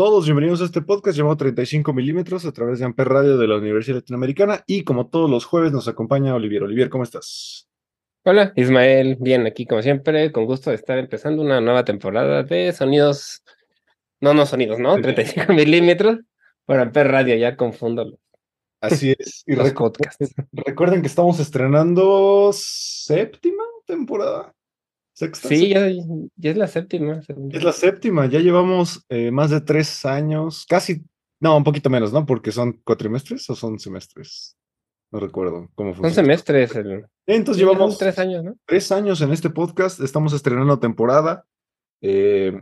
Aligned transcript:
Todos, 0.00 0.24
bienvenidos 0.24 0.62
a 0.62 0.64
este 0.64 0.80
podcast 0.80 1.18
llamado 1.18 1.36
35 1.36 1.92
milímetros 1.92 2.46
a 2.46 2.52
través 2.52 2.78
de 2.78 2.86
Amper 2.86 3.06
Radio 3.06 3.36
de 3.36 3.46
la 3.46 3.58
Universidad 3.58 3.96
Latinoamericana 3.96 4.64
y 4.66 4.82
como 4.82 5.08
todos 5.08 5.28
los 5.28 5.44
jueves 5.44 5.72
nos 5.72 5.88
acompaña 5.88 6.34
Olivier. 6.34 6.62
Olivier, 6.62 6.88
¿cómo 6.88 7.04
estás? 7.04 7.68
Hola, 8.24 8.54
Ismael, 8.56 9.18
bien 9.20 9.46
aquí 9.46 9.66
como 9.66 9.82
siempre, 9.82 10.32
con 10.32 10.46
gusto 10.46 10.70
de 10.70 10.76
estar 10.76 10.96
empezando 10.96 11.42
una 11.42 11.60
nueva 11.60 11.84
temporada 11.84 12.42
de 12.42 12.72
sonidos, 12.72 13.42
no, 14.20 14.32
no 14.32 14.46
sonidos, 14.46 14.78
¿no? 14.78 14.98
35 14.98 15.52
milímetros 15.52 16.20
por 16.64 16.78
Amper 16.78 17.08
Radio, 17.08 17.36
ya 17.36 17.54
confundo 17.58 18.10
Así 18.80 19.14
es. 19.18 19.44
Y 19.46 19.54
podcasts. 19.54 20.34
Recuerden 20.52 21.02
que 21.02 21.08
estamos 21.08 21.38
estrenando 21.40 22.52
séptima 22.54 23.64
temporada. 23.84 24.54
¿Sexta? 25.20 25.48
Sí, 25.48 25.68
ya, 25.68 25.86
ya 26.36 26.50
es 26.50 26.56
la 26.56 26.66
séptima. 26.66 27.20
Es 27.50 27.62
la 27.62 27.72
séptima, 27.72 28.24
ya 28.24 28.38
llevamos 28.38 29.04
eh, 29.10 29.30
más 29.30 29.50
de 29.50 29.60
tres 29.60 30.06
años, 30.06 30.64
casi, 30.66 31.04
no, 31.40 31.58
un 31.58 31.62
poquito 31.62 31.90
menos, 31.90 32.10
¿no? 32.10 32.24
Porque 32.24 32.50
son 32.52 32.80
cuatrimestres 32.84 33.50
o 33.50 33.54
son 33.54 33.78
semestres. 33.78 34.56
No 35.12 35.20
recuerdo 35.20 35.68
cómo 35.74 35.90
funciona. 35.90 36.08
Son 36.08 36.24
semestres. 36.24 36.74
El... 36.74 37.04
Entonces 37.26 37.62
llevamos 37.62 37.98
tres 37.98 38.18
años, 38.18 38.42
¿no? 38.42 38.56
Tres 38.64 38.90
años 38.92 39.20
en 39.20 39.30
este 39.30 39.50
podcast, 39.50 40.00
estamos 40.00 40.32
estrenando 40.32 40.78
temporada. 40.78 41.44
Eh, 42.00 42.58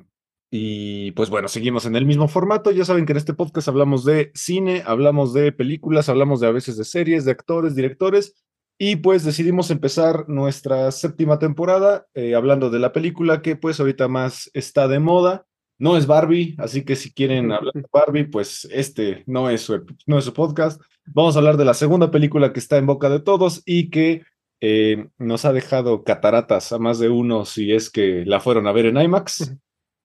y 0.50 1.12
pues 1.12 1.30
bueno, 1.30 1.46
seguimos 1.46 1.86
en 1.86 1.94
el 1.94 2.06
mismo 2.06 2.26
formato. 2.26 2.72
Ya 2.72 2.84
saben 2.84 3.06
que 3.06 3.12
en 3.12 3.18
este 3.18 3.34
podcast 3.34 3.68
hablamos 3.68 4.04
de 4.04 4.32
cine, 4.34 4.82
hablamos 4.84 5.32
de 5.32 5.52
películas, 5.52 6.08
hablamos 6.08 6.40
de 6.40 6.48
a 6.48 6.50
veces 6.50 6.76
de 6.76 6.84
series, 6.84 7.24
de 7.24 7.30
actores, 7.30 7.76
directores. 7.76 8.34
Y 8.80 8.96
pues 8.96 9.24
decidimos 9.24 9.72
empezar 9.72 10.28
nuestra 10.28 10.92
séptima 10.92 11.40
temporada 11.40 12.06
eh, 12.14 12.36
hablando 12.36 12.70
de 12.70 12.78
la 12.78 12.92
película 12.92 13.42
que 13.42 13.56
pues 13.56 13.80
ahorita 13.80 14.06
más 14.06 14.50
está 14.54 14.86
de 14.86 15.00
moda. 15.00 15.46
No 15.80 15.96
es 15.96 16.06
Barbie, 16.06 16.54
así 16.58 16.84
que 16.84 16.94
si 16.94 17.12
quieren 17.12 17.50
hablar 17.50 17.72
de 17.74 17.84
Barbie, 17.92 18.24
pues 18.24 18.68
este 18.70 19.24
no 19.26 19.50
es 19.50 19.62
su, 19.62 19.84
no 20.06 20.18
es 20.18 20.24
su 20.24 20.32
podcast. 20.32 20.80
Vamos 21.06 21.34
a 21.34 21.40
hablar 21.40 21.56
de 21.56 21.64
la 21.64 21.74
segunda 21.74 22.10
película 22.10 22.52
que 22.52 22.60
está 22.60 22.76
en 22.78 22.86
boca 22.86 23.08
de 23.08 23.20
todos 23.20 23.62
y 23.66 23.90
que 23.90 24.22
eh, 24.60 25.08
nos 25.18 25.44
ha 25.44 25.52
dejado 25.52 26.04
cataratas 26.04 26.72
a 26.72 26.78
más 26.78 26.98
de 26.98 27.08
uno 27.08 27.44
si 27.44 27.72
es 27.72 27.90
que 27.90 28.24
la 28.26 28.40
fueron 28.40 28.66
a 28.68 28.72
ver 28.72 28.86
en 28.86 29.00
IMAX. 29.00 29.54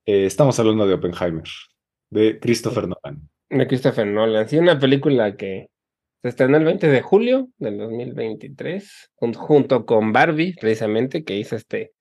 Eh, 0.06 0.26
estamos 0.26 0.60
hablando 0.60 0.88
de 0.88 0.96
Oppenheimer, 0.96 1.48
de 2.10 2.40
Christopher 2.40 2.88
Nolan. 2.88 3.30
De 3.50 3.68
Christopher 3.68 4.08
Nolan, 4.08 4.50
sí, 4.50 4.58
una 4.58 4.80
película 4.80 5.36
que 5.38 5.70
se 6.24 6.30
estrenó 6.30 6.56
el 6.56 6.64
20 6.64 6.88
de 6.88 7.02
julio 7.02 7.50
del 7.58 7.78
2023, 7.78 9.12
junto 9.36 9.86
con 9.86 10.14
Barbie, 10.14 10.56
precisamente, 10.60 11.26
que 11.26 11.36
hizo 11.36 11.58
este 11.58 11.92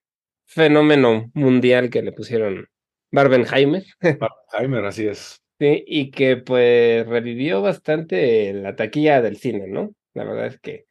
fenómeno 0.46 1.28
mundial 1.34 1.90
que 1.90 2.02
le 2.02 2.12
pusieron 2.12 2.68
Barbenheimer. 3.10 3.82
Barbenheimer, 4.00 4.84
así 4.84 5.08
es. 5.08 5.42
Sí, 5.58 5.82
y 5.88 6.12
que 6.12 6.36
pues 6.36 7.04
revivió 7.04 7.62
bastante 7.62 8.52
la 8.52 8.76
taquilla 8.76 9.20
del 9.22 9.38
cine, 9.38 9.66
¿no? 9.66 9.92
La 10.14 10.22
verdad 10.22 10.46
es 10.46 10.60
que, 10.60 10.86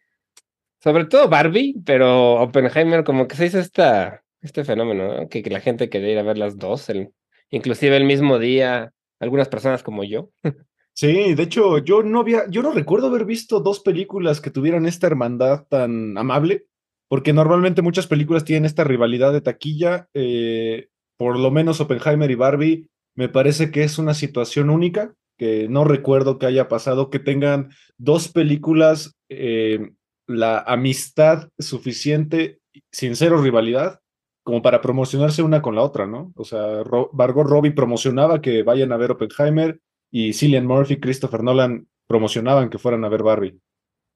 sobre 0.83 1.05
todo 1.05 1.29
Barbie, 1.29 1.75
pero 1.85 2.33
Oppenheimer 2.33 3.05
como 3.05 3.29
que 3.29 3.37
se 3.37 3.45
hizo 3.45 3.59
esta, 3.59 4.25
este 4.41 4.65
fenómeno, 4.65 5.19
¿no? 5.19 5.29
que, 5.29 5.41
que, 5.41 5.49
la 5.49 5.61
gente 5.61 5.89
quería 5.89 6.11
ir 6.11 6.19
a 6.19 6.23
ver 6.23 6.37
las 6.37 6.57
dos, 6.57 6.89
el, 6.89 7.13
inclusive 7.49 7.95
el 7.95 8.03
mismo 8.03 8.39
día, 8.39 8.91
algunas 9.19 9.47
personas 9.47 9.83
como 9.83 10.03
yo. 10.03 10.31
Sí, 10.93 11.33
de 11.33 11.43
hecho, 11.43 11.77
yo 11.79 12.03
no 12.03 12.19
había, 12.19 12.47
yo 12.49 12.61
no 12.61 12.71
recuerdo 12.71 13.07
haber 13.07 13.25
visto 13.25 13.59
dos 13.59 13.79
películas 13.79 14.41
que 14.41 14.51
tuvieran 14.51 14.85
esta 14.85 15.07
hermandad 15.07 15.65
tan 15.69 16.17
amable, 16.17 16.65
porque 17.07 17.33
normalmente 17.33 17.81
muchas 17.81 18.07
películas 18.07 18.43
tienen 18.43 18.65
esta 18.65 18.83
rivalidad 18.83 19.33
de 19.33 19.41
taquilla. 19.41 20.07
Eh, 20.13 20.89
por 21.17 21.37
lo 21.39 21.51
menos 21.51 21.79
Oppenheimer 21.79 22.29
y 22.31 22.35
Barbie 22.35 22.89
me 23.15 23.29
parece 23.29 23.71
que 23.71 23.83
es 23.83 23.97
una 23.99 24.13
situación 24.13 24.69
única, 24.69 25.13
que 25.37 25.67
no 25.69 25.83
recuerdo 25.83 26.37
que 26.37 26.45
haya 26.45 26.67
pasado, 26.67 27.09
que 27.09 27.19
tengan 27.19 27.71
dos 27.97 28.27
películas, 28.29 29.15
eh, 29.29 29.91
la 30.27 30.59
amistad 30.59 31.49
suficiente, 31.57 32.59
sin 32.91 33.15
cero 33.15 33.41
rivalidad, 33.41 33.99
como 34.43 34.61
para 34.61 34.81
promocionarse 34.81 35.43
una 35.43 35.61
con 35.61 35.75
la 35.75 35.81
otra, 35.81 36.07
¿no? 36.07 36.31
O 36.35 36.43
sea, 36.43 36.83
Margot 37.13 37.47
Robbie 37.47 37.71
promocionaba 37.71 38.41
que 38.41 38.63
vayan 38.63 38.91
a 38.91 38.97
ver 38.97 39.11
Oppenheimer 39.11 39.79
y 40.11 40.33
Cillian 40.33 40.67
Murphy, 40.67 40.99
Christopher 40.99 41.43
Nolan 41.43 41.87
promocionaban 42.07 42.69
que 42.69 42.77
fueran 42.77 43.05
a 43.05 43.09
ver 43.09 43.23
Barbie. 43.23 43.59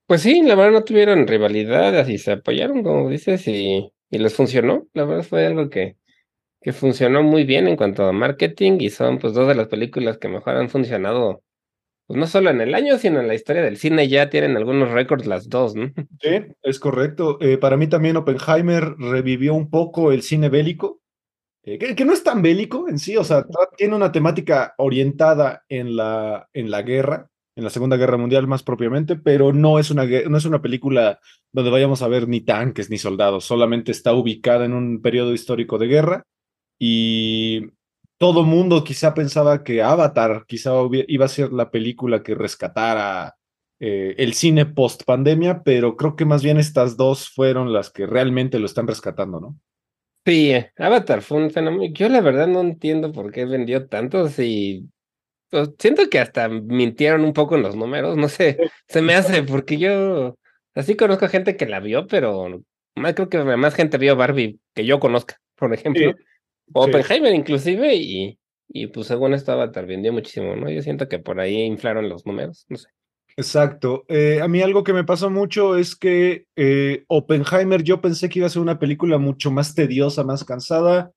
Pues 0.07 0.21
sí, 0.21 0.43
la 0.43 0.55
verdad 0.55 0.71
no 0.73 0.83
tuvieron 0.83 1.27
rivalidad, 1.27 1.97
así 1.97 2.17
se 2.19 2.33
apoyaron, 2.33 2.83
como 2.83 3.09
dices, 3.09 3.47
y, 3.47 3.91
y 4.11 4.17
les 4.19 4.35
funcionó. 4.35 4.87
La 4.93 5.05
verdad 5.05 5.23
fue 5.23 5.45
algo 5.47 5.69
que, 5.69 5.97
que 6.61 6.73
funcionó 6.73 7.23
muy 7.23 7.43
bien 7.43 7.67
en 7.67 7.75
cuanto 7.77 8.05
a 8.05 8.11
marketing 8.11 8.79
y 8.79 8.89
son 8.89 9.19
pues 9.19 9.33
dos 9.33 9.47
de 9.47 9.55
las 9.55 9.67
películas 9.67 10.17
que 10.17 10.27
mejor 10.27 10.55
han 10.57 10.69
funcionado, 10.69 11.43
pues 12.07 12.19
no 12.19 12.27
solo 12.27 12.49
en 12.51 12.61
el 12.61 12.75
año, 12.75 12.97
sino 12.97 13.19
en 13.19 13.27
la 13.27 13.35
historia 13.35 13.63
del 13.63 13.77
cine. 13.77 14.07
Ya 14.07 14.29
tienen 14.29 14.57
algunos 14.57 14.91
récords 14.91 15.27
las 15.27 15.49
dos, 15.49 15.75
¿no? 15.75 15.91
Sí, 16.21 16.29
es 16.63 16.79
correcto. 16.79 17.39
Eh, 17.41 17.57
para 17.57 17.77
mí 17.77 17.87
también 17.87 18.17
Oppenheimer 18.17 18.95
revivió 18.97 19.53
un 19.53 19.69
poco 19.69 20.11
el 20.11 20.21
cine 20.23 20.49
bélico. 20.49 21.01
Eh, 21.65 21.95
que, 21.95 22.05
no 22.05 22.13
es 22.13 22.23
tan 22.23 22.43
bélico 22.43 22.87
en 22.87 22.99
sí, 22.99 23.17
o 23.17 23.23
sea, 23.23 23.45
tiene 23.75 23.95
una 23.95 24.11
temática 24.11 24.75
orientada 24.77 25.63
en 25.67 25.95
la, 25.95 26.47
en 26.53 26.69
la 26.69 26.83
guerra, 26.83 27.29
en 27.55 27.63
la 27.63 27.71
Segunda 27.71 27.97
Guerra 27.97 28.17
Mundial 28.17 28.45
más 28.45 28.61
propiamente, 28.61 29.15
pero 29.15 29.51
no 29.51 29.79
es, 29.79 29.89
una, 29.89 30.05
no 30.05 30.37
es 30.37 30.45
una 30.45 30.61
película 30.61 31.19
donde 31.51 31.71
vayamos 31.71 32.03
a 32.03 32.07
ver 32.07 32.27
ni 32.27 32.41
tanques 32.41 32.91
ni 32.91 32.99
soldados, 32.99 33.45
solamente 33.45 33.91
está 33.91 34.13
ubicada 34.13 34.65
en 34.65 34.73
un 34.73 35.01
periodo 35.01 35.33
histórico 35.33 35.79
de 35.79 35.87
guerra 35.87 36.23
y 36.77 37.71
todo 38.19 38.43
mundo 38.43 38.83
quizá 38.83 39.15
pensaba 39.15 39.63
que 39.63 39.81
Avatar 39.81 40.45
quizá 40.47 40.71
iba 41.07 41.25
a 41.25 41.29
ser 41.29 41.51
la 41.51 41.71
película 41.71 42.21
que 42.21 42.35
rescatara 42.35 43.35
eh, 43.79 44.13
el 44.19 44.33
cine 44.33 44.67
post 44.67 45.03
pandemia, 45.03 45.63
pero 45.63 45.97
creo 45.97 46.15
que 46.15 46.25
más 46.25 46.43
bien 46.43 46.57
estas 46.57 46.95
dos 46.95 47.29
fueron 47.29 47.73
las 47.73 47.89
que 47.89 48.05
realmente 48.05 48.59
lo 48.59 48.67
están 48.67 48.87
rescatando, 48.87 49.39
¿no? 49.39 49.59
Sí, 50.25 50.53
Avatar 50.77 51.21
fue 51.21 51.37
un 51.37 51.51
fenómeno. 51.51 51.93
Yo 51.93 52.09
la 52.09 52.21
verdad 52.21 52.47
no 52.47 52.61
entiendo 52.61 53.11
por 53.11 53.31
qué 53.31 53.45
vendió 53.45 53.87
tantos 53.87 54.39
y 54.39 54.89
pues, 55.49 55.69
siento 55.77 56.09
que 56.09 56.19
hasta 56.19 56.49
mintieron 56.49 57.23
un 57.23 57.33
poco 57.33 57.55
en 57.55 57.61
los 57.61 57.75
números, 57.75 58.17
no 58.17 58.27
sé, 58.27 58.57
se 58.87 59.01
me 59.01 59.13
hace 59.13 59.43
porque 59.43 59.77
yo 59.77 60.35
así 60.73 60.95
conozco 60.95 61.27
gente 61.27 61.55
que 61.55 61.67
la 61.67 61.79
vio, 61.79 62.07
pero 62.07 62.61
más 62.95 63.13
creo 63.13 63.29
que 63.29 63.43
más 63.43 63.75
gente 63.75 63.97
vio 63.97 64.15
Barbie 64.15 64.59
que 64.73 64.85
yo 64.85 64.99
conozca, 64.99 65.37
por 65.55 65.73
ejemplo, 65.73 66.13
Oppenheimer 66.73 67.33
inclusive 67.33 67.95
y 67.95 68.39
y 68.67 68.87
pues 68.87 69.07
según 69.07 69.33
esto 69.33 69.51
Avatar 69.51 69.85
vendió 69.85 70.11
muchísimo, 70.11 70.55
¿no? 70.55 70.69
Yo 70.69 70.81
siento 70.81 71.07
que 71.07 71.19
por 71.19 71.39
ahí 71.39 71.61
inflaron 71.61 72.09
los 72.09 72.25
números, 72.25 72.65
no 72.67 72.77
sé. 72.77 72.89
Exacto. 73.37 74.05
Eh, 74.07 74.39
a 74.41 74.47
mí 74.47 74.61
algo 74.61 74.83
que 74.83 74.93
me 74.93 75.03
pasó 75.03 75.29
mucho 75.29 75.77
es 75.77 75.95
que 75.95 76.45
eh, 76.55 77.03
Oppenheimer 77.07 77.83
yo 77.83 77.99
pensé 78.01 78.29
que 78.29 78.39
iba 78.39 78.47
a 78.47 78.51
ser 78.51 78.61
una 78.61 78.79
película 78.79 79.17
mucho 79.17 79.51
más 79.51 79.75
tediosa, 79.75 80.23
más 80.23 80.45
cansada. 80.45 81.11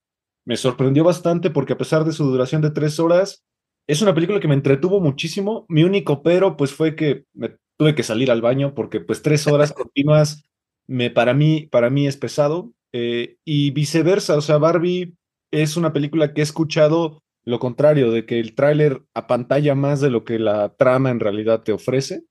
Me 0.45 0.57
sorprendió 0.57 1.03
bastante 1.03 1.49
porque 1.49 1.73
a 1.73 1.77
pesar 1.77 2.03
de 2.03 2.11
su 2.11 2.25
duración 2.25 2.61
de 2.61 2.71
tres 2.71 2.99
horas, 2.99 3.43
es 3.87 4.01
una 4.01 4.13
película 4.13 4.39
que 4.39 4.47
me 4.47 4.55
entretuvo 4.55 4.99
muchísimo. 4.99 5.65
Mi 5.69 5.83
único 5.83 6.21
pero 6.21 6.57
pues 6.57 6.73
fue 6.73 6.95
que 6.95 7.25
me 7.33 7.55
tuve 7.77 7.95
que 7.95 8.03
salir 8.03 8.31
al 8.31 8.41
baño 8.41 8.75
porque 8.75 8.99
pues 8.99 9.21
tres 9.21 9.47
horas 9.47 9.71
continuas 9.73 10.43
me, 10.87 11.09
para, 11.09 11.33
mí, 11.33 11.67
para 11.71 11.89
mí 11.89 12.05
es 12.05 12.17
pesado. 12.17 12.73
Eh, 12.91 13.37
y 13.45 13.71
viceversa, 13.71 14.35
o 14.35 14.41
sea, 14.41 14.57
Barbie 14.57 15.15
es 15.51 15.77
una 15.77 15.93
película 15.93 16.33
que 16.33 16.41
he 16.41 16.43
escuchado 16.43 17.21
lo 17.49 17.59
contrario, 17.59 18.11
de 18.11 18.25
que 18.25 18.39
el 18.39 18.55
tráiler 18.55 19.01
apantalla 19.13 19.75
más 19.75 20.01
de 20.01 20.09
lo 20.09 20.23
que 20.23 20.39
la 20.39 20.75
trama 20.75 21.09
en 21.09 21.19
realidad 21.19 21.63
te 21.63 21.71
ofrece. 21.71 22.23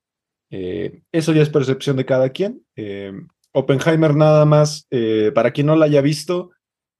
Eh, 0.50 1.02
eso 1.12 1.32
ya 1.32 1.42
es 1.42 1.50
percepción 1.50 1.96
de 1.96 2.06
cada 2.06 2.30
quien. 2.30 2.64
Eh, 2.76 3.12
Oppenheimer 3.52 4.14
nada 4.14 4.44
más, 4.44 4.86
eh, 4.90 5.32
para 5.34 5.50
quien 5.50 5.66
no 5.66 5.76
la 5.76 5.86
haya 5.86 6.00
visto 6.00 6.50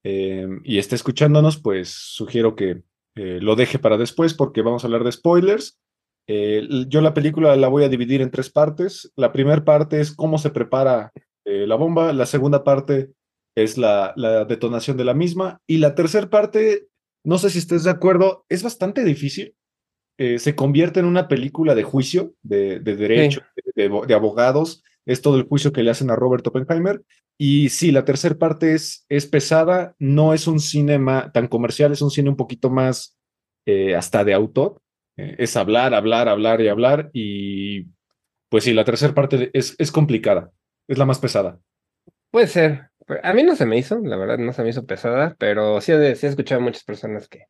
y 0.04 0.78
esté 0.78 0.94
escuchándonos, 0.94 1.60
pues 1.60 1.90
sugiero 1.90 2.56
que 2.56 2.82
lo 3.14 3.56
deje 3.56 3.78
para 3.78 3.98
después 3.98 4.32
porque 4.32 4.62
vamos 4.62 4.82
a 4.82 4.86
hablar 4.86 5.04
de 5.04 5.12
spoilers. 5.12 5.78
yo 6.26 7.00
la 7.02 7.12
película 7.12 7.54
la 7.56 7.68
voy 7.68 7.84
a 7.84 7.90
dividir 7.90 8.22
en 8.22 8.30
tres 8.30 8.48
partes. 8.48 9.12
La 9.16 9.32
primera 9.32 9.62
parte 9.66 10.00
es 10.00 10.16
cómo 10.16 10.38
se 10.38 10.48
prepara 10.48 11.12
la 11.44 11.74
bomba, 11.74 12.14
la 12.14 12.24
segunda 12.24 12.64
parte 12.64 13.10
es 13.54 13.76
la, 13.76 14.14
la 14.16 14.46
detonación 14.46 14.96
de 14.96 15.04
la 15.04 15.12
misma 15.12 15.60
y 15.66 15.76
la 15.76 15.94
tercera 15.94 16.30
parte 16.30 16.87
no 17.24 17.38
sé 17.38 17.50
si 17.50 17.58
estés 17.58 17.84
de 17.84 17.90
acuerdo, 17.90 18.44
es 18.48 18.62
bastante 18.62 19.04
difícil. 19.04 19.54
Eh, 20.18 20.38
se 20.38 20.56
convierte 20.56 20.98
en 20.98 21.06
una 21.06 21.28
película 21.28 21.74
de 21.74 21.84
juicio, 21.84 22.34
de, 22.42 22.80
derecho, 22.80 23.42
de, 23.74 24.14
abogados. 24.14 24.82
Es 25.06 25.22
todo 25.22 25.36
el 25.36 25.44
juicio 25.44 25.72
que 25.72 25.82
le 25.82 25.90
hacen 25.90 26.10
a 26.10 26.16
Robert 26.16 26.46
Oppenheimer. 26.46 27.02
Y 27.38 27.68
sí, 27.68 27.92
la 27.92 28.04
tercera 28.04 28.36
parte 28.36 28.74
es, 28.74 29.06
es 29.08 29.26
pesada, 29.26 29.94
no 29.98 30.34
es 30.34 30.48
un 30.48 30.58
cine 30.58 30.98
tan 31.32 31.46
comercial, 31.46 31.92
es 31.92 32.02
un 32.02 32.10
cine 32.10 32.30
un 32.30 32.36
poquito 32.36 32.68
más 32.68 33.16
eh, 33.64 33.94
hasta 33.94 34.24
de 34.24 34.34
autor. 34.34 34.82
Eh, 35.16 35.36
es 35.38 35.56
hablar, 35.56 35.94
hablar, 35.94 36.28
hablar 36.28 36.60
y 36.60 36.68
hablar. 36.68 37.10
Y 37.12 37.86
pues 38.48 38.64
sí, 38.64 38.72
la 38.72 38.84
tercera 38.84 39.14
parte 39.14 39.50
es, 39.52 39.76
es 39.78 39.92
complicada, 39.92 40.50
es 40.88 40.98
la 40.98 41.04
más 41.04 41.20
pesada. 41.20 41.60
Puede 42.30 42.48
ser, 42.48 42.87
a 43.22 43.32
mí 43.32 43.42
no 43.42 43.56
se 43.56 43.66
me 43.66 43.78
hizo, 43.78 43.98
la 44.00 44.16
verdad 44.16 44.38
no 44.38 44.52
se 44.52 44.62
me 44.62 44.70
hizo 44.70 44.86
pesada, 44.86 45.34
pero 45.38 45.80
sí, 45.80 45.92
sí 46.14 46.26
he 46.26 46.28
escuchado 46.28 46.60
a 46.60 46.64
muchas 46.64 46.84
personas 46.84 47.28
que, 47.28 47.46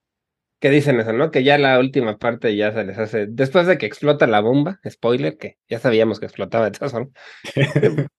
que 0.61 0.71
dicen 0.71 1.01
eso, 1.01 1.13
¿no? 1.13 1.31
Que 1.31 1.45
ya 1.45 1.59
la 1.59 1.79
última 1.79 2.19
parte 2.19 2.55
ya 2.57 2.73
se 2.73 2.85
les 2.85 2.99
hace, 2.99 3.27
después 3.29 3.67
de 3.67 3.79
que 3.79 3.87
explota 3.87 4.27
la 4.27 4.41
bomba, 4.41 4.81
spoiler, 4.89 5.37
que 5.37 5.59
ya 5.69 5.79
sabíamos 5.79 6.21
que 6.21 6.27
explotaba 6.27 6.67
de 6.67 6.79
todas 6.79 6.93
formas, 6.93 7.13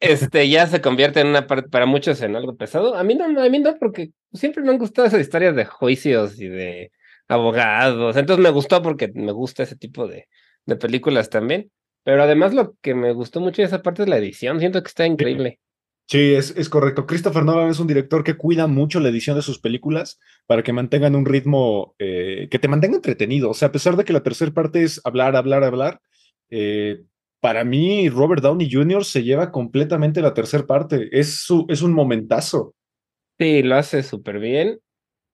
este, 0.00 0.48
ya 0.48 0.66
se 0.66 0.80
convierte 0.80 1.20
en 1.20 1.28
una 1.28 1.46
parte, 1.46 1.68
para 1.68 1.86
muchos 1.86 2.20
en 2.22 2.36
algo 2.36 2.56
pesado. 2.56 2.96
A 2.96 3.04
mí 3.04 3.14
no, 3.14 3.24
a 3.24 3.48
mí 3.48 3.58
no, 3.58 3.76
porque 3.78 4.10
siempre 4.32 4.62
me 4.62 4.70
han 4.70 4.78
gustado 4.78 5.08
esas 5.08 5.20
historias 5.20 5.54
de 5.56 5.64
juicios 5.64 6.40
y 6.40 6.48
de 6.48 6.92
abogados, 7.28 8.16
entonces 8.16 8.42
me 8.42 8.50
gustó 8.50 8.82
porque 8.82 9.10
me 9.14 9.32
gusta 9.32 9.62
ese 9.64 9.76
tipo 9.76 10.06
de, 10.06 10.28
de 10.66 10.76
películas 10.76 11.30
también. 11.30 11.70
Pero 12.04 12.22
además 12.22 12.54
lo 12.54 12.76
que 12.82 12.94
me 12.94 13.12
gustó 13.12 13.40
mucho 13.40 13.62
de 13.62 13.66
esa 13.66 13.82
parte 13.82 14.02
es 14.04 14.08
la 14.08 14.18
edición, 14.18 14.60
siento 14.60 14.80
que 14.80 14.88
está 14.88 15.06
increíble. 15.06 15.58
Sí, 16.08 16.34
es, 16.34 16.54
es, 16.56 16.68
correcto. 16.68 17.04
Christopher 17.04 17.44
Nolan 17.44 17.68
es 17.68 17.80
un 17.80 17.88
director 17.88 18.22
que 18.22 18.36
cuida 18.36 18.68
mucho 18.68 19.00
la 19.00 19.08
edición 19.08 19.34
de 19.36 19.42
sus 19.42 19.58
películas 19.58 20.20
para 20.46 20.62
que 20.62 20.72
mantengan 20.72 21.16
un 21.16 21.26
ritmo 21.26 21.96
eh, 21.98 22.46
que 22.48 22.60
te 22.60 22.68
mantenga 22.68 22.94
entretenido. 22.96 23.50
O 23.50 23.54
sea, 23.54 23.68
a 23.68 23.72
pesar 23.72 23.96
de 23.96 24.04
que 24.04 24.12
la 24.12 24.22
tercera 24.22 24.52
parte 24.52 24.84
es 24.84 25.00
hablar, 25.04 25.34
hablar, 25.34 25.64
hablar, 25.64 26.00
eh, 26.48 27.02
para 27.40 27.64
mí 27.64 28.08
Robert 28.08 28.40
Downey 28.40 28.70
Jr. 28.70 29.04
se 29.04 29.24
lleva 29.24 29.50
completamente 29.50 30.20
la 30.20 30.32
tercera 30.32 30.64
parte. 30.64 31.08
Es, 31.10 31.40
su, 31.40 31.66
es 31.68 31.82
un 31.82 31.92
momentazo. 31.92 32.74
Sí, 33.38 33.62
lo 33.64 33.74
hace 33.74 34.04
súper 34.04 34.38
bien. 34.38 34.78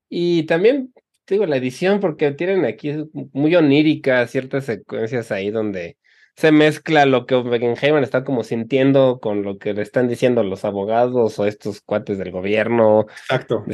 Y 0.09 0.45
también, 0.45 0.93
digo, 1.27 1.45
la 1.45 1.57
edición, 1.57 2.01
porque 2.01 2.33
tienen 2.33 2.65
aquí 2.65 2.93
muy 3.33 3.55
onírica 3.55 4.27
ciertas 4.27 4.65
secuencias 4.65 5.31
ahí 5.33 5.51
donde 5.51 5.99
se 6.37 6.51
mezcla 6.53 7.07
lo 7.07 7.27
que 7.27 7.35
Oppenheimer 7.35 8.03
está 8.03 8.25
como 8.25 8.43
sintiendo 8.43 9.19
con 9.21 9.43
lo 9.43 9.59
que 9.59 9.75
le 9.75 9.83
están 9.83 10.09
diciendo 10.09 10.43
los 10.43 10.65
abogados 10.65 11.39
o 11.39 11.47
estos 11.47 11.81
cuates 11.83 12.19
del 12.19 12.31
gobierno. 12.31 13.07
Exacto. 13.09 13.65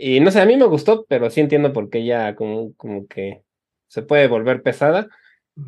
Y 0.00 0.20
no 0.20 0.30
sé, 0.30 0.40
a 0.40 0.46
mí 0.46 0.56
me 0.56 0.66
gustó, 0.66 1.06
pero 1.08 1.30
sí 1.30 1.40
entiendo 1.40 1.72
por 1.72 1.90
qué 1.90 2.04
ya 2.04 2.34
como, 2.34 2.74
como 2.74 3.06
que 3.06 3.42
se 3.88 4.02
puede 4.02 4.26
volver 4.26 4.62
pesada. 4.62 5.08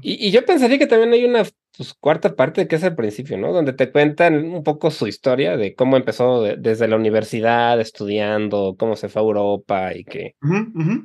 Y, 0.02 0.26
y 0.26 0.30
yo 0.30 0.44
pensaría 0.44 0.78
que 0.78 0.86
también 0.86 1.12
hay 1.12 1.24
una 1.24 1.44
pues, 1.76 1.94
cuarta 1.94 2.36
parte 2.36 2.68
que 2.68 2.76
es 2.76 2.82
el 2.82 2.94
principio, 2.94 3.38
¿no? 3.38 3.52
Donde 3.52 3.72
te 3.72 3.90
cuentan 3.90 4.44
un 4.52 4.62
poco 4.62 4.90
su 4.90 5.06
historia 5.06 5.56
de 5.56 5.74
cómo 5.74 5.96
empezó 5.96 6.42
desde 6.42 6.88
la 6.88 6.96
universidad 6.96 7.80
estudiando, 7.80 8.76
cómo 8.78 8.96
se 8.96 9.08
fue 9.08 9.22
a 9.22 9.24
Europa 9.24 9.94
y 9.94 10.04
que, 10.04 10.34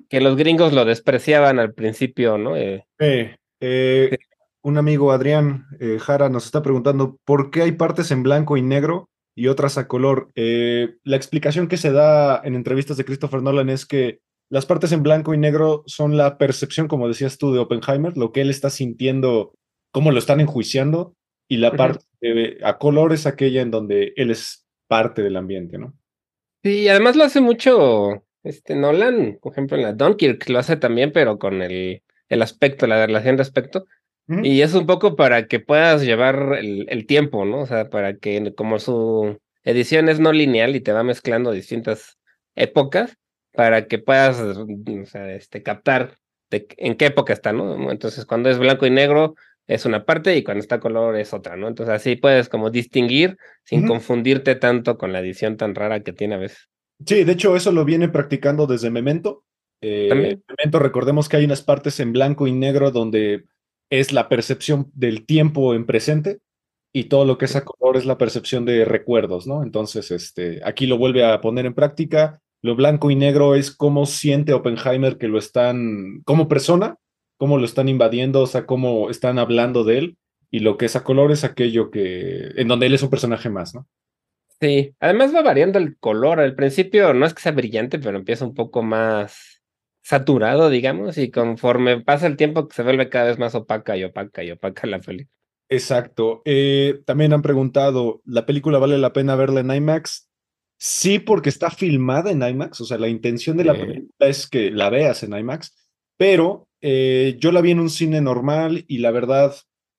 que 0.09 0.21
los 0.21 0.35
gringos 0.35 0.73
lo 0.73 0.85
despreciaban 0.85 1.59
al 1.59 1.73
principio, 1.73 2.37
¿no? 2.37 2.57
Eh, 2.57 2.85
eh, 2.99 4.17
un 4.65 4.79
amigo 4.79 5.11
Adrián 5.11 5.67
eh, 5.79 5.99
Jara 5.99 6.27
nos 6.27 6.45
está 6.45 6.63
preguntando 6.63 7.19
por 7.23 7.51
qué 7.51 7.61
hay 7.61 7.73
partes 7.73 8.09
en 8.09 8.23
blanco 8.23 8.57
y 8.57 8.63
negro 8.63 9.09
y 9.35 9.45
otras 9.45 9.77
a 9.77 9.87
color. 9.87 10.31
Eh, 10.33 10.95
la 11.03 11.17
explicación 11.17 11.67
que 11.67 11.77
se 11.77 11.91
da 11.91 12.41
en 12.43 12.55
entrevistas 12.55 12.97
de 12.97 13.05
Christopher 13.05 13.43
Nolan 13.43 13.69
es 13.69 13.85
que 13.85 14.21
las 14.49 14.65
partes 14.65 14.91
en 14.91 15.03
blanco 15.03 15.35
y 15.35 15.37
negro 15.37 15.83
son 15.85 16.17
la 16.17 16.39
percepción, 16.39 16.87
como 16.87 17.07
decías 17.07 17.37
tú, 17.37 17.53
de 17.53 17.59
Oppenheimer, 17.59 18.17
lo 18.17 18.31
que 18.31 18.41
él 18.41 18.49
está 18.49 18.71
sintiendo, 18.71 19.53
cómo 19.91 20.11
lo 20.11 20.17
están 20.17 20.39
enjuiciando, 20.39 21.13
y 21.47 21.57
la 21.57 21.71
parte 21.73 22.03
a 22.63 22.79
color 22.79 23.13
es 23.13 23.27
aquella 23.27 23.61
en 23.61 23.69
donde 23.69 24.13
él 24.15 24.31
es 24.31 24.65
parte 24.87 25.21
del 25.21 25.37
ambiente, 25.37 25.77
¿no? 25.77 25.93
Sí, 26.63 26.87
además 26.87 27.15
lo 27.15 27.23
hace 27.23 27.39
mucho 27.39 28.23
este 28.41 28.75
Nolan, 28.75 29.37
por 29.39 29.51
ejemplo, 29.51 29.77
en 29.77 29.83
la 29.83 29.93
Dunkirk 29.93 30.49
lo 30.49 30.57
hace 30.57 30.75
también, 30.75 31.11
pero 31.11 31.37
con 31.37 31.61
el, 31.61 32.01
el 32.29 32.41
aspecto, 32.41 32.87
la 32.87 33.05
relación 33.05 33.37
y 34.27 34.61
es 34.61 34.73
un 34.73 34.87
poco 34.87 35.15
para 35.15 35.47
que 35.47 35.59
puedas 35.59 36.01
llevar 36.01 36.57
el, 36.59 37.05
tiempo, 37.05 37.45
¿no? 37.45 37.59
O 37.59 37.65
sea, 37.65 37.89
para 37.89 38.17
que 38.17 38.53
como 38.55 38.79
su 38.79 39.37
edición 39.63 40.09
es 40.09 40.19
no 40.19 40.31
lineal 40.31 40.75
y 40.75 40.81
te 40.81 40.91
va 40.91 41.03
mezclando 41.03 41.51
distintas 41.51 42.17
épocas, 42.55 43.17
para 43.53 43.87
que 43.87 43.99
puedas, 43.99 44.39
o 44.39 44.65
sea, 45.05 45.31
este, 45.33 45.63
captar 45.63 46.17
de 46.49 46.67
en 46.77 46.95
qué 46.95 47.07
época 47.07 47.33
está, 47.33 47.53
¿no? 47.53 47.91
Entonces, 47.91 48.25
cuando 48.25 48.49
es 48.49 48.57
blanco 48.57 48.85
y 48.85 48.91
negro 48.91 49.35
es 49.67 49.85
una 49.85 50.05
parte 50.05 50.35
y 50.35 50.43
cuando 50.43 50.61
está 50.61 50.79
color 50.79 51.17
es 51.17 51.33
otra, 51.33 51.55
¿no? 51.55 51.67
Entonces, 51.67 51.95
así 51.95 52.15
puedes 52.15 52.49
como 52.49 52.69
distinguir 52.69 53.37
sin 53.63 53.87
confundirte 53.87 54.55
tanto 54.55 54.97
con 54.97 55.11
la 55.11 55.19
edición 55.19 55.57
tan 55.57 55.73
rara 55.73 56.01
que 56.01 56.13
tiene 56.13 56.35
a 56.35 56.39
veces. 56.39 56.69
Sí, 57.05 57.23
de 57.23 57.31
hecho, 57.31 57.55
eso 57.55 57.71
lo 57.71 57.83
viene 57.83 58.09
practicando 58.09 58.67
desde 58.67 58.91
Memento. 58.91 59.43
Eh, 59.81 60.37
Memento, 60.47 60.79
recordemos 60.79 61.27
que 61.27 61.37
hay 61.37 61.45
unas 61.45 61.61
partes 61.61 61.99
en 61.99 62.13
blanco 62.13 62.47
y 62.47 62.51
negro 62.51 62.91
donde 62.91 63.45
es 63.89 64.13
la 64.13 64.29
percepción 64.29 64.91
del 64.93 65.25
tiempo 65.25 65.73
en 65.73 65.85
presente 65.85 66.39
y 66.93 67.05
todo 67.05 67.25
lo 67.25 67.37
que 67.37 67.45
es 67.45 67.55
a 67.55 67.65
color 67.65 67.97
es 67.97 68.05
la 68.05 68.17
percepción 68.17 68.63
de 68.63 68.85
recuerdos, 68.85 69.47
¿no? 69.47 69.63
Entonces, 69.63 70.11
este, 70.11 70.61
aquí 70.63 70.87
lo 70.87 70.97
vuelve 70.97 71.25
a 71.25 71.41
poner 71.41 71.65
en 71.65 71.73
práctica. 71.73 72.39
Lo 72.61 72.75
blanco 72.75 73.11
y 73.11 73.15
negro 73.15 73.53
es 73.55 73.69
cómo 73.69 74.05
siente 74.05 74.53
Oppenheimer 74.53 75.17
que 75.17 75.27
lo 75.27 75.37
están, 75.37 76.21
como 76.23 76.47
persona, 76.47 76.95
cómo 77.37 77.57
lo 77.57 77.65
están 77.65 77.89
invadiendo, 77.89 78.41
o 78.41 78.47
sea, 78.47 78.65
cómo 78.65 79.09
están 79.09 79.39
hablando 79.39 79.83
de 79.83 79.97
él. 79.97 80.17
Y 80.49 80.59
lo 80.59 80.77
que 80.77 80.85
es 80.85 80.95
a 80.95 81.03
color 81.03 81.33
es 81.33 81.43
aquello 81.43 81.91
que, 81.91 82.51
en 82.55 82.69
donde 82.69 82.85
él 82.85 82.93
es 82.93 83.03
un 83.03 83.09
personaje 83.09 83.49
más, 83.49 83.75
¿no? 83.75 83.85
Sí, 84.61 84.95
además 85.01 85.35
va 85.35 85.41
variando 85.41 85.79
el 85.79 85.97
color. 85.97 86.39
Al 86.39 86.55
principio 86.55 87.13
no 87.13 87.25
es 87.25 87.33
que 87.33 87.41
sea 87.41 87.51
brillante, 87.51 87.99
pero 87.99 88.17
empieza 88.17 88.45
un 88.45 88.53
poco 88.53 88.83
más 88.83 89.54
saturado, 90.05 90.69
digamos, 90.69 91.17
y 91.17 91.31
conforme 91.31 91.99
pasa 91.99 92.27
el 92.27 92.37
tiempo 92.37 92.67
se 92.71 92.83
vuelve 92.83 93.09
cada 93.09 93.25
vez 93.25 93.39
más 93.39 93.55
opaca 93.55 93.97
y 93.97 94.03
opaca 94.03 94.43
y 94.43 94.51
opaca 94.51 94.85
la 94.85 94.99
película. 94.99 95.33
Exacto. 95.67 96.43
Eh, 96.45 97.01
también 97.07 97.33
han 97.33 97.41
preguntado, 97.41 98.21
¿la 98.23 98.45
película 98.45 98.77
vale 98.77 98.99
la 98.99 99.13
pena 99.13 99.35
verla 99.35 99.61
en 99.61 99.71
IMAX? 99.71 100.29
Sí, 100.77 101.17
porque 101.17 101.49
está 101.49 101.71
filmada 101.71 102.29
en 102.29 102.43
IMAX, 102.43 102.81
o 102.81 102.85
sea, 102.85 102.99
la 102.99 103.07
intención 103.07 103.57
de 103.57 103.63
la 103.63 103.73
película 103.73 104.11
es 104.19 104.47
que 104.47 104.69
la 104.69 104.91
veas 104.91 105.23
en 105.23 105.35
IMAX, 105.35 105.73
pero 106.17 106.67
eh, 106.81 107.37
yo 107.39 107.51
la 107.51 107.61
vi 107.61 107.71
en 107.71 107.79
un 107.79 107.89
cine 107.89 108.21
normal 108.21 108.85
y 108.87 108.99
la 108.99 109.09
verdad 109.09 109.55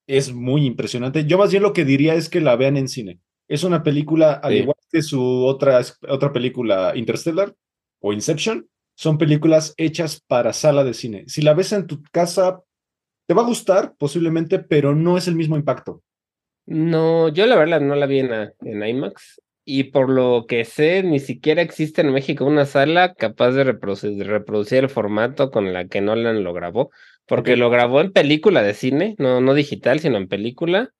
es 0.06 0.32
muy 0.32 0.66
impresionante. 0.66 1.24
Yo 1.24 1.36
más 1.36 1.50
bien 1.50 1.64
lo 1.64 1.72
que 1.72 1.84
diría 1.84 2.14
es 2.14 2.28
que 2.28 2.40
la 2.40 2.54
vean 2.54 2.76
en 2.76 2.86
cine. 2.86 3.18
Es 3.48 3.64
una 3.64 3.82
película, 3.82 4.34
al 4.34 4.54
igual 4.54 4.76
que 4.88 5.02
su 5.02 5.44
otra, 5.44 5.80
otra 6.08 6.32
película, 6.32 6.92
Interstellar 6.94 7.56
o 7.98 8.12
Inception, 8.12 8.68
son 8.96 9.18
películas 9.18 9.74
hechas 9.76 10.22
para 10.26 10.52
sala 10.52 10.82
de 10.82 10.94
cine. 10.94 11.24
Si 11.28 11.42
la 11.42 11.54
ves 11.54 11.72
en 11.72 11.86
tu 11.86 12.02
casa, 12.10 12.62
te 13.26 13.34
va 13.34 13.42
a 13.42 13.46
gustar 13.46 13.94
posiblemente, 13.96 14.58
pero 14.58 14.94
no 14.94 15.18
es 15.18 15.28
el 15.28 15.36
mismo 15.36 15.56
impacto. 15.56 16.02
No, 16.64 17.28
yo 17.28 17.46
la 17.46 17.56
verdad 17.56 17.80
no 17.80 17.94
la 17.94 18.06
vi 18.06 18.20
en, 18.20 18.52
IMAX 18.60 19.40
y 19.64 19.84
por 19.84 20.08
lo 20.08 20.46
que 20.48 20.64
sé, 20.64 21.02
ni 21.02 21.20
siquiera 21.20 21.60
existe 21.60 22.00
en 22.00 22.12
México 22.12 22.44
una 22.44 22.64
sala 22.64 23.14
capaz 23.14 23.52
de 23.52 23.64
reproducir, 23.64 24.78
el 24.78 24.88
formato 24.88 25.50
con 25.50 25.72
la 25.72 25.86
que 25.86 26.00
Nolan 26.00 26.42
lo 26.42 26.54
grabó, 26.54 26.90
porque 27.26 27.56
lo 27.56 27.68
grabó 27.68 28.00
en 28.00 28.12
película 28.12 28.62
de 28.62 28.74
cine, 28.74 29.14
no, 29.18 29.40
no 29.40 29.54
digital, 29.54 30.00
sino 30.00 30.16
en 30.16 30.28
película. 30.28 30.90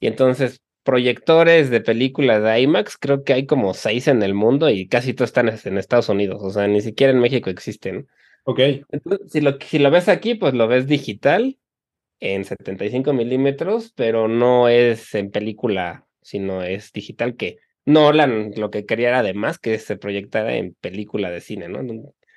Y 0.00 0.06
entonces 0.06 0.60
proyectores 0.88 1.68
de 1.68 1.82
películas 1.82 2.42
de 2.42 2.62
IMAX, 2.62 2.96
creo 2.96 3.22
que 3.22 3.34
hay 3.34 3.44
como 3.44 3.74
seis 3.74 4.08
en 4.08 4.22
el 4.22 4.32
mundo 4.32 4.70
y 4.70 4.88
casi 4.88 5.12
todos 5.12 5.28
están 5.28 5.50
en 5.62 5.76
Estados 5.76 6.08
Unidos, 6.08 6.40
o 6.42 6.48
sea, 6.48 6.66
ni 6.66 6.80
siquiera 6.80 7.12
en 7.12 7.20
México 7.20 7.50
existen. 7.50 8.08
Ok. 8.44 8.58
Entonces, 8.88 9.30
si 9.30 9.42
lo, 9.42 9.58
si 9.60 9.78
lo 9.80 9.90
ves 9.90 10.08
aquí, 10.08 10.34
pues 10.34 10.54
lo 10.54 10.66
ves 10.66 10.86
digital 10.86 11.58
en 12.20 12.46
75 12.46 13.12
milímetros, 13.12 13.92
pero 13.94 14.28
no 14.28 14.70
es 14.70 15.14
en 15.14 15.30
película, 15.30 16.06
sino 16.22 16.62
es 16.62 16.90
digital 16.90 17.36
que 17.36 17.58
Nolan 17.84 18.52
lo 18.56 18.70
que 18.70 18.86
quería 18.86 19.08
era 19.08 19.18
además 19.18 19.58
que 19.58 19.78
se 19.78 19.98
proyectara 19.98 20.56
en 20.56 20.74
película 20.80 21.30
de 21.30 21.42
cine, 21.42 21.68
¿no? 21.68 21.80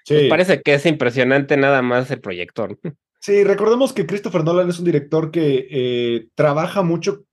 Pues 0.05 0.27
parece 0.27 0.62
que 0.62 0.74
es 0.74 0.86
impresionante 0.86 1.55
nada 1.55 1.81
más 1.81 2.12
el 2.12 2.20
proyector. 2.20 2.77
Sí, 3.24 3.43
recordemos 3.43 3.93
que 3.93 4.08
Christopher 4.08 4.43
Nolan 4.43 4.67
es 4.70 4.79
un 4.79 4.86
director 4.86 5.29
que 5.29 5.67
eh, 5.70 6.27
trabaja 6.34 6.81
mucho 6.81 7.24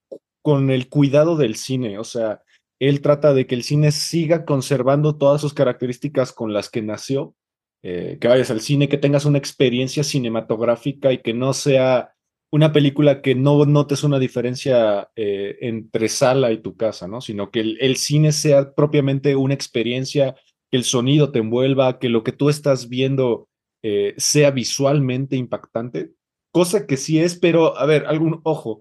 con 0.42 0.70
el 0.70 0.88
cuidado 0.88 1.36
del 1.36 1.56
cine, 1.56 1.98
o 1.98 2.04
sea, 2.04 2.42
él 2.80 3.00
trata 3.00 3.34
de 3.34 3.46
que 3.46 3.54
el 3.54 3.64
cine 3.64 3.90
siga 3.90 4.44
conservando 4.44 5.16
todas 5.16 5.40
sus 5.40 5.52
características 5.52 6.32
con 6.32 6.52
las 6.52 6.70
que 6.70 6.82
nació, 6.82 7.34
eh, 7.82 8.18
que 8.20 8.28
vayas 8.28 8.50
al 8.50 8.60
cine, 8.60 8.88
que 8.88 8.98
tengas 8.98 9.24
una 9.24 9.38
experiencia 9.38 10.04
cinematográfica 10.04 11.12
y 11.12 11.18
que 11.18 11.34
no 11.34 11.52
sea 11.52 12.12
una 12.50 12.72
película 12.72 13.20
que 13.20 13.34
no 13.34 13.64
notes 13.66 14.04
una 14.04 14.18
diferencia 14.18 15.10
eh, 15.16 15.58
entre 15.60 16.08
sala 16.08 16.50
y 16.50 16.62
tu 16.62 16.76
casa, 16.76 17.06
¿no? 17.06 17.20
Sino 17.20 17.50
que 17.50 17.60
el, 17.60 17.96
cine 17.96 18.32
sea 18.32 18.72
propiamente 18.72 19.36
una 19.36 19.54
experiencia, 19.54 20.34
que 20.70 20.78
el 20.78 20.84
sonido 20.84 21.30
te 21.30 21.40
envuelva, 21.40 21.98
que 21.98 22.08
lo 22.08 22.24
que 22.24 22.32
tú 22.32 22.48
estás 22.48 22.88
viendo 22.88 23.48
eh, 23.82 24.14
sea 24.16 24.50
visualmente 24.50 25.36
impactante, 25.36 26.12
cosa 26.50 26.86
que 26.86 26.96
sí 26.96 27.18
es, 27.18 27.38
pero 27.38 27.76
a 27.76 27.84
ver, 27.86 28.06
algún 28.06 28.40
ojo. 28.44 28.80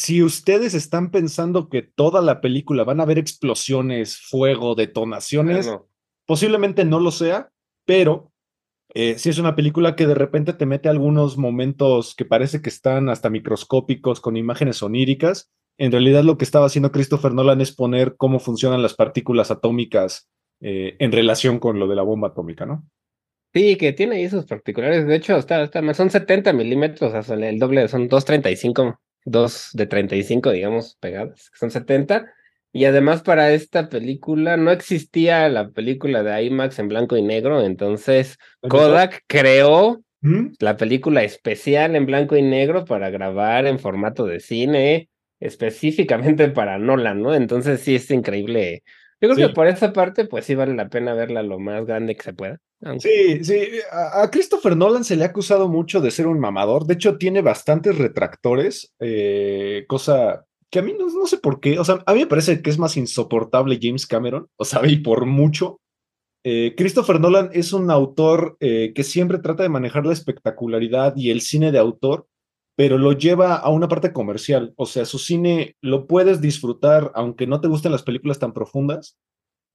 Si 0.00 0.22
ustedes 0.22 0.72
están 0.72 1.10
pensando 1.10 1.68
que 1.68 1.82
toda 1.82 2.22
la 2.22 2.40
película 2.40 2.84
van 2.84 3.00
a 3.00 3.02
haber 3.02 3.18
explosiones, 3.18 4.16
fuego, 4.18 4.74
detonaciones, 4.74 5.70
posiblemente 6.24 6.86
no 6.86 7.00
lo 7.00 7.10
sea, 7.10 7.50
pero 7.84 8.32
eh, 8.94 9.18
si 9.18 9.28
es 9.28 9.36
una 9.36 9.54
película 9.54 9.96
que 9.96 10.06
de 10.06 10.14
repente 10.14 10.54
te 10.54 10.64
mete 10.64 10.88
algunos 10.88 11.36
momentos 11.36 12.14
que 12.14 12.24
parece 12.24 12.62
que 12.62 12.70
están 12.70 13.10
hasta 13.10 13.28
microscópicos 13.28 14.22
con 14.22 14.38
imágenes 14.38 14.82
oníricas. 14.82 15.50
En 15.76 15.92
realidad 15.92 16.24
lo 16.24 16.38
que 16.38 16.46
estaba 16.46 16.64
haciendo 16.64 16.92
Christopher 16.92 17.34
Nolan 17.34 17.60
es 17.60 17.72
poner 17.72 18.16
cómo 18.16 18.38
funcionan 18.38 18.80
las 18.80 18.94
partículas 18.94 19.50
atómicas 19.50 20.30
eh, 20.62 20.96
en 20.98 21.12
relación 21.12 21.58
con 21.58 21.78
lo 21.78 21.88
de 21.88 21.96
la 21.96 22.02
bomba 22.02 22.28
atómica, 22.28 22.64
¿no? 22.64 22.88
Sí, 23.52 23.76
que 23.76 23.92
tiene 23.92 24.16
ahí 24.16 24.30
sus 24.30 24.46
particulares. 24.46 25.06
De 25.06 25.14
hecho, 25.14 25.36
está, 25.36 25.62
está, 25.64 25.92
son 25.92 26.08
70 26.08 26.54
milímetros, 26.54 27.12
o 27.12 27.22
sea, 27.22 27.36
el 27.36 27.58
doble, 27.58 27.86
son 27.88 28.08
2.35, 28.08 28.96
2 29.24 29.70
de 29.74 29.86
35, 29.86 30.50
digamos, 30.50 30.96
pegadas. 31.00 31.50
Son 31.54 31.70
70. 31.70 32.32
Y 32.72 32.84
además 32.84 33.22
para 33.22 33.52
esta 33.52 33.88
película 33.88 34.56
no 34.56 34.70
existía 34.70 35.48
la 35.48 35.70
película 35.70 36.22
de 36.22 36.44
IMAX 36.44 36.78
en 36.78 36.88
blanco 36.88 37.16
y 37.16 37.22
negro, 37.22 37.64
entonces 37.64 38.38
Kodak 38.60 39.24
creó 39.26 40.04
¿Mm? 40.20 40.52
la 40.60 40.76
película 40.76 41.24
especial 41.24 41.96
en 41.96 42.06
blanco 42.06 42.36
y 42.36 42.42
negro 42.42 42.84
para 42.84 43.10
grabar 43.10 43.66
en 43.66 43.80
formato 43.80 44.24
de 44.24 44.38
cine, 44.38 45.08
específicamente 45.40 46.48
para 46.50 46.78
Nolan, 46.78 47.22
¿no? 47.22 47.34
Entonces 47.34 47.80
sí 47.80 47.96
es 47.96 48.08
increíble 48.10 48.84
yo 49.20 49.28
creo 49.28 49.48
que 49.48 49.54
por 49.54 49.66
esa 49.66 49.92
parte, 49.92 50.24
pues 50.24 50.44
sí 50.44 50.54
vale 50.54 50.74
la 50.74 50.88
pena 50.88 51.14
verla 51.14 51.42
lo 51.42 51.58
más 51.58 51.84
grande 51.84 52.16
que 52.16 52.22
se 52.22 52.32
pueda. 52.32 52.58
Sí, 52.98 53.44
sí. 53.44 53.68
A, 53.92 54.30
Christopher 54.30 54.76
Nolan 54.76 55.04
se 55.04 55.16
le 55.16 55.24
ha 55.24 55.28
acusado 55.28 55.68
mucho 55.68 56.00
de 56.00 56.10
ser 56.10 56.26
un 56.26 56.40
mamador. 56.40 56.86
De 56.86 56.94
hecho, 56.94 57.18
tiene 57.18 57.42
bastantes 57.42 57.98
retractores, 57.98 58.94
eh, 58.98 59.84
cosa 59.86 60.46
que 60.70 60.78
a 60.78 60.82
mí 60.82 60.94
no, 60.98 61.26
sé 61.26 61.38
por 61.38 61.60
qué. 61.60 61.78
O 61.78 61.84
sea, 61.84 62.02
a 62.06 62.14
mí 62.14 62.20
me 62.20 62.26
parece 62.26 62.62
que 62.62 62.70
es 62.70 62.78
más 62.78 62.96
insoportable 62.96 63.78
James 63.80 64.06
Cameron, 64.06 64.48
o 64.56 64.64
sea, 64.64 64.80
y 64.86 64.96
por 64.96 65.26
mucho. 65.26 65.80
Eh, 66.42 66.74
Christopher 66.74 67.20
Nolan 67.20 67.50
es 67.52 67.74
un 67.74 67.90
autor 67.90 68.56
eh, 68.60 68.92
que 68.94 69.04
siempre 69.04 69.38
trata 69.38 69.62
de 69.62 69.68
manejar 69.68 70.06
la 70.06 70.14
espectacularidad 70.14 71.14
y 71.14 71.30
el 71.30 71.42
cine 71.42 71.70
de 71.70 71.78
autor 71.78 72.26
pero 72.80 72.96
lo 72.96 73.12
lleva 73.12 73.56
a 73.56 73.68
una 73.68 73.88
parte 73.88 74.10
comercial. 74.10 74.72
O 74.74 74.86
sea, 74.86 75.04
su 75.04 75.18
cine 75.18 75.76
lo 75.82 76.06
puedes 76.06 76.40
disfrutar, 76.40 77.12
aunque 77.14 77.46
no 77.46 77.60
te 77.60 77.68
gusten 77.68 77.92
las 77.92 78.02
películas 78.02 78.38
tan 78.38 78.54
profundas, 78.54 79.18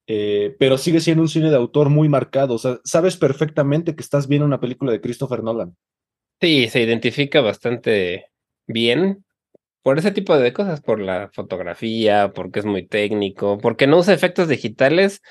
eh, 0.08 0.56
pero 0.58 0.80
sigue 0.80 1.00
siendo 1.00 1.22
un 1.22 1.30
cine 1.30 1.52
de 1.52 1.56
autor 1.56 1.92
muy 1.92 2.10
marcado. 2.10 2.56
O 2.56 2.58
sea, 2.58 2.80
sabes 2.84 3.16
perfectamente 3.16 3.96
que 3.96 4.02
estás 4.02 4.28
viendo 4.28 4.48
una 4.48 4.60
película 4.60 4.92
de 4.92 5.02
Christopher 5.02 5.44
Nolan. 5.44 5.78
Sí, 6.42 6.68
se 6.68 6.82
identifica 6.82 7.42
bastante 7.42 8.26
bien 8.66 9.24
por 9.84 10.00
ese 10.00 10.10
tipo 10.10 10.36
de 10.36 10.52
cosas, 10.52 10.82
por 10.82 11.00
la 11.00 11.30
fotografía, 11.32 12.32
porque 12.34 12.58
es 12.58 12.66
muy 12.66 12.88
técnico, 12.88 13.60
porque 13.60 13.86
no 13.86 14.00
usa 14.00 14.16
efectos 14.16 14.48
digitales. 14.48 15.22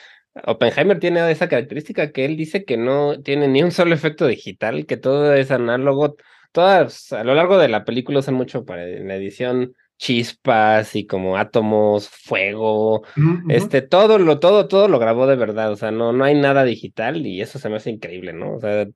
Oppenheimer 0.47 1.01
tiene 1.01 1.29
esa 1.29 1.49
característica 1.49 2.13
que 2.13 2.25
él 2.25 2.37
dice 2.37 2.65
que 2.65 2.77
no 2.77 3.21
tiene 3.21 3.49
ni 3.49 3.65
un 3.65 3.73
solo 3.73 3.97
efecto 3.97 4.29
digital, 4.29 4.87
que 4.87 4.97
todo 4.97 5.35
es 5.35 5.51
análogo 5.51 6.15
todas, 6.55 7.13
a 7.13 7.25
lo 7.25 7.35
largo 7.35 7.59
de 7.59 7.67
la 7.67 7.85
película 7.85 8.21
usan 8.21 8.37
mucho 8.37 8.65
para 8.65 8.87
la 8.87 9.17
edición 9.17 9.75
chispas 9.99 10.95
y 10.95 11.05
como 11.05 11.37
átomos, 11.37 12.09
fuego, 12.09 13.03
este, 13.49 13.83
todo 13.83 14.19
lo, 14.19 14.39
todo, 14.39 14.69
todo 14.69 14.87
lo 14.87 15.01
grabó 15.01 15.27
de 15.27 15.35
verdad, 15.35 15.73
o 15.73 15.77
sea, 15.77 15.91
no, 15.91 16.13
no 16.13 16.25
hay 16.25 16.35
nada 16.35 16.63
digital 16.65 17.27
y 17.27 17.41
eso 17.41 17.59
se 17.59 17.69
me 17.69 17.77
hace 17.77 17.91
increíble, 17.91 18.33
¿no? 18.33 18.55
O 18.55 18.61
sea, 18.61 18.87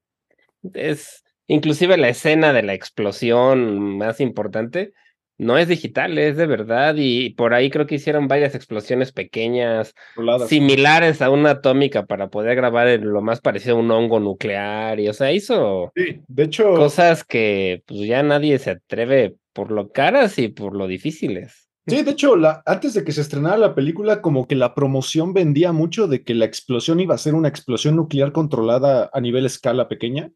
es, 0.75 1.25
inclusive 1.49 1.97
la 1.97 2.09
escena 2.09 2.53
de 2.53 2.62
la 2.62 2.75
explosión 2.75 3.99
más 3.99 4.21
importante, 4.21 4.93
no 5.38 5.57
es 5.57 5.68
digital, 5.68 6.18
es 6.18 6.37
de 6.37 6.47
verdad. 6.47 6.97
Y 6.99 7.30
por 7.30 7.54
ahí 7.54 7.71
creo 7.71 7.87
que 7.87 7.95
hicieron 7.95 8.28
varias 8.28 8.54
explosiones 8.54 9.12
pequeñas, 9.12 9.95
similares 10.47 11.23
a 11.23 11.30
una 11.30 11.50
atómica 11.50 12.04
para 12.04 12.28
poder 12.28 12.57
grabar 12.57 12.88
lo 13.00 13.23
más 13.23 13.40
parecido 13.40 13.76
a 13.76 13.80
un 13.80 13.90
hongo 13.90 14.21
nuclear. 14.21 15.00
Y 15.00 15.09
o 15.09 15.12
sea, 15.12 15.33
hizo 15.33 15.92
de 15.95 16.42
hecho, 16.42 16.75
cosas 16.75 17.25
que 17.25 17.83
pues 17.87 18.00
ya 18.00 18.23
nadie 18.23 18.59
se 18.59 18.73
atreve 18.73 19.37
por 19.52 19.71
lo 19.71 19.90
caras 19.90 20.38
y 20.38 20.49
por 20.49 20.76
lo 20.76 20.87
difíciles. 20.87 21.68
Sí, 21.87 22.02
de 22.02 22.11
hecho, 22.11 22.37
la, 22.37 22.62
antes 22.66 22.92
de 22.92 23.02
que 23.02 23.12
se 23.12 23.23
estrenara 23.23 23.57
la 23.57 23.75
película, 23.75 24.21
como 24.21 24.47
que 24.47 24.54
la 24.54 24.75
promoción 24.75 25.33
vendía 25.33 25.73
mucho 25.73 26.07
de 26.07 26.23
que 26.23 26.35
la 26.35 26.45
explosión 26.45 27.00
iba 27.00 27.14
a 27.14 27.18
ser 27.18 27.35
una 27.35 27.49
explosión 27.49 27.97
nuclear 27.97 28.33
controlada 28.33 29.09
a 29.12 29.21
nivel 29.23 29.47
escala 29.47 29.88
pequeña. 29.88 30.30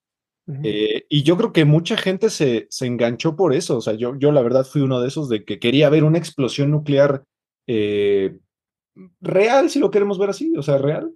Eh, 0.65 1.07
y 1.09 1.23
yo 1.23 1.37
creo 1.37 1.53
que 1.53 1.65
mucha 1.65 1.97
gente 1.97 2.29
se, 2.29 2.67
se, 2.69 2.87
enganchó 2.87 3.37
por 3.37 3.55
eso. 3.55 3.77
O 3.77 3.81
sea, 3.81 3.95
yo, 3.95 4.17
yo 4.19 4.33
la 4.33 4.43
verdad 4.43 4.67
fui 4.67 4.83
uno 4.83 5.01
de 5.01 5.09
esos 5.09 5.29
de 5.29 5.45
que 5.45 5.59
quería 5.59 5.89
ver 5.89 6.05
una 6.05 6.19
explosión 6.19 6.71
nuclear 6.71 7.25
eh, 7.69 8.37
real, 9.21 9.71
si 9.71 9.79
lo 9.79 9.91
queremos 9.91 10.19
ver 10.19 10.31
así, 10.31 10.53
o 10.57 10.63
sea, 10.63 10.79
real. 10.79 11.13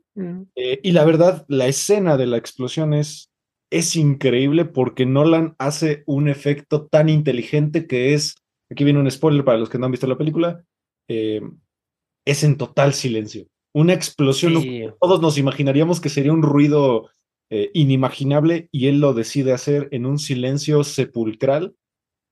Eh, 0.55 0.81
y 0.83 0.93
la 0.93 1.05
verdad, 1.05 1.45
la 1.49 1.67
escena 1.67 2.17
de 2.17 2.27
la 2.27 2.37
explosión 2.37 2.95
es, 2.95 3.31
es 3.71 3.97
increíble 3.97 4.65
porque 4.65 5.07
Nolan 5.07 5.55
hace 5.59 6.05
un 6.07 6.29
efecto 6.29 6.87
tan 6.87 7.09
inteligente 7.09 7.87
que 7.87 8.15
es, 8.15 8.37
aquí 8.71 8.85
viene 8.85 9.01
un 9.01 9.11
spoiler 9.11 9.45
para 9.45 9.59
los 9.59 9.69
que 9.69 9.79
no 9.79 9.87
han 9.87 9.93
visto 9.93 10.07
la 10.07 10.17
película, 10.19 10.65
es 11.09 12.43
en 12.45 12.57
total 12.57 12.95
silencio. 12.95 13.47
Una 13.75 13.93
explosión, 13.93 14.55
todos 15.01 15.21
nos 15.21 15.37
imaginaríamos 15.37 16.01
que 16.01 16.09
sería 16.09 16.33
un 16.33 16.43
ruido 16.43 17.11
eh, 17.51 17.71
inimaginable 17.75 18.69
y 18.73 18.89
él 18.89 19.01
lo 19.01 19.15
decide 19.15 19.53
hacer 19.53 19.89
en 19.93 20.07
un 20.07 20.19
silencio 20.19 20.83
sepulcral, 20.85 21.75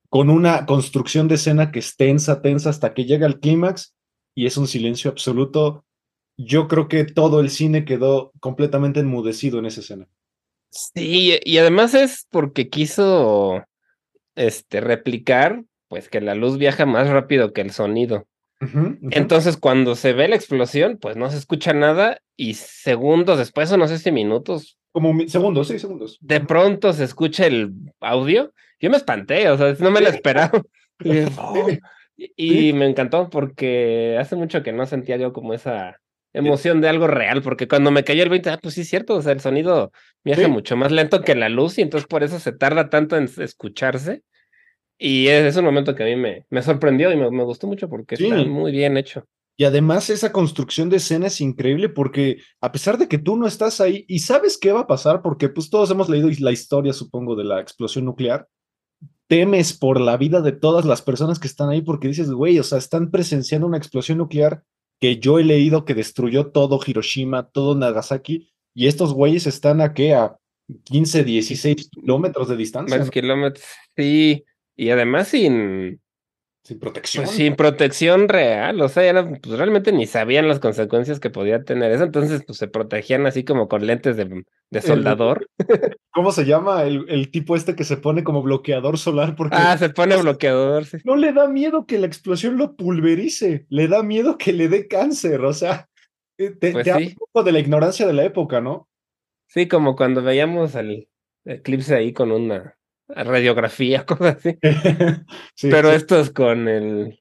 con 0.09 0.31
una 0.31 0.67
construcción 0.67 1.29
de 1.29 1.37
escena 1.37 1.73
que 1.73 1.81
es 1.81 1.97
tensa, 1.97 2.43
tensa 2.43 2.71
hasta 2.71 2.95
que 2.95 3.05
llega 3.05 3.27
al 3.27 3.41
clímax 3.41 3.95
y 4.35 4.47
es 4.47 4.57
un 4.57 4.67
silencio 4.67 5.11
absoluto. 5.11 5.85
Yo 6.37 6.69
creo 6.69 6.89
que 6.89 7.05
todo 7.05 7.41
el 7.41 7.51
cine 7.51 7.85
quedó 7.85 8.33
completamente 8.41 9.01
enmudecido 9.01 9.59
en 9.59 9.67
esa 9.67 9.81
escena. 9.81 10.09
Sí, 10.71 11.39
y 11.45 11.59
además 11.59 11.95
es 11.95 12.27
porque 12.31 12.69
quiso 12.69 13.65
este, 14.35 14.81
replicar, 14.81 15.65
pues 15.89 16.09
que 16.09 16.21
la 16.21 16.35
luz 16.35 16.59
viaja 16.59 16.87
más 16.87 17.09
rápido 17.09 17.53
que 17.53 17.61
el 17.61 17.71
sonido. 17.71 18.27
Entonces, 19.11 19.59
cuando 19.59 19.95
se 19.95 20.15
ve 20.15 20.27
la 20.27 20.37
explosión, 20.37 20.97
pues 20.99 21.17
no 21.17 21.31
se 21.31 21.37
escucha 21.37 21.75
nada 21.75 22.21
y 22.37 22.55
segundos 22.55 23.37
después, 23.37 23.71
o 23.71 23.77
no 23.77 23.87
sé 23.89 23.99
si 23.99 24.11
minutos, 24.11 24.79
como 24.95 25.13
segundos, 25.27 25.67
sí, 25.67 25.81
segundos. 25.81 26.19
De 26.21 26.39
pronto 26.39 26.93
se 26.93 27.03
escucha 27.03 27.47
el 27.47 27.73
audio. 27.99 28.55
Yo 28.79 28.91
me 28.91 28.97
espanté, 28.97 29.51
o 29.51 29.59
sea, 29.59 29.75
no 29.81 29.91
me 29.91 30.01
lo 30.01 30.09
esperaba. 30.09 30.63
y, 32.17 32.73
me 32.75 32.87
encantó 32.87 33.29
porque 33.29 34.17
hace 34.21 34.37
mucho 34.37 34.63
que 34.63 34.73
no 34.73 34.87
sentía 34.87 35.17
yo 35.17 35.33
como 35.33 35.53
esa 35.53 36.01
emoción 36.33 36.81
de 36.81 36.91
algo 36.91 37.09
real, 37.09 37.43
porque 37.43 37.67
cuando 37.67 37.91
me 37.91 38.05
cayó 38.05 38.23
el 38.23 38.29
20, 38.29 38.51
ah, 38.51 38.59
pues 38.63 38.75
sí 38.75 38.83
es 38.83 38.89
cierto, 38.89 39.17
o 39.17 39.23
sea, 39.23 39.33
el 39.33 39.41
sonido 39.41 39.91
viaja 40.23 40.47
mucho 40.47 40.77
más 40.77 40.93
lento 40.93 41.23
que 41.23 41.35
la 41.35 41.49
luz 41.49 41.77
y 41.79 41.83
entonces 41.83 42.07
por 42.07 42.23
eso 42.23 42.39
se 42.39 42.53
tarda 42.53 42.89
tanto 42.89 43.17
en 43.17 43.29
escucharse. 43.39 44.23
Y 44.97 45.27
es, 45.27 45.57
un 45.57 45.65
momento 45.65 45.97
que 45.97 46.05
a 46.05 46.07
mí 46.07 46.15
me, 46.15 46.47
me 46.51 46.63
sorprendió 46.63 47.11
y 47.11 47.17
me, 47.17 47.29
me 47.33 47.43
gustó 47.43 47.67
mucho 47.67 47.89
porque 47.89 48.15
está 48.15 48.37
muy 48.45 48.71
bien 48.71 48.97
hecho. 48.97 49.27
Y 49.57 49.65
además 49.65 50.11
esa 50.11 50.33
construcción 50.33 50.91
de 50.91 50.97
escena 50.97 51.29
es 51.29 51.41
increíble 51.41 51.89
porque 51.89 52.39
a 52.61 52.73
pesar 52.73 52.99
de 52.99 53.07
que 53.07 53.19
tú 53.19 53.37
no 53.37 53.47
estás 53.47 53.81
ahí 53.81 54.05
y 54.09 54.19
sabes 54.19 54.59
qué 54.59 54.73
va 54.73 54.81
a 54.81 54.87
pasar, 54.87 55.23
porque 55.23 55.49
pues 55.49 55.71
todos 55.71 55.91
hemos 55.91 56.09
leído 56.09 56.29
la 56.41 56.51
historia, 56.51 56.93
supongo, 56.93 57.37
de 57.37 57.45
la 57.45 57.61
explosión 57.61 58.05
nuclear, 58.05 58.49
temes 59.29 59.73
por 59.73 60.01
la 60.01 60.17
vida 60.17 60.41
de 60.41 60.53
todas 60.53 60.85
las 60.85 61.03
personas 61.03 61.39
que 61.39 61.47
están 61.47 61.69
ahí 61.69 61.83
porque 61.83 62.09
dices, 62.09 62.31
güey, 62.31 62.59
o 62.59 62.65
sea, 62.65 62.79
están 62.79 63.11
presenciando 63.11 63.67
una 63.67 63.79
explosión 63.79 64.19
nuclear 64.19 64.65
que 65.01 65.19
yo 65.19 65.39
he 65.39 65.45
leído 65.45 65.85
que 65.85 65.95
destruyó 65.95 66.51
todo 66.51 66.81
Hiroshima, 66.85 67.49
todo 67.49 67.75
Nagasaki, 67.75 68.49
y 68.75 68.87
estos 68.87 69.13
güeyes 69.13 69.47
están 69.47 69.81
a 69.81 69.95
qué, 69.95 70.15
a 70.15 70.37
15, 70.85 71.25
16 71.25 71.91
kilómetros 71.91 72.49
de 72.49 72.57
distancia. 72.57 72.99
Más 72.99 73.11
kilómetros, 73.11 73.65
sí, 73.97 74.45
y 74.77 74.91
además 74.91 75.29
sin 75.29 76.01
sin 76.65 76.79
protección. 76.79 77.25
Pues 77.25 77.37
sin 77.37 77.57
protección 77.57 78.29
real, 78.29 78.81
o 78.81 78.89
sea, 78.89 79.05
ya 79.05 79.29
pues 79.29 79.59
realmente 79.59 79.93
ni 79.93 80.07
sabían 80.07 80.49
las 80.49 80.61
consecuencias 80.61 81.21
que 81.21 81.29
podía 81.29 81.63
tener 81.63 81.93
eso, 81.93 82.05
entonces 82.05 82.43
pues 82.47 82.59
se 82.59 82.69
protegían 82.69 83.27
así 83.27 83.45
como 83.45 83.69
con 83.69 83.87
lentes 83.87 84.17
de, 84.17 84.45
de 84.71 84.81
soldador. 84.81 85.47
¿Cómo 86.11 86.33
se 86.33 86.47
llama 86.47 86.85
el, 86.85 87.05
el, 87.09 87.31
tipo 87.31 87.55
este 87.55 87.77
que 87.77 87.85
se 87.85 87.99
pone 87.99 88.25
como 88.25 88.43
bloqueador 88.43 88.97
solar? 88.97 89.37
Porque 89.37 89.57
ah, 89.59 89.77
se 89.77 89.91
pone 89.91 90.17
bloqueador, 90.23 90.87
sí. 90.87 90.97
No 91.05 91.17
le 91.17 91.33
da 91.35 91.49
miedo 91.49 91.85
que 91.85 91.99
la 91.99 92.07
explosión 92.07 92.57
lo 92.57 92.77
pulverice, 92.77 93.67
le 93.69 93.87
da 93.87 94.03
miedo 94.03 94.39
que 94.39 94.55
le 94.55 94.69
dé 94.69 94.89
cáncer, 94.89 95.43
o 95.43 95.53
sea, 95.53 95.91
eh, 96.39 96.51
te, 96.51 96.73
Pues 96.73 96.85
te 96.85 96.91
habla 96.93 97.07
sí. 97.07 97.13
un 97.13 97.19
poco 97.19 97.45
de 97.45 97.53
la 97.53 97.59
ignorancia 97.59 98.07
de 98.07 98.15
la 98.15 98.25
época, 98.25 98.63
¿no? 98.63 98.89
Sí, 99.49 99.69
como 99.69 99.97
cuando 99.97 100.23
veíamos 100.23 100.75
el 100.77 101.09
eclipse 101.45 101.95
ahí 101.95 102.15
con 102.15 102.33
una 102.33 102.79
radiografía, 103.15 104.05
cosas 104.07 104.37
así. 104.37 104.59
Sí, 105.55 105.71
Pero 105.71 105.91
sí. 105.91 105.95
esto 105.95 106.19
es 106.21 106.31
con 106.31 106.69
el 106.69 107.21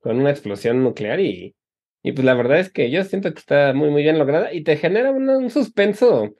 con 0.00 0.18
una 0.18 0.30
explosión 0.30 0.82
nuclear 0.82 1.20
y, 1.20 1.56
y 2.02 2.12
pues 2.12 2.24
la 2.24 2.34
verdad 2.34 2.60
es 2.60 2.70
que 2.70 2.90
yo 2.90 3.02
siento 3.04 3.32
que 3.32 3.38
está 3.38 3.72
muy 3.72 3.90
muy 3.90 4.02
bien 4.02 4.18
lograda 4.18 4.52
y 4.52 4.62
te 4.62 4.76
genera 4.76 5.10
un 5.10 5.50
suspenso 5.50 6.34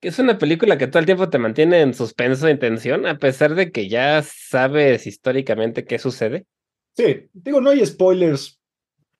que 0.00 0.08
es 0.08 0.18
una 0.18 0.38
película 0.38 0.78
que 0.78 0.88
todo 0.88 0.98
el 0.98 1.06
tiempo 1.06 1.30
te 1.30 1.38
mantiene 1.38 1.80
en 1.80 1.94
suspenso 1.94 2.48
en 2.48 2.58
tensión 2.58 3.06
a 3.06 3.18
pesar 3.18 3.54
de 3.54 3.70
que 3.70 3.88
ya 3.88 4.22
sabes 4.22 5.06
históricamente 5.06 5.84
qué 5.84 5.98
sucede. 5.98 6.46
Sí, 6.96 7.28
digo, 7.32 7.60
no 7.60 7.70
hay 7.70 7.84
spoilers 7.86 8.60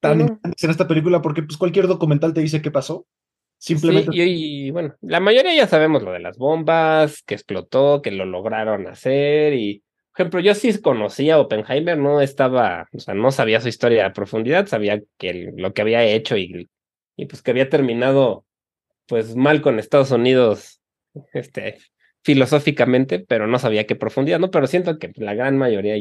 tan 0.00 0.19
No, 0.19 0.40
en 0.42 0.71
esta 0.71 0.88
película 0.88 1.23
porque 1.23 1.42
pues 1.42 1.57
cualquier 1.57 1.87
documental 1.87 2.35
te 2.35 2.40
dice 2.40 2.62
qué 2.62 2.71
pasó. 2.71 3.07
Sí, 3.62 3.76
Simplemente 3.76 4.11
y, 4.16 4.66
y, 4.66 4.71
bueno, 4.73 4.97
la 5.02 5.21
mayoría 5.21 5.54
ya 5.54 5.69
sabemos 5.69 6.02
lo 6.02 6.11
de 6.11 6.19
las 6.19 6.37
bombas, 6.37 7.23
que 7.23 7.35
explotó, 7.35 8.02
que 8.02 8.11
lo 8.11 8.25
lograron 8.25 8.88
hacer 8.88 9.54
y 9.54 9.85
por 10.11 10.23
ejemplo, 10.23 10.40
yo 10.40 10.54
sí 10.57 10.81
conocía 10.81 11.37
a 11.37 11.38
Oppenheimer, 11.38 11.97
no 11.97 12.21
estaba, 12.21 12.88
o 12.92 12.99
sea, 12.99 13.14
no 13.14 13.31
sabía 13.31 13.61
su 13.61 13.69
historia 13.69 14.04
a 14.04 14.12
profundidad, 14.12 14.66
sabía 14.66 15.00
que 15.16 15.52
lo 15.57 15.73
que 15.73 15.81
había 15.81 16.02
hecho 16.02 16.37
y, 16.37 16.69
y 17.16 17.26
pues 17.26 17.40
que 17.40 17.52
había 17.52 17.69
terminado 17.71 18.45
pues 19.07 19.37
mal 19.37 19.62
con 19.62 19.78
Estados 19.78 20.11
Unidos, 20.11 20.83
este, 21.33 21.78
filosóficamente, 22.25 23.21
pero 23.21 23.47
no 23.47 23.61
sabía 23.61 23.87
qué 23.87 23.95
profundidad, 23.95 24.40
¿no? 24.40 24.50
Pero 24.50 24.66
siento 24.66 24.99
que 24.99 25.12
la 25.14 25.35
gran 25.35 25.57
mayoría 25.57 25.95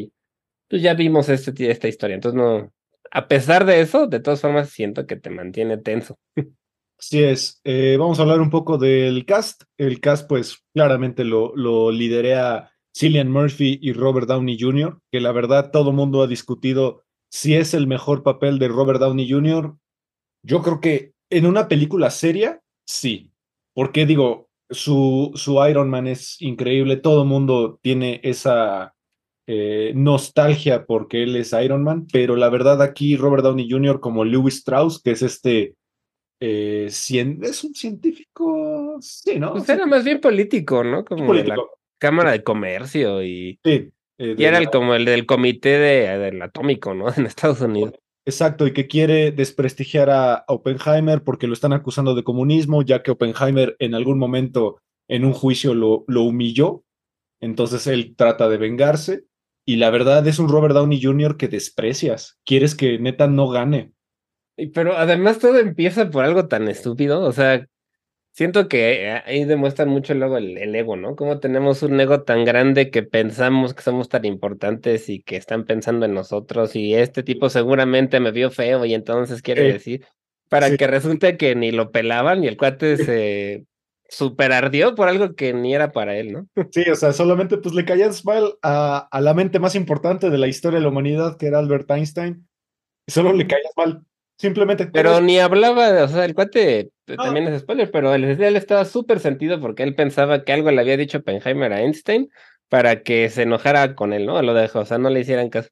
pues 0.67 0.81
ya 0.81 0.95
vimos 0.95 1.29
este, 1.29 1.69
esta 1.69 1.87
historia, 1.87 2.15
entonces 2.15 2.41
no, 2.41 2.73
a 3.11 3.27
pesar 3.27 3.65
de 3.65 3.81
eso, 3.81 4.07
de 4.07 4.19
todas 4.19 4.41
formas 4.41 4.71
siento 4.71 5.05
que 5.05 5.15
te 5.15 5.29
mantiene 5.29 5.77
tenso. 5.77 6.17
Así 7.01 7.23
es. 7.23 7.59
Eh, 7.63 7.97
vamos 7.97 8.19
a 8.19 8.21
hablar 8.21 8.41
un 8.41 8.51
poco 8.51 8.77
del 8.77 9.25
cast. 9.25 9.63
El 9.75 9.99
cast, 9.99 10.29
pues, 10.29 10.63
claramente 10.71 11.23
lo, 11.23 11.51
lo 11.55 11.89
liderea 11.89 12.71
Cillian 12.95 13.31
Murphy 13.31 13.79
y 13.81 13.91
Robert 13.93 14.27
Downey 14.27 14.55
Jr., 14.59 14.99
que 15.11 15.19
la 15.19 15.31
verdad 15.31 15.71
todo 15.71 15.93
mundo 15.93 16.21
ha 16.21 16.27
discutido 16.27 17.01
si 17.31 17.55
es 17.55 17.73
el 17.73 17.87
mejor 17.87 18.21
papel 18.21 18.59
de 18.59 18.67
Robert 18.67 18.99
Downey 18.99 19.27
Jr. 19.27 19.75
Yo 20.43 20.61
creo 20.61 20.79
que 20.79 21.13
en 21.31 21.47
una 21.47 21.67
película 21.67 22.11
seria, 22.11 22.61
sí. 22.85 23.31
Porque 23.73 24.05
digo, 24.05 24.49
su, 24.69 25.31
su 25.33 25.65
Iron 25.67 25.89
Man 25.89 26.05
es 26.05 26.39
increíble. 26.39 26.97
Todo 26.97 27.25
mundo 27.25 27.79
tiene 27.81 28.19
esa 28.23 28.93
eh, 29.47 29.91
nostalgia 29.95 30.85
porque 30.85 31.23
él 31.23 31.35
es 31.35 31.51
Iron 31.53 31.83
Man, 31.83 32.05
pero 32.11 32.35
la 32.35 32.49
verdad 32.49 32.79
aquí 32.83 33.15
Robert 33.15 33.43
Downey 33.43 33.67
Jr. 33.67 33.99
como 33.99 34.23
Lewis 34.23 34.57
Strauss, 34.57 35.01
que 35.01 35.11
es 35.11 35.23
este 35.23 35.75
eh, 36.41 36.87
cien- 36.89 37.43
es 37.43 37.63
un 37.63 37.73
científico, 37.75 38.97
sí, 39.01 39.39
¿no? 39.39 39.53
Pues 39.53 39.69
era 39.69 39.85
más 39.85 40.03
bien 40.03 40.19
político, 40.19 40.83
¿no? 40.83 41.05
Como 41.05 41.33
de 41.33 41.45
la 41.45 41.55
político. 41.55 41.79
Cámara 41.99 42.31
de 42.31 42.43
Comercio 42.43 43.23
y, 43.23 43.59
Sí, 43.63 43.89
eh, 44.17 44.35
y 44.37 44.43
era 44.43 44.57
el, 44.57 44.69
como 44.69 44.95
el 44.95 45.05
del 45.05 45.25
comité 45.25 45.77
de, 45.77 46.17
del 46.17 46.41
atómico, 46.41 46.93
¿no? 46.93 47.05
En 47.17 47.25
Estados 47.27 47.61
Unidos. 47.61 47.93
Exacto, 48.25 48.67
y 48.67 48.73
que 48.73 48.87
quiere 48.87 49.31
desprestigiar 49.31 50.09
a 50.09 50.43
Oppenheimer 50.47 51.23
porque 51.23 51.47
lo 51.47 51.53
están 51.53 51.73
acusando 51.73 52.13
de 52.15 52.23
comunismo, 52.23 52.83
ya 52.83 53.01
que 53.01 53.11
Oppenheimer 53.11 53.75
en 53.79 53.95
algún 53.95 54.19
momento 54.19 54.77
en 55.09 55.25
un 55.25 55.33
juicio 55.33 55.73
lo, 55.73 56.05
lo 56.07 56.23
humilló, 56.23 56.83
entonces 57.39 57.87
él 57.87 58.15
trata 58.15 58.47
de 58.49 58.57
vengarse, 58.57 59.25
y 59.65 59.77
la 59.77 59.89
verdad 59.89 60.27
es 60.27 60.39
un 60.39 60.49
Robert 60.49 60.73
Downey 60.73 61.01
Jr. 61.01 61.37
que 61.37 61.47
desprecias, 61.47 62.39
quieres 62.45 62.75
que 62.75 62.99
neta 62.99 63.27
no 63.27 63.49
gane. 63.49 63.91
Pero 64.69 64.97
además 64.97 65.39
todo 65.39 65.57
empieza 65.59 66.09
por 66.09 66.23
algo 66.23 66.47
tan 66.47 66.67
estúpido, 66.67 67.21
o 67.23 67.31
sea, 67.31 67.65
siento 68.31 68.67
que 68.67 69.07
eh, 69.07 69.21
ahí 69.25 69.45
demuestran 69.45 69.89
mucho 69.89 70.13
luego 70.13 70.37
el, 70.37 70.57
el 70.57 70.75
ego, 70.75 70.95
¿no? 70.95 71.15
Cómo 71.15 71.39
tenemos 71.39 71.83
un 71.83 71.99
ego 71.99 72.23
tan 72.23 72.45
grande 72.45 72.89
que 72.91 73.03
pensamos 73.03 73.73
que 73.73 73.81
somos 73.81 74.09
tan 74.09 74.25
importantes 74.25 75.09
y 75.09 75.21
que 75.21 75.35
están 75.37 75.65
pensando 75.65 76.05
en 76.05 76.13
nosotros 76.13 76.75
y 76.75 76.93
este 76.95 77.23
tipo 77.23 77.49
seguramente 77.49 78.19
me 78.19 78.31
vio 78.31 78.51
feo 78.51 78.85
y 78.85 78.93
entonces 78.93 79.41
quiere 79.41 79.65
Sí. 79.65 79.71
decir, 79.73 80.05
para 80.49 80.67
Sí. 80.69 80.77
que 80.77 80.87
resulte 80.87 81.37
que 81.37 81.55
ni 81.55 81.71
lo 81.71 81.91
pelaban 81.91 82.43
y 82.43 82.47
el 82.47 82.57
cuate 82.57 82.97
se 82.97 83.65
super 84.09 84.51
ardió 84.51 84.93
por 84.95 85.07
algo 85.07 85.35
que 85.35 85.53
ni 85.53 85.73
era 85.73 85.93
para 85.93 86.17
él, 86.17 86.33
¿no? 86.33 86.47
Sí, 86.71 86.83
o 86.89 86.95
sea, 86.95 87.13
solamente 87.13 87.57
pues 87.57 87.73
le 87.73 87.85
caías 87.85 88.25
mal 88.25 88.55
a, 88.61 89.07
a 89.09 89.21
la 89.21 89.33
mente 89.33 89.59
más 89.59 89.75
importante 89.75 90.29
de 90.29 90.37
la 90.37 90.47
historia 90.47 90.79
de 90.79 90.83
la 90.83 90.89
humanidad, 90.89 91.37
que 91.37 91.47
era 91.47 91.59
Albert 91.59 91.89
Einstein, 91.91 92.45
y 93.07 93.11
solo 93.13 93.31
le 93.31 93.47
caías 93.47 93.71
mal, 93.77 94.03
simplemente. 94.41 94.87
Pero 94.87 95.21
ni 95.21 95.39
hablaba, 95.39 95.91
de- 95.91 96.01
o 96.03 96.07
sea, 96.07 96.25
el 96.25 96.33
cuate 96.35 96.89
No. 97.07 97.15
también 97.15 97.47
es 97.47 97.61
spoiler, 97.61 97.89
pero 97.91 98.13
él, 98.15 98.23
él 98.25 98.55
estaba 98.55 98.85
súper 98.85 99.19
sentido 99.19 99.59
porque 99.61 99.83
él 99.83 99.95
pensaba 99.95 100.43
que 100.43 100.51
algo 100.53 100.71
le 100.71 100.81
había 100.81 100.97
dicho 100.97 101.19
Oppenheimer 101.19 101.71
a 101.73 101.81
Einstein 101.81 102.29
para 102.69 103.01
que 103.03 103.29
se 103.29 103.43
enojara 103.43 103.95
con 103.95 104.13
él, 104.13 104.25
¿no? 104.25 104.41
Lo 104.41 104.53
dejó, 104.53 104.79
o 104.79 104.85
sea, 104.85 104.97
no 104.97 105.09
le 105.09 105.19
hicieran 105.19 105.49
caso. 105.49 105.69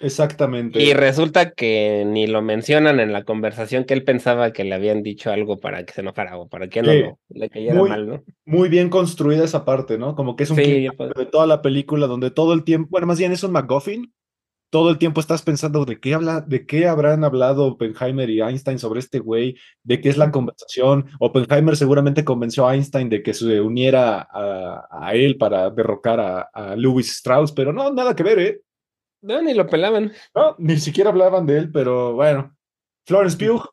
Exactamente. 0.00 0.80
Y 0.80 0.92
resulta 0.94 1.50
que 1.50 2.04
ni 2.06 2.28
lo 2.28 2.40
mencionan 2.40 3.00
en 3.00 3.12
la 3.12 3.24
conversación 3.24 3.82
que 3.84 3.94
él 3.94 4.04
pensaba 4.04 4.52
que 4.52 4.62
le 4.62 4.74
habían 4.74 5.02
dicho 5.02 5.32
algo 5.32 5.58
para 5.58 5.84
que 5.84 5.92
se 5.92 6.02
enojara 6.02 6.36
o 6.38 6.48
para 6.48 6.68
que 6.68 6.82
no 6.82 6.92
Sí. 6.92 7.00
lo- 7.00 7.18
le 7.30 7.50
cayera 7.50 7.74
Muy- 7.74 7.90
mal, 7.90 8.06
¿no? 8.08 8.24
Muy 8.44 8.68
bien 8.68 8.90
construida 8.90 9.44
esa 9.44 9.64
parte, 9.64 9.98
¿no? 9.98 10.14
Como 10.14 10.36
que 10.36 10.44
es 10.44 10.50
un 10.50 10.56
Sí, 10.58 10.86
pues- 10.96 11.10
de 11.16 11.26
toda 11.26 11.46
la 11.48 11.62
película 11.62 12.06
donde 12.06 12.30
todo 12.30 12.52
el 12.54 12.62
tiempo, 12.62 12.88
bueno, 12.92 13.08
más 13.08 13.18
bien 13.18 13.32
es 13.32 13.42
un 13.42 13.50
MacGuffin, 13.50 14.12
todo 14.70 14.90
el 14.90 14.98
tiempo 14.98 15.20
estás 15.20 15.42
pensando 15.42 15.84
de 15.84 15.98
qué 15.98 16.14
habla, 16.14 16.40
de 16.40 16.66
qué 16.66 16.86
habrán 16.86 17.24
hablado 17.24 17.66
Oppenheimer 17.66 18.28
y 18.28 18.40
Einstein 18.40 18.78
sobre 18.78 19.00
este 19.00 19.18
güey, 19.18 19.56
de 19.82 20.00
qué 20.00 20.08
es 20.08 20.16
la 20.16 20.30
conversación. 20.30 21.06
Oppenheimer 21.18 21.76
seguramente 21.76 22.24
convenció 22.24 22.66
a 22.66 22.74
Einstein 22.74 23.08
de 23.08 23.22
que 23.22 23.34
se 23.34 23.60
uniera 23.60 24.28
a, 24.30 24.88
a 24.90 25.14
él 25.14 25.38
para 25.38 25.70
derrocar 25.70 26.20
a, 26.20 26.40
a 26.52 26.76
Louis 26.76 27.10
Strauss, 27.10 27.52
pero 27.52 27.72
no, 27.72 27.92
nada 27.92 28.14
que 28.14 28.22
ver, 28.22 28.38
¿eh? 28.38 28.60
No, 29.22 29.42
ni 29.42 29.54
lo 29.54 29.66
pelaban. 29.66 30.12
No, 30.34 30.54
ni 30.58 30.76
siquiera 30.76 31.10
hablaban 31.10 31.46
de 31.46 31.58
él, 31.58 31.72
pero 31.72 32.14
bueno. 32.14 32.54
Florence 33.06 33.36
Pugh 33.36 33.64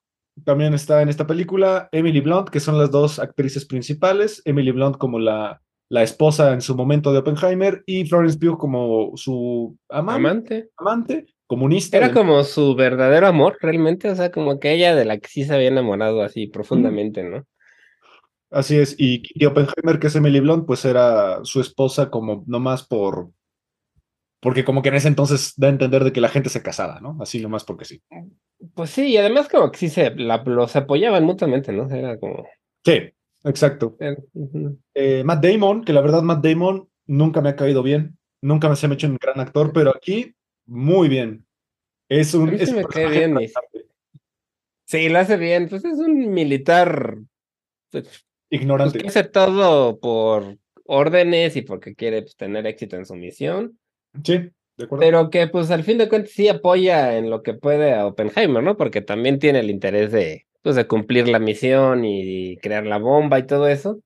también 0.43 0.73
está 0.73 1.01
en 1.01 1.10
esta 1.10 1.27
película. 1.27 1.88
Emily 1.91 2.21
Blunt, 2.21 2.49
que 2.49 2.60
son 2.60 2.77
las 2.77 2.89
dos 2.89 3.19
actrices 3.19 3.65
principales. 3.65 4.41
Emily 4.45 4.71
Blunt 4.71 4.97
como 4.97 5.19
la, 5.19 5.62
la 5.89 6.04
esposa 6.04 6.54
en 6.54 6.62
su 6.62 6.76
momento 6.76 7.12
de 7.13 7.19
Oppenheimer 7.19 7.84
y 7.86 8.06
Florence 8.06 8.38
Pugh 8.39 8.58
como 8.58 9.12
su 9.15 9.78
amante, 9.89 10.19
Amante. 10.19 10.69
amante 10.78 11.26
comunista. 11.48 11.98
Era 11.98 12.08
del- 12.08 12.15
como 12.15 12.43
su 12.43 12.76
verdadero 12.76 13.28
amor, 13.28 13.58
realmente, 13.62 14.10
o 14.10 14.15
sea, 14.15 14.32
como 14.32 14.60
que 14.60 14.74
ella 14.74 14.95
de 14.95 15.06
la 15.06 15.17
que 15.19 15.28
sí 15.28 15.43
se 15.43 15.54
había 15.54 15.67
enamorado 15.67 16.21
así 16.24 16.48
profundamente, 16.48 17.24
¿no? 17.24 17.45
Así 18.52 18.78
es. 18.78 18.95
Y 18.98 19.21
Kitty 19.21 19.45
Oppenheimer, 19.45 20.00
que 20.00 20.08
es 20.08 20.15
Emily 20.15 20.39
Blunt, 20.39 20.65
pues 20.65 20.86
era 20.86 21.43
su 21.43 21.60
esposa 21.62 22.10
como 22.10 22.43
nomás 22.48 22.86
por... 22.88 23.30
Porque 24.39 24.63
como 24.63 24.82
que 24.82 24.89
en 24.89 24.95
ese 24.95 25.08
entonces 25.08 25.54
da 25.58 25.67
a 25.67 25.71
entender 25.71 26.04
de 26.04 26.13
que 26.13 26.21
la 26.21 26.30
gente 26.30 26.50
se 26.50 26.62
casaba, 26.62 27.00
¿no? 27.02 27.17
Así 27.19 27.41
nomás 27.41 27.63
porque 27.63 27.86
sí. 27.86 28.02
Pues 28.76 28.91
sí, 28.91 29.08
y 29.08 29.17
además 29.17 29.50
como 29.50 29.71
que 29.71 29.78
sí 29.80 29.89
se 29.89 30.12
la- 30.15 30.43
los 30.45 30.76
apoyaban 30.76 31.24
mutuamente, 31.26 31.71
¿no? 31.74 31.89
Era 31.89 32.19
como... 32.19 32.45
Sí, 32.86 33.12
exacto. 33.45 33.97
Eh, 34.93 35.23
Matt 35.23 35.43
Damon, 35.43 35.84
que 35.84 35.93
la 35.93 36.01
verdad 36.01 36.21
Matt 36.21 36.43
Damon 36.43 36.89
nunca 37.05 37.41
me 37.41 37.49
ha 37.49 37.55
caído 37.55 37.84
bien, 37.84 38.17
nunca 38.41 38.69
me 38.69 38.75
se 38.75 38.88
me 38.88 38.93
ha 38.93 38.95
hecho 38.95 39.08
un 39.08 39.17
gran 39.19 39.39
actor, 39.39 39.71
pero 39.73 39.91
aquí 39.95 40.36
muy 40.65 41.08
bien. 41.08 41.45
Es 42.10 42.34
un, 42.34 42.53
es 42.53 42.71
me 42.73 42.84
cae 42.84 43.10
bien, 43.10 43.38
Sí, 44.88 45.10
lo 45.10 45.17
hace 45.19 45.38
bien, 45.38 45.67
pues 45.67 45.84
es 45.84 45.97
un 45.97 46.31
militar 46.31 47.17
pues, 47.91 48.03
pues, 48.03 48.25
ignorante. 48.51 48.99
que 48.99 49.08
hace 49.08 49.23
todo 49.23 49.99
por 49.99 50.58
órdenes 50.86 51.55
y 51.55 51.63
porque 51.63 51.95
quiere 51.95 52.21
pues, 52.21 52.36
tener 52.36 52.67
éxito 52.67 52.95
en 52.95 53.05
su 53.05 53.15
misión, 53.15 53.79
Sí, 54.23 54.51
de 54.77 54.86
acuerdo. 54.86 55.01
pero 55.01 55.29
que 55.31 55.47
pues 55.47 55.71
al 55.71 55.84
fin 55.84 55.97
de 55.97 56.08
cuentas 56.08 56.31
sí 56.31 56.47
apoya 56.47 57.17
en 57.17 57.31
lo 57.31 57.41
que 57.41 57.55
puede 57.55 57.93
a 57.95 58.05
Oppenheimer, 58.05 58.62
¿no? 58.62 58.77
Porque 58.77 59.01
también 59.01 59.39
tiene 59.39 59.60
el 59.62 59.71
interés 59.71 60.12
de, 60.12 60.45
pues, 60.65 60.75
de 60.75 60.88
cumplir 60.88 61.28
la 61.28 61.38
misión 61.38 62.06
y 62.06 62.58
crear 62.58 62.88
la 62.88 62.97
bomba 62.97 63.38
y 63.38 63.45
todo 63.45 63.67
eso, 63.67 64.01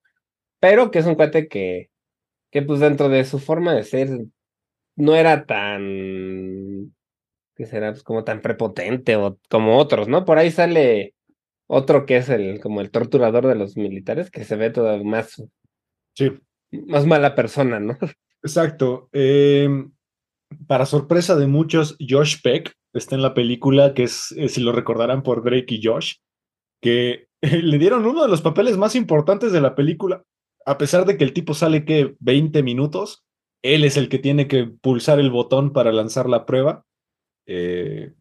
pero 0.60 0.91
que 0.91 1.00
es 1.00 1.06
un 1.06 1.15
cuate 1.15 1.48
que, 1.48 1.89
que 2.52 2.62
pues 2.63 2.82
dentro 2.82 3.08
de 3.08 3.24
su 3.24 3.39
forma 3.39 3.74
de 3.74 3.84
ser 3.84 4.10
no 4.98 5.15
era 5.15 5.45
tan, 5.45 6.93
que 7.56 7.65
será? 7.65 7.91
Pues 7.91 8.04
como 8.04 8.26
tan 8.26 8.41
prepotente 8.41 9.15
o 9.15 9.39
como 9.50 9.78
otros, 9.78 10.10
¿no? 10.10 10.26
Por 10.26 10.38
ahí 10.38 10.52
sale 10.52 11.13
otro 11.67 12.06
que 12.06 12.17
es 12.17 12.28
el, 12.28 12.60
como 12.60 12.82
el 12.82 12.91
torturador 12.91 13.48
de 13.48 13.56
los 13.56 13.78
militares, 13.78 14.30
que 14.30 14.43
se 14.43 14.58
ve 14.58 14.69
todavía 14.69 15.06
más, 15.06 15.41
Sí, 16.13 16.32
más 16.72 17.06
mala 17.06 17.36
persona, 17.36 17.80
¿no? 17.80 17.98
exacto. 18.43 19.08
Eh, 19.13 19.69
para 20.67 20.86
sorpresa 20.86 21.38
de 21.38 21.48
muchos, 21.48 21.95
Josh 22.06 22.41
Peck 22.43 22.74
está 22.91 23.15
en 23.15 23.22
la 23.22 23.34
película, 23.34 23.93
que 23.93 24.04
es, 24.04 24.34
eh, 24.38 24.50
si 24.50 24.60
lo 24.60 24.74
recordarán 24.74 25.24
por 25.24 25.41
Drake 25.41 25.76
y 25.76 25.82
Josh, 25.82 26.15
que 26.82 27.28
le 27.42 27.78
dieron 27.78 28.06
uno 28.06 28.24
de 28.24 28.30
los 28.30 28.42
papeles 28.42 28.78
más 28.78 28.96
importantes 28.96 29.52
de 29.52 29.62
la 29.62 29.76
película, 29.76 30.24
a 30.65 30.78
pesar 30.78 31.06
de 31.06 31.18
que 31.18 31.24
el 31.24 31.34
tipo 31.34 31.54
sale 31.54 31.86
que 31.86 32.15
20 32.20 32.63
minutos, 32.63 33.24
él 33.63 33.84
es 33.84 33.98
el 33.98 34.10
que 34.10 34.20
tiene 34.20 34.48
que 34.48 34.65
pulsar 34.65 35.20
el 35.20 35.32
botón 35.32 35.74
para 35.74 35.92
lanzar 35.92 36.30
la 36.30 36.46
prueba, 36.46 36.86
eh, 37.46 38.13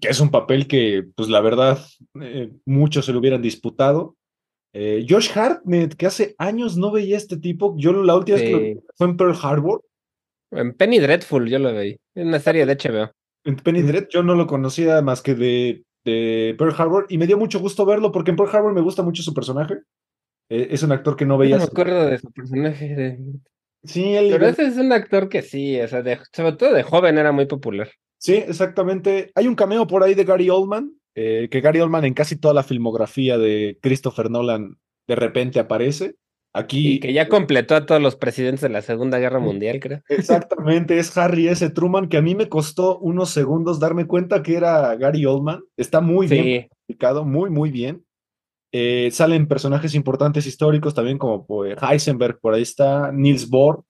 que 0.00 0.08
es 0.08 0.20
un 0.20 0.30
papel 0.30 0.66
que, 0.66 1.04
pues 1.14 1.28
la 1.28 1.40
verdad, 1.40 1.78
eh, 2.20 2.52
muchos 2.64 3.06
se 3.06 3.12
lo 3.12 3.18
hubieran 3.18 3.42
disputado. 3.42 4.16
Eh, 4.72 5.06
Josh 5.08 5.30
Hartnett, 5.36 5.94
que 5.94 6.06
hace 6.06 6.34
años 6.38 6.76
no 6.76 6.90
veía 6.90 7.16
a 7.16 7.18
este 7.18 7.38
tipo, 7.38 7.74
yo 7.78 7.92
la 7.92 8.14
última 8.14 8.38
vez 8.38 8.46
que 8.46 8.52
lo 8.52 8.60
vi 8.60 8.78
fue 8.94 9.06
en 9.06 9.16
Pearl 9.16 9.36
Harbor. 9.40 9.82
En 10.52 10.74
Penny 10.74 10.98
Dreadful 10.98 11.48
yo 11.48 11.58
lo 11.58 11.72
veí, 11.72 11.98
en 12.14 12.28
una 12.28 12.38
serie 12.38 12.66
de 12.66 12.76
HBO. 12.76 13.10
En 13.44 13.56
Penny 13.56 13.82
Dread 13.82 14.08
yo 14.10 14.22
no 14.22 14.34
lo 14.34 14.46
conocía 14.46 15.00
más 15.02 15.22
que 15.22 15.34
de, 15.34 15.84
de 16.06 16.54
Pearl 16.56 16.74
Harbor 16.78 17.06
y 17.08 17.18
me 17.18 17.26
dio 17.26 17.36
mucho 17.36 17.58
gusto 17.58 17.84
verlo 17.84 18.12
porque 18.12 18.30
en 18.30 18.36
Pearl 18.36 18.54
Harbor 18.54 18.72
me 18.72 18.80
gusta 18.80 19.02
mucho 19.02 19.22
su 19.22 19.34
personaje. 19.34 19.80
es 20.48 20.82
un 20.82 20.92
actor 20.92 21.16
que 21.16 21.26
no 21.26 21.36
veía. 21.36 21.56
No 21.56 21.64
me 21.64 21.68
acuerdo 21.68 22.06
de 22.06 22.18
su 22.18 22.32
personaje. 22.32 22.94
De... 22.94 23.18
Sí, 23.84 24.14
él 24.14 24.28
Pero 24.30 24.46
ese 24.46 24.66
es 24.66 24.76
un 24.76 24.92
actor 24.92 25.28
que 25.28 25.42
sí, 25.42 25.78
o 25.80 25.88
sea, 25.88 26.02
de, 26.02 26.18
sobre 26.32 26.52
todo 26.52 26.72
de 26.72 26.82
joven 26.82 27.18
era 27.18 27.32
muy 27.32 27.46
popular. 27.46 27.90
Sí, 28.18 28.34
exactamente. 28.34 29.30
Hay 29.34 29.46
un 29.46 29.56
cameo 29.56 29.86
por 29.86 30.02
ahí 30.02 30.14
de 30.14 30.24
Gary 30.24 30.48
Oldman, 30.48 30.92
eh, 31.14 31.48
que 31.50 31.60
Gary 31.60 31.80
Oldman 31.80 32.04
en 32.04 32.14
casi 32.14 32.36
toda 32.36 32.54
la 32.54 32.62
filmografía 32.62 33.36
de 33.36 33.78
Christopher 33.82 34.30
Nolan 34.30 34.76
de 35.06 35.16
repente 35.16 35.58
aparece. 35.58 36.14
Aquí. 36.56 36.94
Y 36.94 37.00
que 37.00 37.12
ya 37.12 37.28
completó 37.28 37.74
a 37.74 37.84
todos 37.84 38.00
los 38.00 38.16
presidentes 38.16 38.62
de 38.62 38.70
la 38.70 38.80
Segunda 38.80 39.18
Guerra 39.18 39.40
Mundial, 39.40 39.78
creo. 39.78 40.02
Exactamente, 40.08 40.98
es 40.98 41.14
Harry 41.18 41.48
S. 41.48 41.68
Truman, 41.70 42.08
que 42.08 42.16
a 42.16 42.22
mí 42.22 42.34
me 42.34 42.48
costó 42.48 42.98
unos 42.98 43.28
segundos 43.28 43.78
darme 43.78 44.06
cuenta 44.06 44.42
que 44.42 44.56
era 44.56 44.96
Gary 44.96 45.26
Oldman. 45.26 45.62
Está 45.76 46.00
muy 46.00 46.26
bien 46.26 46.68
explicado, 46.86 47.26
muy, 47.26 47.50
muy 47.50 47.70
bien. 47.70 48.04
Eh, 48.72 49.10
salen 49.12 49.46
personajes 49.46 49.94
importantes 49.94 50.46
históricos 50.46 50.94
también, 50.94 51.18
como 51.18 51.46
pues, 51.46 51.76
Heisenberg, 51.82 52.40
por 52.40 52.54
ahí 52.54 52.62
está, 52.62 53.12
Niels 53.12 53.50
Bohr, 53.50 53.84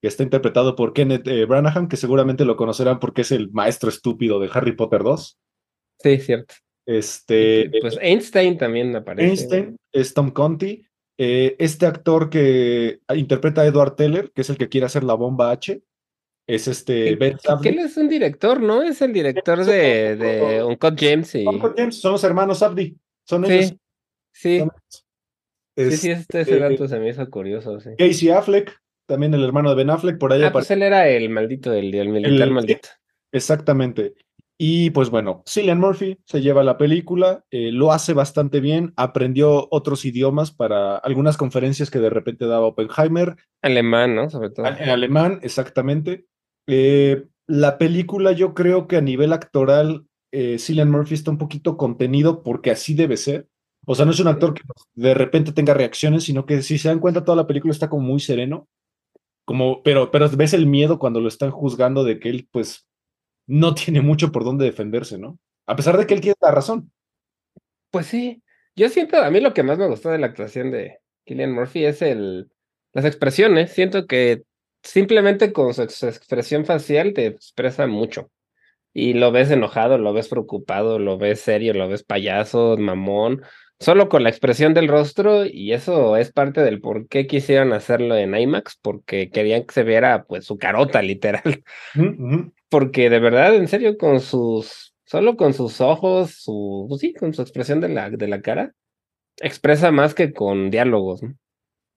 que 0.00 0.08
está 0.08 0.22
interpretado 0.22 0.74
por 0.74 0.94
Kenneth 0.94 1.28
eh, 1.28 1.44
Branagh, 1.44 1.86
que 1.86 1.96
seguramente 1.98 2.46
lo 2.46 2.56
conocerán 2.56 2.98
porque 2.98 3.22
es 3.22 3.32
el 3.32 3.50
maestro 3.50 3.90
estúpido 3.90 4.40
de 4.40 4.48
Harry 4.52 4.72
Potter 4.72 5.02
2. 5.02 5.38
Sí, 5.98 6.18
cierto. 6.18 6.54
Este, 6.86 7.70
pues 7.80 7.98
Einstein 8.00 8.56
también 8.56 8.94
aparece. 8.96 9.28
Einstein 9.28 9.76
es 9.92 10.14
Tom 10.14 10.30
Conti. 10.30 10.86
Eh, 11.18 11.56
este 11.58 11.86
actor 11.86 12.28
que 12.28 13.00
interpreta 13.14 13.62
a 13.62 13.66
Edward 13.66 13.96
Teller, 13.96 14.32
que 14.32 14.42
es 14.42 14.50
el 14.50 14.58
que 14.58 14.68
quiere 14.68 14.86
hacer 14.86 15.02
la 15.02 15.14
bomba 15.14 15.50
H, 15.50 15.82
es 16.46 16.68
este 16.68 17.16
Ben 17.16 17.38
Que 17.62 17.70
él 17.70 17.78
es 17.78 17.96
un 17.96 18.08
director, 18.08 18.60
¿no? 18.60 18.82
Es 18.82 19.00
el 19.02 19.12
director 19.12 19.64
de, 19.64 20.16
de 20.16 20.62
Uncut 20.62 20.94
James. 20.98 21.34
Y... 21.34 21.46
Uncut 21.46 21.76
James 21.76 22.00
son 22.00 22.12
los 22.12 22.24
hermanos 22.24 22.62
Abdi. 22.62 22.96
Son 23.26 23.44
ellos. 23.44 23.74
Sí. 24.32 24.64
Sí, 25.78 25.96
sí, 25.96 26.10
este, 26.10 26.40
ese 26.42 26.58
dato 26.58 26.88
se 26.88 26.98
me 26.98 27.10
hizo 27.10 27.28
curioso. 27.28 27.80
Sí. 27.80 27.90
Casey 27.98 28.30
Affleck, 28.30 28.78
también 29.06 29.34
el 29.34 29.44
hermano 29.44 29.70
de 29.70 29.76
Ben 29.76 29.90
Affleck, 29.90 30.18
por 30.18 30.32
ahí. 30.32 30.42
Ah, 30.42 30.52
pues 30.52 30.70
él 30.70 30.82
era 30.82 31.08
el 31.08 31.28
maldito, 31.28 31.72
el, 31.72 31.94
el 31.94 32.08
militar 32.08 32.50
maldito. 32.50 32.88
Exactamente. 33.32 34.14
Y 34.58 34.90
pues 34.90 35.10
bueno, 35.10 35.42
Cillian 35.46 35.78
Murphy 35.78 36.18
se 36.24 36.40
lleva 36.40 36.64
la 36.64 36.78
película, 36.78 37.44
eh, 37.50 37.70
lo 37.72 37.92
hace 37.92 38.14
bastante 38.14 38.60
bien, 38.60 38.94
aprendió 38.96 39.68
otros 39.70 40.04
idiomas 40.06 40.50
para 40.50 40.96
algunas 40.96 41.36
conferencias 41.36 41.90
que 41.90 41.98
de 41.98 42.08
repente 42.08 42.46
daba 42.46 42.66
Oppenheimer. 42.66 43.36
Alemán, 43.60 44.14
¿no? 44.14 44.30
Sobre 44.30 44.50
todo. 44.50 44.66
En 44.66 44.88
alemán, 44.88 45.40
exactamente. 45.42 46.26
Eh, 46.66 47.26
la 47.46 47.76
película 47.76 48.32
yo 48.32 48.54
creo 48.54 48.88
que 48.88 48.96
a 48.96 49.02
nivel 49.02 49.34
actoral, 49.34 50.06
eh, 50.32 50.58
Cillian 50.58 50.90
Murphy 50.90 51.14
está 51.14 51.30
un 51.30 51.38
poquito 51.38 51.76
contenido 51.76 52.42
porque 52.42 52.70
así 52.70 52.94
debe 52.94 53.18
ser. 53.18 53.48
O 53.84 53.94
sea, 53.94 54.06
no 54.06 54.10
es 54.10 54.20
un 54.20 54.28
actor 54.28 54.54
que 54.54 54.62
de 54.94 55.14
repente 55.14 55.52
tenga 55.52 55.74
reacciones, 55.74 56.24
sino 56.24 56.46
que 56.46 56.62
si 56.62 56.78
se 56.78 56.88
dan 56.88 56.98
cuenta 56.98 57.24
toda 57.24 57.36
la 57.36 57.46
película 57.46 57.72
está 57.72 57.88
como 57.88 58.06
muy 58.06 58.20
sereno. 58.20 58.68
Como, 59.44 59.82
pero, 59.84 60.10
pero 60.10 60.28
ves 60.30 60.54
el 60.54 60.66
miedo 60.66 60.98
cuando 60.98 61.20
lo 61.20 61.28
están 61.28 61.52
juzgando 61.52 62.02
de 62.02 62.18
que 62.18 62.30
él, 62.30 62.48
pues, 62.50 62.88
no 63.46 63.74
tiene 63.74 64.00
mucho 64.00 64.32
por 64.32 64.44
dónde 64.44 64.64
defenderse, 64.64 65.18
¿no? 65.18 65.38
A 65.66 65.76
pesar 65.76 65.96
de 65.96 66.06
que 66.06 66.14
él 66.14 66.20
tiene 66.20 66.36
la 66.40 66.50
razón. 66.50 66.92
Pues 67.90 68.06
sí. 68.06 68.42
Yo 68.74 68.88
siento, 68.88 69.16
a 69.16 69.30
mí 69.30 69.40
lo 69.40 69.54
que 69.54 69.62
más 69.62 69.78
me 69.78 69.88
gustó 69.88 70.10
de 70.10 70.18
la 70.18 70.26
actuación 70.26 70.70
de 70.70 70.98
Killian 71.24 71.52
Murphy 71.52 71.84
es 71.84 72.02
el, 72.02 72.50
las 72.92 73.04
expresiones. 73.04 73.72
Siento 73.72 74.06
que 74.06 74.42
simplemente 74.82 75.52
con 75.52 75.72
su 75.72 75.82
expresión 75.82 76.64
facial 76.64 77.14
te 77.14 77.26
expresa 77.26 77.86
mucho. 77.86 78.30
Y 78.92 79.14
lo 79.14 79.32
ves 79.32 79.50
enojado, 79.50 79.98
lo 79.98 80.12
ves 80.12 80.28
preocupado, 80.28 80.98
lo 80.98 81.18
ves 81.18 81.40
serio, 81.40 81.74
lo 81.74 81.88
ves 81.88 82.02
payaso, 82.02 82.76
mamón 82.78 83.42
solo 83.78 84.08
con 84.08 84.22
la 84.22 84.30
expresión 84.30 84.74
del 84.74 84.88
rostro 84.88 85.44
y 85.44 85.72
eso 85.72 86.16
es 86.16 86.32
parte 86.32 86.62
del 86.62 86.80
por 86.80 87.08
qué 87.08 87.26
quisieron 87.26 87.72
hacerlo 87.72 88.16
en 88.16 88.34
IMAX, 88.34 88.78
porque 88.80 89.30
querían 89.30 89.64
que 89.64 89.74
se 89.74 89.82
viera 89.82 90.24
pues 90.24 90.44
su 90.46 90.58
carota 90.58 91.02
literal. 91.02 91.62
Porque 92.68 93.10
de 93.10 93.20
verdad, 93.20 93.54
en 93.54 93.68
serio, 93.68 93.96
con 93.96 94.20
sus, 94.20 94.94
solo 95.04 95.36
con 95.36 95.54
sus 95.54 95.80
ojos, 95.80 96.32
su, 96.42 96.86
pues 96.88 97.00
sí, 97.00 97.14
con 97.14 97.32
su 97.32 97.42
expresión 97.42 97.80
de 97.80 97.88
la, 97.88 98.10
de 98.10 98.26
la 98.28 98.42
cara, 98.42 98.74
expresa 99.38 99.90
más 99.92 100.14
que 100.14 100.32
con 100.32 100.70
diálogos. 100.70 101.20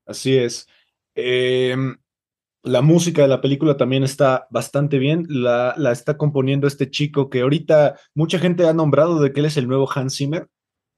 Así 0.06 0.38
es. 0.38 0.68
Em, 1.15 1.98
la 2.63 2.82
música 2.82 3.24
de 3.24 3.28
la 3.30 3.42
película 3.42 3.78
también 3.78 4.04
está 4.04 4.48
bastante 4.52 5.00
bien. 5.00 5.26
La, 5.28 5.74
la 5.78 5.92
está 5.92 6.18
componiendo 6.18 6.68
este 6.68 6.89
chico 6.89 7.30
que 7.30 7.42
ahorita 7.42 7.98
mucha 8.13 8.38
gente 8.38 8.68
ha 8.68 8.74
nombrado 8.74 9.20
de 9.22 9.32
que 9.32 9.39
él 9.39 9.48
es 9.48 9.58
el 9.58 9.68
nuevo 9.68 9.89
Hans 9.92 10.18
Zimmer. 10.18 10.48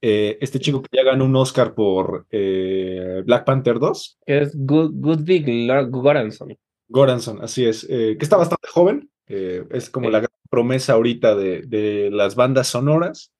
Eh, 0.04 0.36
este 0.40 0.58
chico 0.58 0.82
que 0.82 0.96
ya 0.96 1.04
ganó 1.04 1.24
un 1.24 1.36
Oscar 1.36 1.74
por 1.74 2.26
eh, 2.30 3.22
Black 3.24 3.44
Panther 3.44 3.78
2. 3.78 4.18
Que 4.26 4.38
es 4.38 4.52
Good, 4.54 4.90
Goodwill 4.94 5.70
Goranson. 5.90 6.58
Goranson, 6.88 7.40
así 7.40 7.64
es. 7.64 7.86
Eh, 7.88 8.16
que 8.18 8.24
está 8.24 8.36
bastante 8.36 8.68
joven. 8.68 9.08
es 9.26 9.88
como 9.88 10.10
la 10.10 10.18
gran 10.18 10.30
promesa 10.50 10.94
ahorita 10.94 11.36
de, 11.36 11.62
de, 11.62 12.10
las 12.10 12.34
bandas 12.34 12.66
sonoras. 12.66 13.32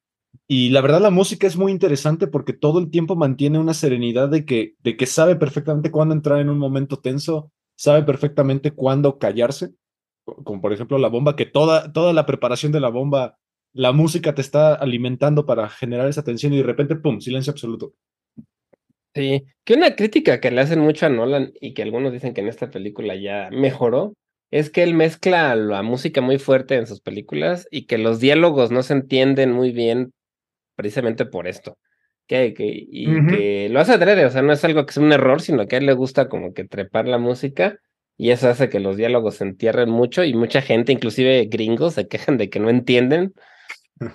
Y 0.46 0.70
la 0.70 0.80
verdad, 0.80 1.00
la 1.00 1.10
música 1.10 1.48
es 1.48 1.56
muy 1.56 1.72
interesante 1.72 2.28
porque 2.28 2.52
todo 2.52 2.78
el 2.78 2.90
tiempo 2.90 3.16
mantiene 3.16 3.58
una 3.58 3.74
serenidad 3.74 4.28
de 4.28 4.44
que, 4.46 4.76
de 4.78 4.96
que 4.96 5.06
sabe 5.06 5.34
perfectamente 5.34 5.90
cuándo 5.90 6.14
entrar 6.14 6.38
en 6.38 6.48
un 6.48 6.58
momento 6.58 6.98
tenso, 7.00 7.50
sabe 7.76 8.04
perfectamente 8.04 8.70
cuándo 8.70 9.18
callarse. 9.18 9.70
Como 10.24 10.62
por 10.62 10.72
ejemplo 10.72 10.96
la 10.98 11.08
bomba, 11.08 11.34
que 11.34 11.44
toda, 11.44 11.92
toda 11.92 12.12
la 12.12 12.24
preparación 12.24 12.70
de 12.70 12.80
la 12.80 12.88
bomba 12.88 13.36
la 13.72 13.92
música 13.92 14.34
te 14.34 14.40
está 14.40 14.74
alimentando 14.74 15.46
para 15.46 15.68
generar 15.68 16.08
esa 16.08 16.22
tensión 16.22 16.52
y 16.52 16.58
de 16.58 16.62
repente, 16.62 16.96
¡pum!, 16.96 17.20
silencio 17.20 17.52
absoluto. 17.52 17.94
Sí, 19.14 19.44
que 19.64 19.74
una 19.74 19.94
crítica 19.94 20.40
que 20.40 20.50
le 20.50 20.60
hacen 20.60 20.80
mucho 20.80 21.06
a 21.06 21.10
Nolan 21.10 21.52
y 21.60 21.74
que 21.74 21.82
algunos 21.82 22.12
dicen 22.12 22.32
que 22.32 22.40
en 22.40 22.48
esta 22.48 22.70
película 22.70 23.14
ya 23.14 23.50
mejoró, 23.52 24.14
es 24.50 24.70
que 24.70 24.82
él 24.82 24.94
mezcla 24.94 25.54
la 25.54 25.82
música 25.82 26.20
muy 26.20 26.38
fuerte 26.38 26.76
en 26.76 26.86
sus 26.86 27.00
películas 27.00 27.66
y 27.70 27.86
que 27.86 27.98
los 27.98 28.20
diálogos 28.20 28.70
no 28.70 28.82
se 28.82 28.94
entienden 28.94 29.52
muy 29.52 29.72
bien 29.72 30.12
precisamente 30.76 31.26
por 31.26 31.46
esto. 31.46 31.78
Que, 32.26 32.54
que, 32.54 32.64
y 32.66 33.26
que 33.26 33.68
lo 33.70 33.80
hace 33.80 33.92
adrede, 33.92 34.24
o 34.24 34.30
sea, 34.30 34.42
no 34.42 34.52
es 34.52 34.64
algo 34.64 34.86
que 34.86 34.92
sea 34.92 35.02
un 35.02 35.12
error, 35.12 35.42
sino 35.42 35.66
que 35.66 35.76
a 35.76 35.78
él 35.80 35.86
le 35.86 35.92
gusta 35.92 36.28
como 36.28 36.54
que 36.54 36.64
trepar 36.64 37.06
la 37.06 37.18
música 37.18 37.78
y 38.16 38.30
eso 38.30 38.48
hace 38.48 38.68
que 38.68 38.80
los 38.80 38.96
diálogos 38.96 39.36
se 39.36 39.44
entierren 39.44 39.90
mucho 39.90 40.24
y 40.24 40.32
mucha 40.32 40.62
gente, 40.62 40.92
inclusive 40.92 41.46
gringos, 41.46 41.94
se 41.94 42.08
quejan 42.08 42.38
de 42.38 42.48
que 42.48 42.60
no 42.60 42.70
entienden 42.70 43.34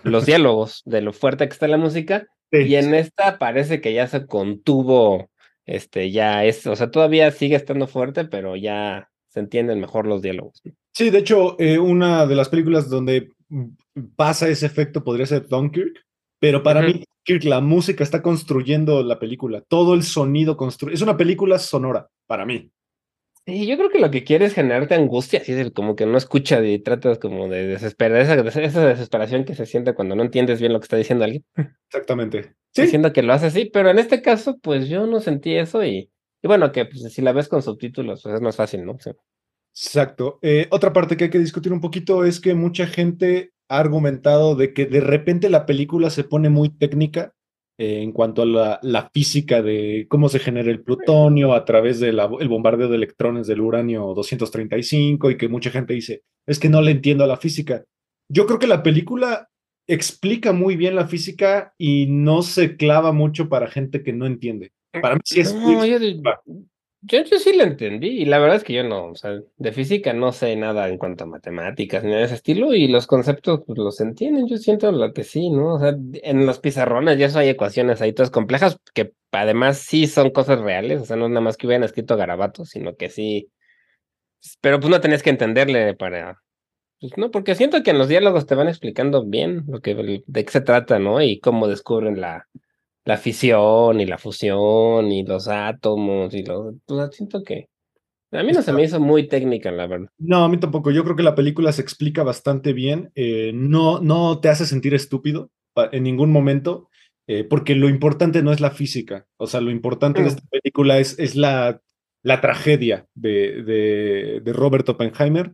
los 0.03 0.25
diálogos, 0.25 0.81
de 0.85 1.01
lo 1.01 1.13
fuerte 1.13 1.47
que 1.47 1.53
está 1.53 1.67
la 1.67 1.77
música. 1.77 2.27
y 2.51 2.75
en 2.75 2.93
esta 2.93 3.37
parece 3.37 3.81
que 3.81 3.93
ya 3.93 4.07
se 4.07 4.25
contuvo, 4.25 5.29
este, 5.65 6.11
ya 6.11 6.45
es, 6.45 6.65
o 6.65 6.75
sea, 6.75 6.91
todavía 6.91 7.31
sigue 7.31 7.55
estando 7.55 7.87
fuerte, 7.87 8.25
pero 8.25 8.55
ya 8.55 9.09
se 9.27 9.41
entienden 9.41 9.79
mejor 9.79 10.07
los 10.07 10.21
diálogos. 10.21 10.61
Sí, 10.93 11.09
de 11.09 11.19
hecho, 11.19 11.59
eh, 11.59 11.77
una 11.77 12.25
de 12.25 12.35
las 12.35 12.49
películas 12.49 12.89
donde 12.89 13.33
pasa 14.15 14.47
ese 14.47 14.65
efecto 14.65 15.03
podría 15.03 15.25
ser 15.25 15.47
Dunkirk, 15.47 16.05
pero 16.39 16.63
para 16.63 16.81
mí, 16.81 17.03
Kirk, 17.23 17.43
la 17.43 17.61
música 17.61 18.03
está 18.03 18.21
construyendo 18.21 19.03
la 19.03 19.19
película, 19.19 19.61
todo 19.61 19.93
el 19.93 20.03
sonido 20.03 20.55
construye, 20.55 20.95
es 20.95 21.01
una 21.01 21.17
película 21.17 21.59
sonora, 21.59 22.07
para 22.27 22.45
mí. 22.45 22.71
Sí, 23.47 23.65
yo 23.65 23.77
creo 23.77 23.89
que 23.89 23.99
lo 23.99 24.11
que 24.11 24.25
quiere 24.25 24.43
es 24.43 24.53
generarte 24.53 24.93
angustia, 24.93 25.39
así 25.39 25.53
es 25.53 25.71
como 25.71 25.95
que 25.95 26.05
no 26.05 26.17
escucha 26.17 26.61
y 26.65 26.79
tratas 26.79 27.17
como 27.17 27.47
de 27.47 27.65
desesperar, 27.65 28.19
esa, 28.19 28.35
esa, 28.59 28.85
desesperación 28.85 29.45
que 29.45 29.55
se 29.55 29.65
siente 29.65 29.93
cuando 29.93 30.17
no 30.17 30.23
entiendes 30.23 30.59
bien 30.59 30.73
lo 30.73 30.81
que 30.81 30.83
está 30.83 30.97
diciendo 30.97 31.23
alguien. 31.23 31.45
Exactamente. 31.87 32.55
Sí. 32.73 32.83
Diciendo 32.83 33.11
que 33.11 33.23
lo 33.23 33.33
hace 33.33 33.47
así, 33.47 33.65
pero 33.65 33.89
en 33.89 33.97
este 33.97 34.21
caso, 34.21 34.59
pues 34.59 34.87
yo 34.87 35.07
no 35.07 35.19
sentí 35.19 35.55
eso 35.55 35.83
y, 35.83 36.11
y 36.43 36.47
bueno, 36.47 36.71
que 36.71 36.85
pues, 36.85 37.11
si 37.11 37.23
la 37.23 37.31
ves 37.31 37.47
con 37.47 37.63
subtítulos, 37.63 38.21
pues 38.21 38.35
es 38.35 38.41
más 38.41 38.55
fácil, 38.55 38.85
¿no? 38.85 38.95
Exacto. 39.73 40.37
Eh, 40.43 40.67
otra 40.69 40.93
parte 40.93 41.17
que 41.17 41.23
hay 41.23 41.29
que 41.31 41.39
discutir 41.39 41.73
un 41.73 41.81
poquito 41.81 42.23
es 42.23 42.39
que 42.39 42.53
mucha 42.53 42.85
gente 42.85 43.51
ha 43.67 43.79
argumentado 43.79 44.55
de 44.55 44.73
que 44.73 44.85
de 44.85 44.99
repente 44.99 45.49
la 45.49 45.65
película 45.65 46.11
se 46.11 46.23
pone 46.23 46.49
muy 46.49 46.69
técnica 46.69 47.33
eh, 47.77 48.01
en 48.01 48.11
cuanto 48.11 48.41
a 48.41 48.45
la, 48.45 48.79
la, 48.81 49.09
física 49.13 49.61
de 49.61 50.07
cómo 50.09 50.29
se 50.29 50.39
genera 50.39 50.71
el 50.71 50.81
plutonio 50.81 51.53
a 51.53 51.63
través 51.63 51.99
del 51.99 52.19
bombardeo 52.49 52.87
de 52.87 52.95
electrones 52.95 53.45
del 53.45 53.61
uranio 53.61 54.13
235 54.15 55.31
y 55.31 55.37
que 55.37 55.47
mucha 55.47 55.69
gente 55.69 55.93
dice, 55.93 56.23
es 56.47 56.59
que 56.59 56.69
no 56.69 56.81
le 56.81 56.91
entiendo 56.91 57.23
a 57.23 57.27
la 57.27 57.37
física. 57.37 57.83
Yo 58.29 58.45
creo 58.47 58.57
que 58.57 58.67
la 58.67 58.81
película 58.81 59.49
explica 59.87 60.53
muy 60.53 60.75
bien 60.75 60.95
la 60.95 61.07
física 61.07 61.73
y 61.77 62.07
no 62.07 62.41
se 62.41 62.75
clava 62.77 63.11
mucho 63.11 63.47
para 63.47 63.67
gente 63.67 64.03
que 64.03 64.11
no 64.11 64.25
entiende. 64.25 64.71
Para 65.01 65.15
mí 65.15 65.21
sí 65.23 65.39
es... 65.39 65.53
Yo, 65.53 65.83
yo, 67.07 67.39
sí 67.39 67.55
lo 67.55 67.63
entendí 67.63 68.07
y 68.07 68.25
la 68.25 68.39
verdad 68.39 68.57
es 68.57 68.63
que 68.63 68.73
yo 68.73 68.83
no, 68.83 69.07
o 69.07 69.15
sea, 69.15 69.39
de 69.57 69.71
física 69.71 70.13
no 70.13 70.31
sé 70.31 70.55
nada 70.55 70.87
en 70.89 70.97
cuanto 70.97 71.23
a 71.23 71.27
matemáticas 71.27 72.03
ni 72.03 72.11
de 72.11 72.23
ese 72.23 72.35
estilo 72.35 72.73
y 72.73 72.87
los 72.87 73.07
conceptos 73.07 73.61
pues 73.65 73.77
los 73.77 73.99
entienden, 74.01 74.47
yo 74.47 74.57
siento 74.57 74.91
lo 74.91 75.13
que 75.13 75.23
sí, 75.23 75.49
¿no? 75.49 75.75
O 75.75 75.79
sea, 75.79 75.95
en 76.23 76.45
los 76.45 76.59
pizarrones 76.59 77.17
ya 77.17 77.27
eso 77.27 77.39
hay 77.39 77.49
ecuaciones 77.49 78.01
ahí 78.01 78.13
todas 78.13 78.31
complejas 78.31 78.79
que 78.93 79.13
además 79.31 79.77
sí 79.79 80.07
son 80.07 80.31
cosas 80.31 80.59
reales, 80.59 81.01
o 81.01 81.05
sea, 81.05 81.15
no 81.15 81.25
es 81.25 81.31
nada 81.31 81.41
más 81.41 81.57
que 81.57 81.67
hubieran 81.67 81.83
escrito 81.83 82.17
garabatos, 82.17 82.69
sino 82.69 82.95
que 82.95 83.09
sí, 83.09 83.51
pero 84.61 84.79
pues 84.79 84.89
no 84.91 85.01
tenés 85.01 85.23
que 85.23 85.29
entenderle 85.29 85.95
para, 85.95 86.41
pues 86.99 87.13
no, 87.17 87.31
porque 87.31 87.55
siento 87.55 87.83
que 87.83 87.91
en 87.91 87.99
los 87.99 88.07
diálogos 88.07 88.45
te 88.45 88.55
van 88.55 88.67
explicando 88.67 89.25
bien 89.25 89.63
lo 89.67 89.81
que, 89.81 90.23
de 90.25 90.45
qué 90.45 90.51
se 90.51 90.61
trata, 90.61 90.99
¿no? 90.99 91.21
Y 91.21 91.39
cómo 91.39 91.67
descubren 91.67 92.19
la, 92.21 92.47
la 93.07 93.17
fisión 93.17 94.01
y 94.01 94.05
la 94.05 94.17
fusión 94.17 95.11
y 95.13 95.23
los 95.23 95.47
átomos 95.47 96.33
y 96.33 96.43
los... 96.43 96.75
Pues 96.85 97.15
siento 97.15 97.41
que... 97.41 97.69
A 98.33 98.43
mí 98.43 98.51
no 98.51 98.61
se 98.61 98.73
me 98.73 98.83
hizo 98.83 98.99
muy 98.99 99.29
técnica, 99.29 99.71
la 99.71 99.87
verdad. 99.87 100.09
No, 100.17 100.43
a 100.43 100.49
mí 100.49 100.57
tampoco. 100.57 100.91
Yo 100.91 101.05
creo 101.05 101.15
que 101.15 101.23
la 101.23 101.33
película 101.33 101.71
se 101.71 101.81
explica 101.81 102.23
bastante 102.23 102.73
bien. 102.73 103.09
Eh, 103.15 103.51
no, 103.53 104.01
no 104.01 104.41
te 104.41 104.49
hace 104.49 104.65
sentir 104.65 104.93
estúpido 104.93 105.49
en 105.93 106.03
ningún 106.03 106.33
momento, 106.33 106.89
eh, 107.27 107.45
porque 107.45 107.75
lo 107.75 107.87
importante 107.87 108.43
no 108.43 108.51
es 108.51 108.59
la 108.59 108.71
física. 108.71 109.25
O 109.37 109.47
sea, 109.47 109.61
lo 109.61 109.71
importante 109.71 110.19
de 110.19 110.25
mm. 110.25 110.27
esta 110.27 110.43
película 110.49 110.99
es, 110.99 111.17
es 111.17 111.37
la, 111.37 111.81
la 112.23 112.41
tragedia 112.41 113.07
de, 113.15 113.63
de, 113.63 114.41
de 114.43 114.53
Robert 114.53 114.89
Oppenheimer 114.89 115.53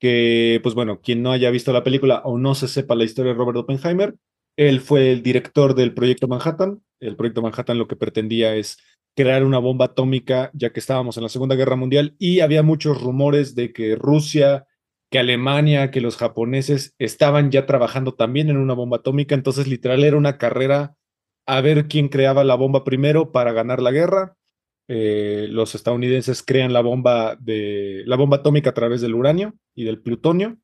que, 0.00 0.60
pues 0.62 0.74
bueno, 0.74 1.00
quien 1.02 1.22
no 1.22 1.32
haya 1.32 1.50
visto 1.50 1.72
la 1.72 1.84
película 1.84 2.22
o 2.24 2.38
no 2.38 2.54
se 2.54 2.68
sepa 2.68 2.94
la 2.94 3.04
historia 3.04 3.32
de 3.32 3.38
Robert 3.38 3.58
Oppenheimer, 3.58 4.14
él 4.56 4.80
fue 4.80 5.10
el 5.10 5.22
director 5.22 5.74
del 5.74 5.94
proyecto 5.94 6.28
Manhattan. 6.28 6.80
El 7.04 7.16
proyecto 7.16 7.42
Manhattan 7.42 7.78
lo 7.78 7.86
que 7.86 7.96
pretendía 7.96 8.54
es 8.54 8.78
crear 9.16 9.44
una 9.44 9.58
bomba 9.58 9.86
atómica, 9.86 10.50
ya 10.54 10.70
que 10.70 10.80
estábamos 10.80 11.16
en 11.16 11.22
la 11.22 11.28
Segunda 11.28 11.54
Guerra 11.54 11.76
Mundial 11.76 12.16
y 12.18 12.40
había 12.40 12.62
muchos 12.62 13.00
rumores 13.00 13.54
de 13.54 13.72
que 13.72 13.94
Rusia, 13.94 14.66
que 15.10 15.18
Alemania, 15.18 15.90
que 15.90 16.00
los 16.00 16.16
japoneses 16.16 16.94
estaban 16.98 17.50
ya 17.50 17.66
trabajando 17.66 18.14
también 18.14 18.50
en 18.50 18.56
una 18.56 18.74
bomba 18.74 18.98
atómica. 18.98 19.34
Entonces, 19.34 19.68
literal, 19.68 20.02
era 20.02 20.16
una 20.16 20.38
carrera 20.38 20.96
a 21.46 21.60
ver 21.60 21.86
quién 21.88 22.08
creaba 22.08 22.42
la 22.42 22.54
bomba 22.54 22.84
primero 22.84 23.30
para 23.30 23.52
ganar 23.52 23.80
la 23.80 23.92
guerra. 23.92 24.36
Eh, 24.88 25.46
los 25.50 25.74
estadounidenses 25.74 26.42
crean 26.42 26.72
la 26.72 26.80
bomba, 26.80 27.36
de, 27.36 28.02
la 28.06 28.16
bomba 28.16 28.38
atómica 28.38 28.70
a 28.70 28.74
través 28.74 29.00
del 29.00 29.14
uranio 29.14 29.54
y 29.74 29.84
del 29.84 30.00
plutonio. 30.00 30.58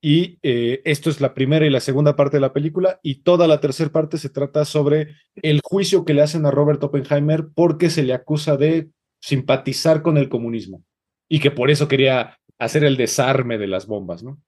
Y 0.00 0.38
eh, 0.42 0.80
esto 0.84 1.10
es 1.10 1.20
la 1.20 1.34
primera 1.34 1.66
y 1.66 1.70
la 1.70 1.80
segunda 1.80 2.16
parte 2.16 2.38
de 2.38 2.40
la 2.40 2.52
película, 2.52 2.98
y 3.02 3.22
toda 3.22 3.46
la 3.46 3.60
tercera 3.60 3.90
parte 3.90 4.16
se 4.16 4.30
trata 4.30 4.64
sobre 4.64 5.16
el 5.36 5.60
juicio 5.62 6.04
que 6.04 6.14
le 6.14 6.22
hacen 6.22 6.46
a 6.46 6.50
Robert 6.50 6.82
Oppenheimer 6.82 7.48
porque 7.54 7.90
se 7.90 8.02
le 8.02 8.14
acusa 8.14 8.56
de 8.56 8.88
simpatizar 9.20 10.00
con 10.00 10.16
el 10.16 10.30
comunismo 10.30 10.82
y 11.28 11.40
que 11.40 11.50
por 11.50 11.70
eso 11.70 11.86
quería 11.86 12.38
hacer 12.58 12.84
el 12.84 12.96
desarme 12.96 13.58
de 13.58 13.66
las 13.66 13.86
bombas, 13.86 14.22
¿no? 14.22 14.38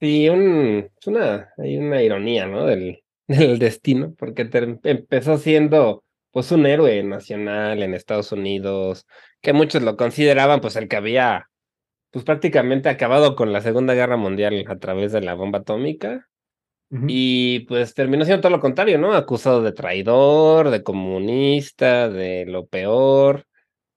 Sí, 0.00 0.28
un, 0.28 0.90
es 0.98 1.06
una, 1.06 1.50
hay 1.58 1.76
una 1.76 2.02
ironía, 2.02 2.46
¿no? 2.46 2.66
Del, 2.66 3.02
del 3.26 3.58
destino, 3.58 4.14
porque 4.16 4.48
empezó 4.84 5.38
siendo 5.38 6.04
pues 6.30 6.50
un 6.50 6.66
héroe 6.66 7.02
nacional 7.04 7.82
en 7.82 7.94
Estados 7.94 8.32
Unidos, 8.32 9.06
que 9.40 9.52
muchos 9.52 9.82
lo 9.82 9.96
consideraban 9.96 10.60
pues 10.60 10.74
el 10.76 10.88
que 10.88 10.96
había 10.96 11.48
pues 12.14 12.24
prácticamente 12.24 12.88
acabado 12.88 13.34
con 13.34 13.52
la 13.52 13.60
Segunda 13.60 13.92
Guerra 13.92 14.16
Mundial 14.16 14.64
a 14.68 14.78
través 14.78 15.10
de 15.10 15.20
la 15.20 15.34
bomba 15.34 15.58
atómica. 15.58 16.28
Y 17.08 17.60
pues 17.66 17.92
terminó 17.92 18.24
siendo 18.24 18.42
todo 18.42 18.52
lo 18.52 18.60
contrario, 18.60 18.98
¿no? 18.98 19.14
Acusado 19.14 19.62
de 19.62 19.72
traidor, 19.72 20.70
de 20.70 20.84
comunista, 20.84 22.08
de 22.08 22.46
lo 22.46 22.66
peor. 22.66 23.46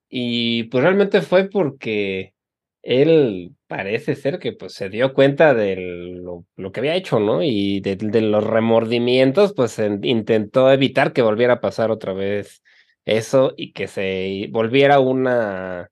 Y 0.10 0.64
pues 0.64 0.84
realmente 0.84 1.22
fue 1.22 1.48
porque 1.48 2.34
él 2.82 3.52
parece 3.68 4.16
ser 4.16 4.40
que 4.40 4.54
pues 4.54 4.74
se 4.74 4.90
dio 4.90 5.14
cuenta 5.14 5.54
de 5.54 5.76
lo, 5.76 6.48
lo 6.56 6.72
que 6.72 6.80
había 6.80 6.96
hecho, 6.96 7.20
¿no? 7.20 7.44
Y 7.44 7.82
de, 7.82 7.98
de 7.98 8.22
los 8.22 8.44
remordimientos, 8.44 9.54
pues 9.54 9.78
intentó 9.78 10.72
evitar 10.72 11.14
que 11.14 11.22
volviera 11.22 11.54
a 11.54 11.62
pasar 11.62 11.92
otra 11.92 12.14
vez 12.14 12.64
eso 13.06 13.54
y 13.56 13.74
que 13.74 13.86
se 13.86 14.48
volviera 14.50 15.00
una 15.00 15.92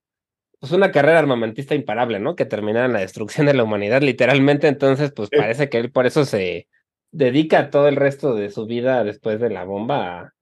pues 0.66 0.76
una 0.76 0.92
carrera 0.92 1.20
armamentista 1.20 1.76
imparable, 1.76 2.20
¿no? 2.20 2.36
Que 2.36 2.46
terminara 2.46 2.88
en 2.88 2.94
la 2.94 3.02
destrucción 3.02 3.46
de 3.46 3.54
la 3.54 3.64
humanidad, 3.64 4.02
literalmente. 4.02 4.68
Entonces, 4.68 5.12
pues 5.12 5.30
parece 5.30 5.70
que 5.70 5.78
él 5.78 5.92
por 5.92 6.08
eso 6.08 6.26
se 6.26 6.68
dedica 7.12 7.70
todo 7.70 7.88
el 7.88 7.96
resto 7.96 8.34
de 8.34 8.50
su 8.50 8.66
vida 8.66 9.04
después 9.04 9.40
de 9.40 9.52
la 9.52 9.64
bomba 9.64 10.22
a, 10.22 10.34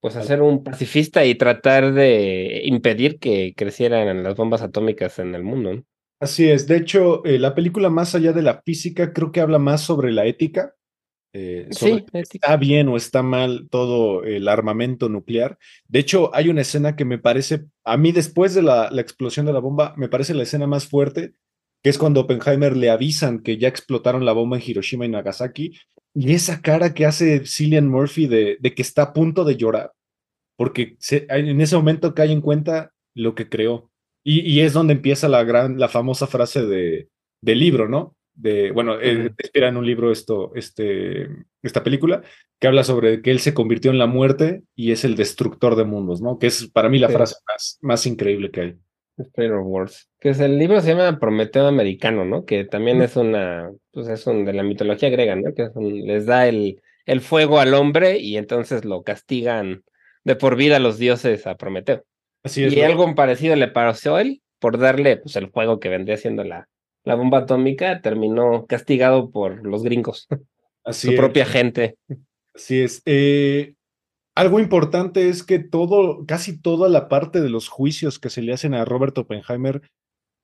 pues 0.00 0.16
a 0.16 0.22
ser 0.22 0.42
un 0.42 0.62
pacifista 0.62 1.24
y 1.24 1.34
tratar 1.34 1.94
de 1.94 2.60
impedir 2.64 3.18
que 3.18 3.54
crecieran 3.56 4.22
las 4.22 4.36
bombas 4.36 4.60
atómicas 4.60 5.18
en 5.18 5.34
el 5.34 5.44
mundo. 5.44 5.72
¿no? 5.72 5.84
Así 6.20 6.50
es. 6.50 6.66
De 6.66 6.76
hecho, 6.76 7.24
eh, 7.24 7.38
la 7.38 7.54
película, 7.54 7.88
más 7.88 8.14
allá 8.14 8.34
de 8.34 8.42
la 8.42 8.60
física, 8.60 9.14
creo 9.14 9.32
que 9.32 9.40
habla 9.40 9.58
más 9.58 9.80
sobre 9.80 10.12
la 10.12 10.26
ética 10.26 10.74
eh, 11.32 11.68
sí, 11.70 12.04
está 12.12 12.56
bien 12.56 12.88
o 12.88 12.96
está 12.96 13.22
mal 13.22 13.68
todo 13.70 14.24
el 14.24 14.48
armamento 14.48 15.08
nuclear. 15.08 15.58
De 15.86 16.00
hecho, 16.00 16.34
hay 16.34 16.48
una 16.48 16.62
escena 16.62 16.96
que 16.96 17.04
me 17.04 17.18
parece, 17.18 17.66
a 17.84 17.96
mí 17.96 18.12
después 18.12 18.54
de 18.54 18.62
la, 18.62 18.90
explosión 18.98 19.46
de 19.46 19.52
la 19.52 19.60
bomba, 19.60 19.94
me 19.96 20.08
parece 20.08 20.34
la 20.34 20.42
escena 20.42 20.66
más 20.66 20.88
fuerte, 20.88 21.34
que 21.82 21.90
es 21.90 21.98
cuando 21.98 22.20
Oppenheimer 22.20 22.76
le 22.76 22.90
avisan 22.90 23.40
que 23.40 23.58
ya 23.58 23.68
explotaron 23.68 24.24
la 24.24 24.32
bomba 24.32 24.56
en 24.56 24.62
Hiroshima 24.66 25.06
y 25.06 25.08
Nagasaki, 25.08 25.78
y 26.14 26.32
esa 26.32 26.60
cara 26.60 26.94
que 26.94 27.06
hace 27.06 27.46
Cillian 27.46 27.88
Murphy 27.88 28.26
de, 28.26 28.58
de 28.60 28.74
que 28.74 28.82
está 28.82 29.02
a 29.02 29.12
punto 29.12 29.44
de 29.44 29.56
llorar, 29.56 29.92
porque 30.56 30.96
en 31.10 31.60
ese 31.60 31.76
momento 31.76 32.14
cae 32.14 32.32
en 32.32 32.40
cuenta 32.40 32.92
lo 33.14 33.34
que 33.34 33.48
creó. 33.48 33.90
Y, 34.22 34.40
y, 34.40 34.60
es 34.60 34.74
donde 34.74 34.92
empieza 34.92 35.28
la 35.28 35.44
gran, 35.44 35.78
la 35.78 35.88
famosa 35.88 36.26
frase 36.26 36.66
de, 36.66 37.08
del 37.40 37.58
libro, 37.58 37.88
¿no? 37.88 38.16
De, 38.40 38.70
bueno, 38.70 39.00
eh, 39.00 39.32
inspira 39.38 39.68
en 39.68 39.76
un 39.76 39.86
libro 39.86 40.10
esto, 40.10 40.52
este, 40.54 41.28
esta 41.62 41.82
película, 41.82 42.22
que 42.58 42.66
habla 42.66 42.84
sobre 42.84 43.22
que 43.22 43.30
él 43.30 43.40
se 43.40 43.54
convirtió 43.54 43.90
en 43.90 43.98
la 43.98 44.06
muerte 44.06 44.62
y 44.74 44.92
es 44.92 45.04
el 45.04 45.16
destructor 45.16 45.76
de 45.76 45.84
mundos, 45.84 46.22
¿no? 46.22 46.38
Que 46.38 46.46
es 46.46 46.68
para 46.68 46.88
mí 46.88 46.98
la 46.98 47.08
frase 47.08 47.36
más, 47.46 47.78
más 47.82 48.06
increíble 48.06 48.50
que 48.50 48.60
hay. 48.60 48.76
Spider 49.18 49.58
Wars, 49.58 50.08
que 50.18 50.30
es 50.30 50.40
el 50.40 50.58
libro 50.58 50.80
se 50.80 50.94
llama 50.94 51.18
Prometeo 51.18 51.66
Americano, 51.66 52.24
¿no? 52.24 52.46
Que 52.46 52.64
también 52.64 53.02
es 53.02 53.16
una, 53.16 53.70
pues 53.92 54.08
es 54.08 54.26
un 54.26 54.46
de 54.46 54.54
la 54.54 54.62
mitología 54.62 55.10
griega, 55.10 55.36
¿no? 55.36 55.52
Que 55.52 55.68
les 55.78 56.24
da 56.24 56.48
el, 56.48 56.80
el 57.04 57.20
fuego 57.20 57.60
al 57.60 57.74
hombre 57.74 58.18
y 58.18 58.38
entonces 58.38 58.86
lo 58.86 59.02
castigan 59.02 59.84
de 60.24 60.36
por 60.36 60.56
vida 60.56 60.78
los 60.78 60.96
dioses 60.96 61.46
a 61.46 61.56
Prometeo. 61.56 62.02
Así 62.42 62.64
es. 62.64 62.72
Y 62.72 62.80
algo 62.80 63.14
parecido 63.14 63.56
le 63.56 63.68
pasó 63.68 64.16
a 64.16 64.22
él 64.22 64.40
por 64.58 64.78
darle 64.78 65.18
pues 65.18 65.36
el 65.36 65.50
fuego 65.50 65.80
que 65.80 65.90
vendría 65.90 66.16
siendo 66.16 66.42
la, 66.42 66.68
la 67.04 67.14
bomba 67.14 67.38
atómica, 67.38 68.00
terminó 68.00 68.66
castigado 68.66 69.30
por 69.30 69.64
los 69.66 69.82
gringos, 69.82 70.28
Así 70.84 71.08
su 71.08 71.16
propia 71.16 71.46
gente. 71.46 71.96
Así 72.54 72.80
es. 72.80 73.02
Eh, 73.06 73.74
algo 74.34 74.60
importante 74.60 75.28
es 75.28 75.42
que 75.42 75.58
todo, 75.58 76.24
casi 76.26 76.60
toda 76.60 76.88
la 76.88 77.08
parte 77.08 77.40
de 77.40 77.50
los 77.50 77.68
juicios 77.68 78.18
que 78.18 78.30
se 78.30 78.42
le 78.42 78.52
hacen 78.52 78.74
a 78.74 78.84
Robert 78.84 79.16
Oppenheimer 79.18 79.82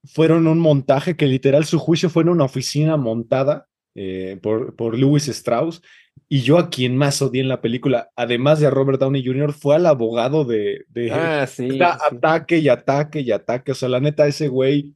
fueron 0.05 0.47
un 0.47 0.59
montaje 0.59 1.17
que 1.17 1.27
literal 1.27 1.65
su 1.65 1.79
juicio 1.79 2.11
fue 2.11 2.23
en 2.23 2.29
una 2.29 2.45
oficina 2.45 2.97
montada 2.97 3.67
eh, 3.95 4.39
por, 4.43 4.77
por 4.77 4.99
Lewis 4.99 5.29
Strauss. 5.29 5.83
Y 6.29 6.41
yo 6.41 6.59
a 6.59 6.71
quien 6.71 6.97
más 6.97 7.23
odié 7.23 7.41
en 7.41 7.49
la 7.49 7.61
película, 7.61 8.11
además 8.17 8.59
de 8.59 8.67
a 8.67 8.71
Robert 8.71 8.99
Downey 8.99 9.25
Jr., 9.25 9.53
fue 9.53 9.77
al 9.77 9.87
abogado 9.87 10.45
de, 10.45 10.85
de 10.89 11.13
ah, 11.13 11.47
sí, 11.47 11.79
ataque 11.81 12.59
y 12.59 12.69
ataque 12.69 13.21
y 13.21 13.31
ataque. 13.31 13.73
O 13.73 13.75
sea, 13.75 13.89
la 13.89 14.01
neta, 14.01 14.27
ese 14.27 14.49
güey 14.49 14.95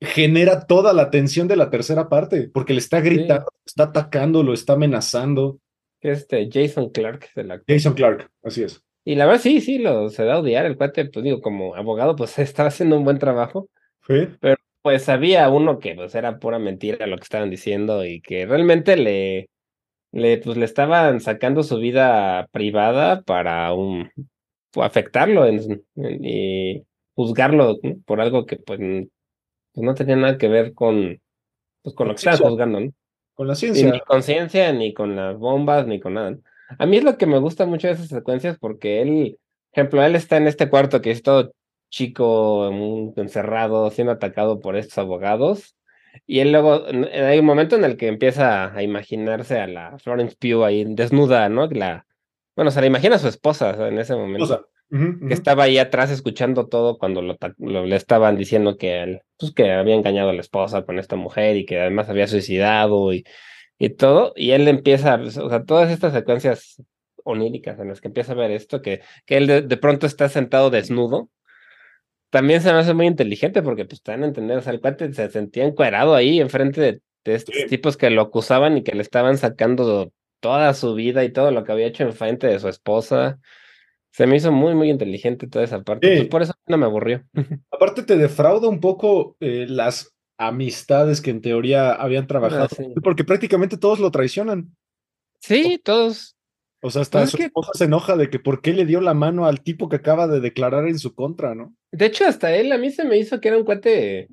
genera 0.00 0.66
toda 0.66 0.92
la 0.92 1.10
tensión 1.10 1.48
de 1.48 1.56
la 1.56 1.70
tercera 1.70 2.08
parte, 2.08 2.50
porque 2.52 2.72
le 2.74 2.80
está 2.80 3.00
gritando, 3.00 3.46
está 3.64 3.84
atacando, 3.84 4.42
lo 4.42 4.52
está 4.52 4.74
amenazando. 4.74 5.58
Este 6.00 6.48
Jason 6.52 6.90
Clark 6.90 7.30
Jason 7.66 7.94
Clark, 7.94 8.30
así 8.42 8.62
es. 8.62 8.82
Y 9.04 9.14
la 9.14 9.26
verdad, 9.26 9.40
sí, 9.40 9.60
sí, 9.60 9.78
lo 9.78 10.08
se 10.10 10.24
da 10.24 10.34
a 10.34 10.40
odiar. 10.40 10.66
El 10.66 10.76
cuate, 10.76 11.06
pues 11.06 11.24
digo, 11.24 11.40
como 11.40 11.74
abogado, 11.74 12.16
pues 12.16 12.38
estaba 12.38 12.68
haciendo 12.68 12.96
un 12.96 13.04
buen 13.04 13.18
trabajo. 13.18 13.68
Sí. 14.06 14.28
Pero 14.40 14.56
pues 14.82 15.08
había 15.08 15.48
uno 15.48 15.78
que 15.78 15.94
pues 15.94 16.14
era 16.14 16.38
pura 16.38 16.58
mentira 16.58 17.06
lo 17.06 17.16
que 17.16 17.24
estaban 17.24 17.50
diciendo 17.50 18.04
y 18.04 18.20
que 18.20 18.46
realmente 18.46 18.96
le, 18.96 19.48
le, 20.12 20.38
pues, 20.38 20.56
le 20.56 20.64
estaban 20.64 21.20
sacando 21.20 21.62
su 21.62 21.78
vida 21.78 22.46
privada 22.52 23.22
para 23.22 23.72
un 23.72 24.10
afectarlo 24.76 25.44
y 25.96 26.84
juzgarlo 27.14 27.78
por 28.04 28.20
algo 28.20 28.46
que 28.46 28.56
pues 28.56 28.78
pues 29.76 29.84
no 29.84 29.94
tenía 29.94 30.16
nada 30.16 30.38
que 30.38 30.48
ver 30.48 30.72
con, 30.72 31.20
pues 31.82 31.94
con 31.94 32.08
lo 32.08 32.14
que 32.14 32.20
estaba 32.20 32.38
juzgando, 32.38 32.80
¿no? 32.80 32.92
Con 33.34 33.46
la 33.46 33.54
ciencia. 33.54 33.92
ni 33.92 34.00
con 34.00 34.22
ciencia, 34.22 34.72
ni 34.72 34.94
con 34.94 35.14
las 35.14 35.36
bombas, 35.36 35.86
ni 35.86 36.00
con 36.00 36.14
nada. 36.14 36.34
A 36.78 36.86
mí 36.86 36.96
es 36.96 37.04
lo 37.04 37.18
que 37.18 37.26
me 37.26 37.38
gusta 37.38 37.66
mucho 37.66 37.86
de 37.86 37.92
esas 37.92 38.08
secuencias 38.08 38.56
porque 38.58 39.02
él, 39.02 39.38
ejemplo, 39.72 40.02
él 40.02 40.16
está 40.16 40.38
en 40.38 40.46
este 40.46 40.70
cuarto 40.70 41.02
que 41.02 41.10
es 41.10 41.22
todo 41.22 41.52
chico, 41.90 42.70
encerrado, 43.16 43.90
siendo 43.90 44.14
atacado 44.14 44.60
por 44.60 44.76
estos 44.76 44.96
abogados. 44.96 45.76
Y 46.26 46.38
él 46.38 46.52
luego, 46.52 46.86
hay 47.12 47.38
un 47.38 47.44
momento 47.44 47.76
en 47.76 47.84
el 47.84 47.98
que 47.98 48.08
empieza 48.08 48.74
a 48.74 48.82
imaginarse 48.82 49.60
a 49.60 49.66
la 49.66 49.98
Florence 49.98 50.36
Pugh 50.40 50.64
ahí 50.64 50.86
desnuda, 50.88 51.50
¿no? 51.50 51.66
La, 51.66 52.06
bueno, 52.56 52.70
se 52.70 52.80
la 52.80 52.86
imagina 52.86 53.16
a 53.16 53.18
su 53.18 53.28
esposa 53.28 53.88
en 53.88 53.98
ese 53.98 54.16
momento. 54.16 54.70
Que 54.88 55.34
estaba 55.34 55.64
ahí 55.64 55.78
atrás 55.78 56.10
escuchando 56.10 56.68
todo 56.68 56.96
cuando 56.98 57.20
lo, 57.20 57.36
le 57.58 57.96
estaban 57.96 58.36
diciendo 58.36 58.76
que 58.76 59.02
él, 59.02 59.20
pues 59.38 59.52
que 59.52 59.72
había 59.72 59.94
engañado 59.94 60.30
a 60.30 60.32
la 60.32 60.40
esposa 60.40 60.84
con 60.84 60.98
esta 60.98 61.16
mujer 61.16 61.56
y 61.56 61.66
que 61.66 61.80
además 61.80 62.08
había 62.08 62.28
suicidado 62.28 63.12
y, 63.12 63.24
y 63.78 63.90
todo. 63.90 64.32
Y 64.36 64.52
él 64.52 64.68
empieza, 64.68 65.16
o 65.16 65.48
sea, 65.48 65.64
todas 65.64 65.90
estas 65.90 66.12
secuencias 66.12 66.82
oníricas 67.24 67.80
en 67.80 67.88
las 67.88 68.00
que 68.00 68.08
empieza 68.08 68.32
a 68.32 68.36
ver 68.36 68.52
esto, 68.52 68.80
que, 68.80 69.00
que 69.24 69.36
él 69.38 69.68
de 69.68 69.76
pronto 69.76 70.06
está 70.06 70.28
sentado 70.28 70.70
desnudo 70.70 71.30
también 72.30 72.60
se 72.60 72.72
me 72.72 72.78
hace 72.78 72.94
muy 72.94 73.06
inteligente 73.06 73.62
porque 73.62 73.84
pues 73.84 74.02
van 74.02 74.22
a 74.22 74.26
entender, 74.26 74.58
o 74.58 74.60
sea, 74.60 74.72
el 74.72 74.80
cuate 74.80 75.12
se 75.12 75.30
sentía 75.30 75.64
encuerado 75.64 76.14
ahí 76.14 76.40
enfrente 76.40 76.80
de, 76.80 77.00
de 77.24 77.34
estos 77.34 77.54
tipos 77.68 77.96
que 77.96 78.10
lo 78.10 78.22
acusaban 78.22 78.76
y 78.76 78.82
que 78.82 78.94
le 78.94 79.02
estaban 79.02 79.38
sacando 79.38 80.12
toda 80.40 80.74
su 80.74 80.94
vida 80.94 81.24
y 81.24 81.32
todo 81.32 81.50
lo 81.50 81.64
que 81.64 81.72
había 81.72 81.86
hecho 81.86 82.02
enfrente 82.04 82.46
de 82.46 82.58
su 82.58 82.68
esposa. 82.68 83.38
Se 84.16 84.26
me 84.26 84.36
hizo 84.36 84.50
muy, 84.50 84.74
muy 84.74 84.88
inteligente 84.88 85.46
toda 85.46 85.66
esa 85.66 85.82
parte. 85.82 86.16
Pues, 86.16 86.28
por 86.28 86.40
eso 86.40 86.54
no 86.66 86.78
me 86.78 86.86
aburrió. 86.86 87.22
Aparte 87.70 88.02
te 88.02 88.16
defrauda 88.16 88.66
un 88.66 88.80
poco 88.80 89.36
eh, 89.40 89.66
las 89.68 90.16
amistades 90.38 91.20
que 91.20 91.28
en 91.28 91.42
teoría 91.42 91.92
habían 91.92 92.24
ah, 92.24 92.26
trabajado, 92.26 92.68
porque 93.02 93.24
prácticamente 93.24 93.76
todos 93.76 93.98
lo 94.00 94.10
traicionan. 94.10 94.74
Sí, 95.42 95.78
todos. 95.84 96.34
O 96.80 96.88
sea, 96.88 97.02
hasta 97.02 97.18
pues 97.18 97.30
su 97.32 97.42
esposa 97.42 97.72
se 97.74 97.84
enoja 97.84 98.16
de 98.16 98.30
que 98.30 98.38
por 98.38 98.62
qué 98.62 98.72
le 98.72 98.86
dio 98.86 99.02
la 99.02 99.12
mano 99.12 99.44
al 99.44 99.60
tipo 99.60 99.90
que 99.90 99.96
acaba 99.96 100.26
de 100.26 100.40
declarar 100.40 100.88
en 100.88 100.98
su 100.98 101.14
contra, 101.14 101.54
¿no? 101.54 101.74
De 101.92 102.06
hecho, 102.06 102.24
hasta 102.26 102.56
él 102.56 102.72
a 102.72 102.78
mí 102.78 102.90
se 102.90 103.04
me 103.04 103.18
hizo 103.18 103.38
que 103.38 103.48
era 103.48 103.58
un 103.58 103.64
cuate, 103.64 104.28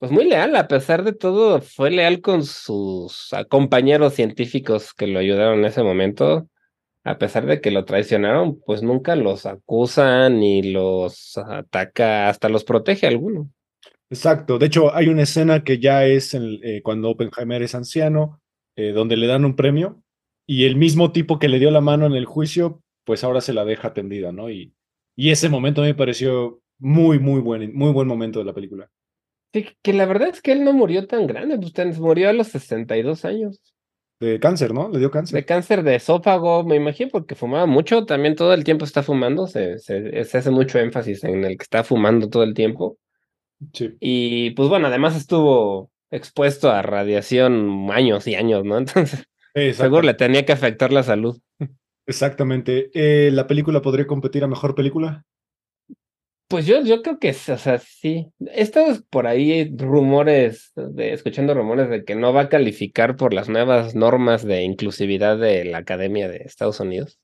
pues 0.00 0.10
muy 0.10 0.24
leal, 0.24 0.56
a 0.56 0.66
pesar 0.66 1.04
de 1.04 1.12
todo, 1.12 1.60
fue 1.60 1.92
leal 1.92 2.20
con 2.20 2.44
sus 2.44 3.30
compañeros 3.48 4.14
científicos 4.14 4.92
que 4.92 5.06
lo 5.06 5.20
ayudaron 5.20 5.60
en 5.60 5.66
ese 5.66 5.84
momento. 5.84 6.48
A 7.04 7.18
pesar 7.18 7.46
de 7.46 7.60
que 7.60 7.70
lo 7.70 7.84
traicionaron, 7.84 8.60
pues 8.60 8.82
nunca 8.82 9.16
los 9.16 9.46
acusan 9.46 10.40
ni 10.40 10.62
los 10.62 11.38
ataca, 11.38 12.28
hasta 12.28 12.48
los 12.48 12.64
protege 12.64 13.06
alguno. 13.06 13.50
Exacto. 14.10 14.58
De 14.58 14.66
hecho, 14.66 14.94
hay 14.94 15.08
una 15.08 15.22
escena 15.22 15.64
que 15.64 15.78
ya 15.78 16.04
es 16.04 16.34
eh, 16.34 16.80
cuando 16.82 17.10
Oppenheimer 17.10 17.62
es 17.62 17.74
anciano, 17.74 18.40
eh, 18.76 18.92
donde 18.92 19.16
le 19.16 19.26
dan 19.26 19.44
un 19.44 19.56
premio 19.56 20.02
y 20.46 20.64
el 20.64 20.76
mismo 20.76 21.12
tipo 21.12 21.38
que 21.38 21.48
le 21.48 21.58
dio 21.58 21.70
la 21.70 21.80
mano 21.80 22.06
en 22.06 22.14
el 22.14 22.26
juicio, 22.26 22.82
pues 23.04 23.24
ahora 23.24 23.40
se 23.40 23.52
la 23.52 23.64
deja 23.64 23.94
tendida, 23.94 24.32
¿no? 24.32 24.50
Y, 24.50 24.74
y 25.16 25.30
ese 25.30 25.48
momento 25.48 25.82
me 25.82 25.94
pareció 25.94 26.60
muy, 26.78 27.18
muy 27.18 27.40
buen, 27.40 27.72
muy 27.74 27.92
buen 27.92 28.08
momento 28.08 28.40
de 28.40 28.46
la 28.46 28.52
película. 28.52 28.90
Sí, 29.52 29.66
que 29.82 29.92
la 29.92 30.06
verdad 30.06 30.28
es 30.28 30.42
que 30.42 30.52
él 30.52 30.64
no 30.64 30.72
murió 30.72 31.06
tan 31.06 31.26
grande, 31.26 31.58
pues 31.58 31.98
murió 31.98 32.30
a 32.30 32.32
los 32.32 32.48
62 32.48 33.24
años. 33.24 33.60
De 34.20 34.38
cáncer, 34.38 34.74
¿no? 34.74 34.90
Le 34.90 34.98
dio 34.98 35.10
cáncer. 35.10 35.34
De 35.34 35.44
cáncer 35.46 35.82
de 35.82 35.94
esófago, 35.94 36.62
me 36.62 36.76
imagino, 36.76 37.08
porque 37.10 37.34
fumaba 37.34 37.64
mucho, 37.64 38.04
también 38.04 38.36
todo 38.36 38.52
el 38.52 38.64
tiempo 38.64 38.84
está 38.84 39.02
fumando, 39.02 39.46
se, 39.46 39.78
se, 39.78 40.24
se 40.24 40.38
hace 40.38 40.50
mucho 40.50 40.78
énfasis 40.78 41.24
en 41.24 41.44
el 41.44 41.56
que 41.56 41.62
está 41.62 41.84
fumando 41.84 42.28
todo 42.28 42.42
el 42.42 42.52
tiempo. 42.52 42.98
Sí. 43.72 43.96
Y 43.98 44.50
pues 44.50 44.68
bueno, 44.68 44.88
además 44.88 45.16
estuvo 45.16 45.90
expuesto 46.10 46.70
a 46.70 46.82
radiación 46.82 47.88
años 47.90 48.26
y 48.26 48.34
años, 48.34 48.64
¿no? 48.64 48.78
Entonces, 48.78 49.26
seguro 49.74 50.02
le 50.02 50.14
tenía 50.14 50.44
que 50.44 50.52
afectar 50.52 50.92
la 50.92 51.02
salud. 51.02 51.38
Exactamente. 52.06 52.90
Eh, 52.92 53.30
¿La 53.30 53.46
película 53.46 53.80
podría 53.80 54.06
competir 54.06 54.44
a 54.44 54.48
mejor 54.48 54.74
película? 54.74 55.24
Pues 56.50 56.66
yo, 56.66 56.82
yo 56.82 57.00
creo 57.00 57.20
que, 57.20 57.30
o 57.30 57.32
sea, 57.58 57.78
sí. 57.78 58.26
Estos 58.52 59.04
por 59.08 59.28
ahí 59.28 59.72
rumores, 59.72 60.72
de, 60.74 61.12
escuchando 61.12 61.54
rumores 61.54 61.88
de 61.88 62.04
que 62.04 62.16
no 62.16 62.32
va 62.32 62.42
a 62.42 62.48
calificar 62.48 63.14
por 63.14 63.32
las 63.32 63.48
nuevas 63.48 63.94
normas 63.94 64.44
de 64.44 64.62
inclusividad 64.62 65.38
de 65.38 65.64
la 65.64 65.78
Academia 65.78 66.28
de 66.28 66.38
Estados 66.38 66.80
Unidos. 66.80 67.20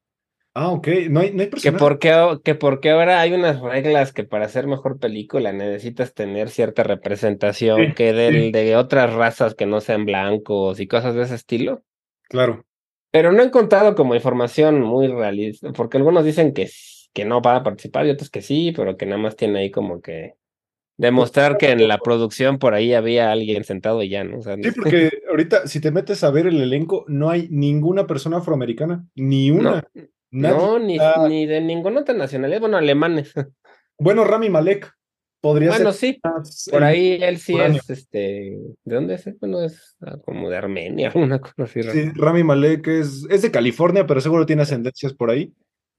Ah, 0.54 0.70
ok. 0.70 0.86
No 1.10 1.18
hay, 1.18 1.32
no 1.32 1.42
hay 1.42 1.50
que 1.50 1.72
porque, 1.72 2.38
que 2.44 2.54
porque 2.54 2.90
ahora 2.90 3.20
hay 3.20 3.32
unas 3.32 3.60
reglas 3.60 4.12
que 4.12 4.22
para 4.22 4.46
hacer 4.46 4.68
mejor 4.68 5.00
película 5.00 5.52
necesitas 5.52 6.14
tener 6.14 6.48
cierta 6.48 6.84
representación 6.84 7.94
que 7.94 8.12
del, 8.12 8.52
de 8.52 8.76
otras 8.76 9.12
razas 9.12 9.56
que 9.56 9.66
no 9.66 9.80
sean 9.80 10.04
blancos 10.04 10.78
y 10.78 10.86
cosas 10.86 11.16
de 11.16 11.22
ese 11.22 11.34
estilo. 11.34 11.82
Claro. 12.28 12.64
Pero 13.10 13.32
no 13.32 13.42
he 13.42 13.46
encontrado 13.46 13.96
como 13.96 14.14
información 14.14 14.80
muy 14.82 15.08
realista, 15.08 15.72
porque 15.72 15.96
algunos 15.96 16.24
dicen 16.24 16.54
que 16.54 16.68
que 17.12 17.24
no 17.24 17.40
va 17.40 17.56
a 17.56 17.62
participar 17.62 18.06
y 18.06 18.10
otros 18.10 18.30
que 18.30 18.42
sí, 18.42 18.72
pero 18.76 18.96
que 18.96 19.06
nada 19.06 19.18
más 19.20 19.36
tiene 19.36 19.60
ahí 19.60 19.70
como 19.70 20.00
que 20.00 20.34
demostrar 20.96 21.58
que 21.58 21.70
en 21.70 21.88
la 21.88 21.98
producción 21.98 22.58
por 22.58 22.74
ahí 22.74 22.94
había 22.94 23.30
alguien 23.30 23.64
sentado 23.64 24.02
y 24.02 24.08
ya, 24.08 24.24
¿no? 24.24 24.40
sí, 24.42 24.70
porque 24.74 25.10
ahorita 25.30 25.66
si 25.66 25.80
te 25.80 25.90
metes 25.90 26.24
a 26.24 26.30
ver 26.30 26.46
el 26.46 26.60
elenco, 26.60 27.04
no 27.08 27.30
hay 27.30 27.48
ninguna 27.50 28.06
persona 28.06 28.38
afroamericana, 28.38 29.06
ni 29.14 29.50
una. 29.50 29.82
No, 30.30 30.78
ni, 30.78 30.98
ni, 31.28 31.46
de 31.46 31.60
ninguna 31.60 32.00
otra 32.00 32.14
nacionalidad, 32.14 32.60
bueno, 32.60 32.76
alemanes. 32.76 33.32
Bueno, 33.98 34.24
Rami 34.24 34.50
Malek 34.50 34.92
podría 35.40 35.72
ser. 35.72 35.78
Bueno, 35.78 35.92
sí, 35.94 36.20
por 36.70 36.84
ahí 36.84 37.18
él 37.22 37.38
sí 37.38 37.56
es, 37.58 37.88
este, 37.88 38.58
¿de 38.84 38.94
dónde 38.94 39.14
es? 39.14 39.24
Bueno, 39.40 39.62
es 39.62 39.96
ah, 40.02 40.18
como 40.22 40.50
de 40.50 40.58
Armenia, 40.58 41.08
alguna 41.14 41.38
cosa 41.38 41.62
así. 41.62 41.82
Sí, 41.82 42.10
Rami 42.14 42.44
Malek 42.44 42.86
es, 42.88 43.26
es 43.30 43.40
de 43.40 43.50
California, 43.50 44.06
pero 44.06 44.20
seguro 44.20 44.44
tiene 44.44 44.60
ascendencias 44.60 45.14
por 45.14 45.30
ahí. 45.30 45.54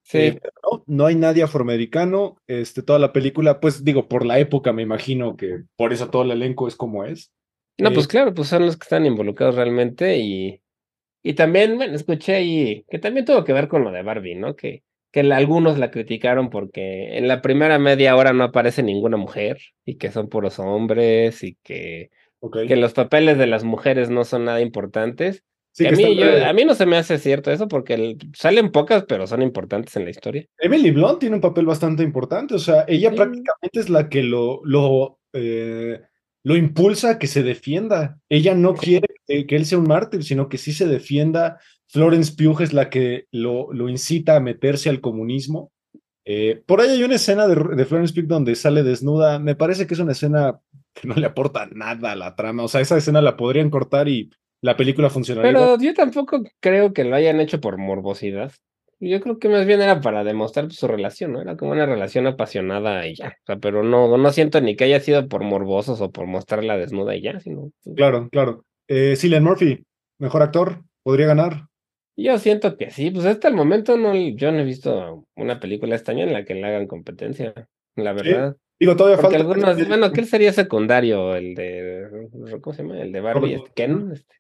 Sí. 0.08 0.20
Eh, 0.20 0.40
no, 0.86 1.06
hay 1.06 1.16
nadie 1.16 1.44
afroamericano. 1.44 2.38
Este, 2.48 2.82
toda 2.82 2.98
la 2.98 3.12
película, 3.12 3.60
pues 3.60 3.84
digo, 3.84 4.08
por 4.08 4.26
la 4.26 4.40
época 4.40 4.72
me 4.72 4.82
imagino 4.82 5.36
que 5.36 5.64
por 5.76 5.92
eso 5.92 6.10
todo 6.10 6.22
el 6.22 6.32
elenco 6.32 6.68
es 6.70 6.78
como 6.78 7.04
es. 7.04 7.34
No, 7.78 7.92
pues 7.92 8.06
eh, 8.06 8.10
claro, 8.10 8.34
pues 8.34 8.48
son 8.48 8.66
los 8.66 8.78
que 8.78 8.86
están 8.86 9.06
involucrados 9.06 9.56
realmente 9.56 10.18
y, 10.18 10.62
y 11.22 11.34
también, 11.34 11.76
bueno, 11.76 11.94
escuché 11.94 12.36
ahí 12.36 12.86
que 12.90 13.00
también 13.00 13.26
tuvo 13.26 13.44
que 13.44 13.52
ver 13.52 13.68
con 13.68 13.84
lo 13.84 13.92
de 13.92 14.02
Barbie, 14.02 14.36
¿no? 14.36 14.56
Que, 14.56 14.84
que 15.12 15.20
algunos 15.20 15.78
la 15.78 15.92
criticaron 15.92 16.50
porque 16.50 17.18
en 17.18 17.28
la 17.28 17.42
primera 17.42 17.78
media 17.78 18.16
hora 18.16 18.32
no 18.32 18.46
aparece 18.46 18.84
ninguna 18.84 19.18
mujer 19.18 19.58
y 19.84 19.98
que 19.98 20.12
son 20.12 20.30
puros 20.30 20.58
hombres 20.58 21.44
y 21.44 21.58
que, 21.64 22.12
que 22.66 22.78
los 22.78 22.94
papeles 22.94 23.38
de 23.38 23.48
las 23.48 23.66
mujeres 23.66 24.10
no 24.10 24.24
son 24.24 24.46
nada 24.46 24.62
importantes 24.62 25.44
a, 25.86 25.92
mí, 25.92 26.22
a 26.24 26.54
mí 26.54 26.66
no 26.66 26.74
se 26.74 26.86
me 26.86 26.98
hace 26.98 27.18
cierto 27.18 27.52
eso 27.52 27.68
porque 27.68 28.18
salen 28.34 28.72
pocas, 28.72 29.06
pero 29.08 29.28
son 29.28 29.42
importantes 29.42 29.96
en 29.96 30.06
la 30.06 30.12
historia. 30.12 30.46
Emily 30.60 30.92
Blunt 30.92 31.20
tiene 31.20 31.36
un 31.36 31.42
papel 31.42 31.66
bastante 31.66 32.04
importante, 32.04 32.56
o 32.56 32.60
sea, 32.60 32.86
ella 32.88 33.12
prácticamente 33.12 33.80
es 33.80 33.90
la 33.90 34.10
que 34.10 34.24
lo, 34.24 34.62
lo, 34.64 35.20
eh, 35.34 36.02
lo 36.44 36.56
impulsa 36.56 37.12
a 37.12 37.20
que 37.20 37.28
se 37.28 37.44
defienda. 37.44 38.20
Ella 38.30 38.56
no 38.56 38.74
quiere 38.74 39.08
que, 39.28 39.46
él 39.50 39.66
sea 39.66 39.78
un 39.78 39.88
mártir, 39.88 40.24
sino 40.24 40.50
que 40.50 40.58
sí 40.58 40.74
se 40.74 40.88
defienda. 40.88 41.60
Florence 41.88 42.34
Pugh 42.36 42.62
es 42.62 42.74
la 42.74 42.90
que 42.90 43.26
lo, 43.32 43.72
lo 43.74 43.90
incita 43.90 44.36
a 44.36 44.40
meterse 44.40 44.90
al 44.90 45.02
comunismo. 45.02 45.72
Eh, 46.26 46.62
por 46.66 46.82
ahí 46.82 46.90
hay 46.90 47.04
una 47.04 47.16
escena 47.16 47.48
de, 47.48 47.56
de, 47.56 47.86
Florence 47.86 48.14
Pugh 48.14 48.28
donde 48.28 48.56
sale 48.56 48.84
desnuda. 48.84 49.40
Me 49.40 49.56
parece 49.56 49.88
que 49.88 49.94
es 49.94 50.00
una 50.00 50.12
escena 50.12 50.60
que 50.94 51.08
no 51.08 51.16
le 51.16 51.26
aporta 51.26 51.68
nada 51.72 52.14
a 52.14 52.16
la 52.16 52.36
trama. 52.36 52.64
O 52.64 52.68
sea, 52.68 52.82
esa 52.82 52.98
escena 52.98 53.22
la 53.22 53.38
podrían 53.38 53.70
cortar 53.70 54.08
y 54.08 54.30
la 54.62 54.76
película 54.76 55.10
funcionaría. 55.10 55.52
Pero 55.52 55.78
yo 55.80 55.94
tampoco 55.94 56.44
creo 56.60 56.94
que 56.94 57.04
lo 57.04 57.16
hayan 57.16 57.40
hecho 57.40 57.60
por 57.60 57.78
morbosidad. 57.78 58.52
Yo 59.00 59.22
creo 59.22 59.38
que 59.38 59.48
más 59.48 59.66
bien 59.68 59.82
era 59.82 60.02
para 60.02 60.24
demostrar 60.24 60.72
su 60.72 60.88
relación, 60.88 61.34
¿no? 61.34 61.42
Era 61.42 61.56
como 61.56 61.72
una 61.72 61.86
relación 61.86 62.26
apasionada 62.26 63.06
y 63.06 63.16
ya. 63.16 63.38
O 63.44 63.46
sea, 63.46 63.58
pero 63.58 63.84
no, 63.84 64.18
no 64.18 64.32
siento 64.32 64.60
ni 64.60 64.76
que 64.76 64.86
haya 64.86 65.00
sido 65.00 65.28
por 65.28 65.44
morbosos 65.44 66.02
o 66.02 66.12
por 66.12 66.26
mostrarla 66.26 66.78
desnuda 66.78 67.16
y 67.16 67.22
ya, 67.22 67.40
sino. 67.40 67.72
Claro, 67.96 68.28
claro. 68.32 68.66
Eh, 68.88 69.16
Cillian 69.16 69.44
Murphy, 69.44 69.84
mejor 70.18 70.42
actor, 70.42 70.82
podría 71.04 71.28
ganar. 71.28 71.68
Yo 72.16 72.40
siento 72.40 72.78
que 72.78 72.90
sí, 72.90 73.12
pues 73.12 73.26
hasta 73.28 73.48
el 73.48 73.54
momento 73.54 73.96
no, 73.98 74.16
yo 74.16 74.52
no 74.52 74.60
he 74.60 74.64
visto 74.64 75.28
una 75.36 75.60
película 75.60 75.96
este 75.96 76.12
año 76.12 76.24
en 76.24 76.34
la 76.34 76.46
que 76.46 76.56
le 76.56 76.66
hagan 76.66 76.88
competencia, 76.88 77.54
la 77.96 78.14
verdad. 78.14 78.58
Digo, 78.80 78.96
todavía 78.96 79.22
falta. 79.22 79.38
Algunos, 79.38 79.88
bueno, 79.88 80.12
que 80.12 80.22
él 80.22 80.28
sería 80.28 80.54
secundario, 80.54 81.36
el 81.36 81.54
de. 81.54 82.30
¿Cómo 82.62 82.74
se 82.74 82.84
llama? 82.84 83.00
El 83.00 83.12
de 83.12 83.22
Barbie, 83.22 83.54
este, 83.56 83.72
Ken. 83.76 84.12
Este. 84.14 84.36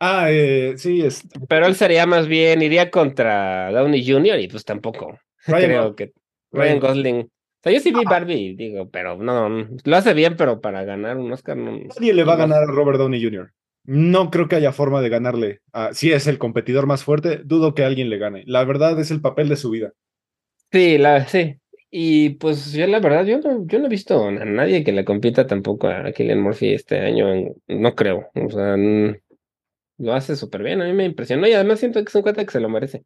Ah, 0.00 0.26
eh, 0.30 0.74
sí, 0.76 1.02
es. 1.02 1.22
Pero 1.48 1.66
él 1.66 1.74
sería 1.74 2.06
más 2.06 2.26
bien, 2.26 2.62
iría 2.62 2.90
contra 2.90 3.70
Downey 3.70 4.06
Jr. 4.06 4.40
y 4.40 4.48
pues 4.48 4.64
tampoco. 4.64 5.18
creo 5.46 5.94
que 5.94 6.12
Ryan 6.52 6.80
Gosling. 6.80 7.20
O 7.20 7.30
sea, 7.62 7.72
yo 7.72 7.80
sí 7.80 7.92
vi 7.92 8.04
Barbie, 8.04 8.54
digo, 8.56 8.90
pero 8.90 9.16
no, 9.16 9.66
lo 9.84 9.96
hace 9.96 10.12
bien, 10.12 10.36
pero 10.36 10.60
para 10.60 10.84
ganar 10.84 11.16
un 11.16 11.32
Oscar 11.32 11.56
no. 11.56 11.78
Nadie 11.78 12.12
le 12.12 12.24
va 12.24 12.34
a 12.34 12.36
ganar 12.36 12.62
a 12.62 12.66
Robert 12.66 12.98
Downey 12.98 13.22
Jr. 13.22 13.52
No 13.84 14.30
creo 14.30 14.48
que 14.48 14.56
haya 14.56 14.72
forma 14.72 15.00
de 15.00 15.08
ganarle. 15.08 15.60
si 15.92 16.12
es 16.12 16.26
el 16.26 16.38
competidor 16.38 16.86
más 16.86 17.04
fuerte, 17.04 17.40
dudo 17.44 17.74
que 17.74 17.84
alguien 17.84 18.10
le 18.10 18.18
gane. 18.18 18.42
La 18.46 18.64
verdad 18.64 18.98
es 18.98 19.10
el 19.10 19.20
papel 19.20 19.48
de 19.48 19.56
su 19.56 19.70
vida. 19.70 19.92
Sí, 20.72 20.98
la, 20.98 21.26
sí. 21.26 21.56
Y 21.90 22.30
pues 22.30 22.72
yo 22.72 22.86
la 22.88 22.98
verdad, 22.98 23.24
yo 23.24 23.38
no, 23.38 23.64
yo 23.66 23.78
no 23.78 23.86
he 23.86 23.88
visto 23.88 24.26
a 24.26 24.32
nadie 24.32 24.82
que 24.82 24.90
le 24.90 25.04
compita 25.04 25.46
tampoco 25.46 25.86
a 25.86 26.10
Killian 26.12 26.40
Murphy 26.40 26.74
este 26.74 26.98
año. 26.98 27.54
no 27.68 27.94
creo. 27.94 28.30
O 28.34 28.50
sea, 28.50 28.76
lo 29.98 30.12
hace 30.14 30.36
súper 30.36 30.62
bien, 30.62 30.82
a 30.82 30.86
mí 30.86 30.92
me 30.92 31.04
impresionó 31.04 31.46
y 31.46 31.52
además 31.52 31.80
siento 31.80 32.02
que 32.02 32.08
es 32.08 32.14
un 32.14 32.22
cuenta 32.22 32.44
que 32.44 32.50
se 32.52 32.60
lo 32.60 32.68
merece. 32.68 33.04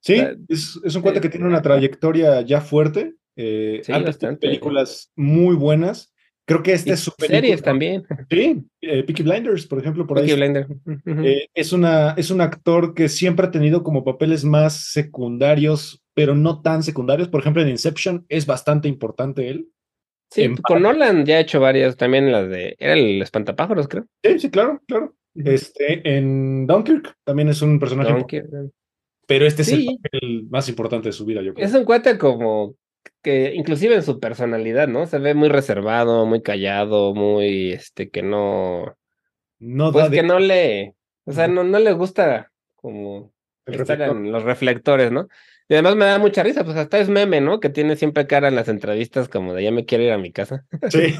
Sí, 0.00 0.22
es, 0.48 0.78
es 0.84 0.94
un 0.94 1.02
cuate 1.02 1.20
que 1.20 1.30
tiene 1.30 1.46
una 1.46 1.62
trayectoria 1.62 2.42
ya 2.42 2.60
fuerte. 2.60 3.14
Eh, 3.36 3.80
Sí, 3.82 3.90
antes 3.92 4.16
bastante. 4.16 4.46
películas 4.46 5.10
muy 5.16 5.56
buenas. 5.56 6.12
Creo 6.46 6.62
que 6.62 6.74
esta 6.74 6.92
es 6.92 7.00
su 7.00 7.10
película. 7.12 7.40
series 7.40 7.62
también. 7.62 8.04
Sí, 8.30 8.62
eh, 8.82 9.02
Peaky 9.02 9.22
Blinders, 9.22 9.66
por 9.66 9.78
ejemplo, 9.78 10.06
por 10.06 10.18
ahí. 10.18 10.26
Peaky 10.26 10.42
está. 10.42 10.66
Blinders. 10.66 11.06
Ujú. 11.06 11.26
Eh, 11.26 11.48
es, 11.54 11.72
una, 11.72 12.10
es 12.18 12.30
un 12.30 12.42
actor 12.42 12.92
que 12.92 13.08
siempre 13.08 13.46
ha 13.46 13.50
tenido 13.50 13.82
como 13.82 14.04
papeles 14.04 14.44
más 14.44 14.92
secundarios, 14.92 16.04
pero 16.12 16.34
no 16.34 16.60
tan 16.60 16.82
secundarios. 16.82 17.28
Por 17.28 17.40
ejemplo, 17.40 17.62
en 17.62 17.70
Inception 17.70 18.26
es 18.28 18.44
bastante 18.44 18.88
importante 18.88 19.48
él. 19.48 19.68
Sí, 20.30 20.42
en 20.42 20.56
con 20.56 20.82
Nolan 20.82 21.24
ya 21.24 21.36
ha 21.36 21.40
hecho 21.40 21.60
varias, 21.60 21.96
también 21.96 22.30
las 22.30 22.50
de, 22.50 22.76
era 22.78 22.92
el 22.92 23.22
espantapájaros, 23.22 23.88
creo. 23.88 24.06
Sí, 24.22 24.38
sí, 24.38 24.50
claro, 24.50 24.82
claro. 24.86 25.14
Este, 25.34 26.16
en 26.16 26.66
Dunkirk 26.66 27.16
también 27.24 27.48
es 27.48 27.60
un 27.62 27.78
personaje, 27.80 28.24
pero 29.26 29.46
este 29.46 29.62
es 29.62 29.68
Sí. 29.68 29.88
el 29.88 29.98
papel 29.98 30.46
más 30.50 30.68
importante 30.68 31.08
de 31.08 31.12
su 31.12 31.24
vida, 31.24 31.42
yo 31.42 31.54
creo. 31.54 31.66
Es 31.66 31.74
un 31.74 31.84
cuate 31.84 32.18
como 32.18 32.76
que 33.22 33.52
inclusive 33.54 33.94
en 33.94 34.02
su 34.02 34.20
personalidad, 34.20 34.86
¿no? 34.88 35.06
Se 35.06 35.18
ve 35.18 35.34
muy 35.34 35.48
reservado, 35.48 36.24
muy 36.26 36.42
callado, 36.42 37.14
muy, 37.14 37.72
este, 37.72 38.10
que 38.10 38.22
no, 38.22 38.96
No 39.58 39.92
pues 39.92 40.10
de 40.10 40.18
que 40.18 40.22
no 40.22 40.38
le, 40.38 40.94
o 41.24 41.32
sea, 41.32 41.48
no, 41.48 41.64
no 41.64 41.78
le 41.78 41.92
gusta 41.92 42.50
como 42.76 43.32
el 43.66 43.74
estar 43.74 43.98
reflector. 43.98 44.16
en 44.26 44.32
los 44.32 44.42
reflectores, 44.42 45.10
¿no? 45.12 45.28
Y 45.68 45.74
además 45.74 45.96
me 45.96 46.04
da 46.04 46.18
mucha 46.18 46.42
risa, 46.42 46.62
pues 46.62 46.76
hasta 46.76 46.98
es 46.98 47.08
meme, 47.08 47.40
¿no? 47.40 47.58
Que 47.58 47.70
tiene 47.70 47.96
siempre 47.96 48.26
cara 48.26 48.48
en 48.48 48.54
las 48.54 48.68
entrevistas 48.68 49.28
como 49.28 49.54
de 49.54 49.64
ya 49.64 49.70
me 49.70 49.86
quiero 49.86 50.04
ir 50.04 50.12
a 50.12 50.18
mi 50.18 50.32
casa. 50.32 50.66
Sí. 50.90 51.14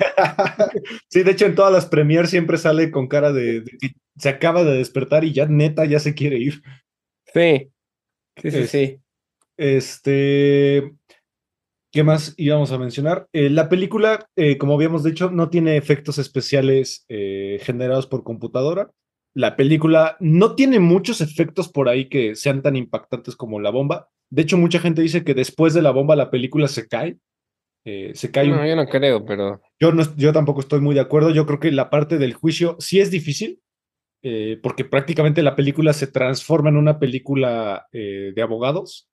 sí, 1.09 1.23
de 1.23 1.31
hecho 1.31 1.47
en 1.47 1.55
todas 1.55 1.73
las 1.73 1.87
premiers 1.87 2.31
siempre 2.31 2.59
sale 2.59 2.91
con 2.91 3.09
cara 3.09 3.33
de, 3.33 3.63
de 3.63 3.71
que 3.81 3.93
se 4.17 4.29
acaba 4.29 4.63
de 4.65 4.77
despertar 4.77 5.25
y 5.25 5.33
ya 5.33 5.47
neta 5.47 5.85
ya 5.87 5.99
se 5.99 6.15
quiere 6.15 6.39
ir. 6.39 6.63
Sí, 7.33 7.71
sí, 8.37 8.51
sí, 8.51 8.67
sí. 8.67 9.01
Este, 9.57 10.93
¿qué 11.93 12.03
más 12.03 12.35
íbamos 12.37 12.73
a 12.73 12.79
mencionar? 12.79 13.29
Eh, 13.33 13.51
la 13.51 13.69
película, 13.69 14.29
eh, 14.37 14.59
como 14.59 14.75
habíamos 14.75 15.05
dicho, 15.05 15.31
no 15.31 15.49
tiene 15.49 15.77
efectos 15.77 16.19
especiales 16.19 17.05
eh, 17.09 17.61
generados 17.63 18.07
por 18.07 18.25
computadora. 18.25 18.91
La 19.35 19.57
película 19.57 20.16
no 20.20 20.55
tiene 20.55 20.78
muchos 20.78 21.20
efectos 21.20 21.68
por 21.68 21.89
ahí 21.89 22.09
que 22.09 22.37
sean 22.37 22.62
tan 22.62 22.76
impactantes 22.76 23.35
como 23.35 23.61
la 23.61 23.70
bomba. 23.70 24.09
De 24.30 24.43
hecho, 24.43 24.57
mucha 24.57 24.78
gente 24.78 25.03
dice 25.03 25.24
que 25.24 25.35
después 25.35 25.74
de 25.74 25.82
la 25.82 25.91
bomba 25.91 26.14
la 26.14 26.30
película 26.30 26.68
se 26.68 26.87
cae. 26.87 27.18
Eh, 27.85 28.12
se 28.14 28.30
cae 28.30 28.47
un 28.47 28.57
No, 28.57 28.66
yo 28.66 28.76
no 28.76 28.87
creo, 28.87 29.24
pero 29.24 29.61
Yo, 29.78 29.93
no, 29.93 30.03
yo 30.16 30.32
tampoco 30.32 30.61
estoy 30.61 30.80
muy 30.80 30.95
de 30.95 31.01
acuerdo. 31.01 31.30
Yo 31.30 31.47
creo 31.47 31.59
que 31.59 31.72
la 31.72 31.91
parte 31.91 32.16
del 32.18 32.32
juicio 32.32 32.76
sí 32.78 33.01
es 33.01 33.11
difícil, 33.11 33.61
eh, 34.22 34.59
porque 34.62 34.85
prácticamente 34.85 35.43
la 35.43 35.57
película 35.57 35.93
se 35.93 36.07
transforma 36.07 36.70
en 36.70 36.76
una 36.76 36.99
película 36.99 37.87
eh, 37.93 38.32
de 38.35 38.43
abogados 38.43 39.09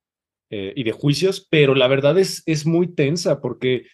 y 0.53 0.83
de 0.83 0.91
juicios, 0.91 1.47
pero 1.49 1.75
la 1.75 1.87
verdad 1.87 2.19
es, 2.19 2.43
es 2.45 2.65
muy 2.65 2.93
tensa 2.93 3.39
porque 3.39 3.85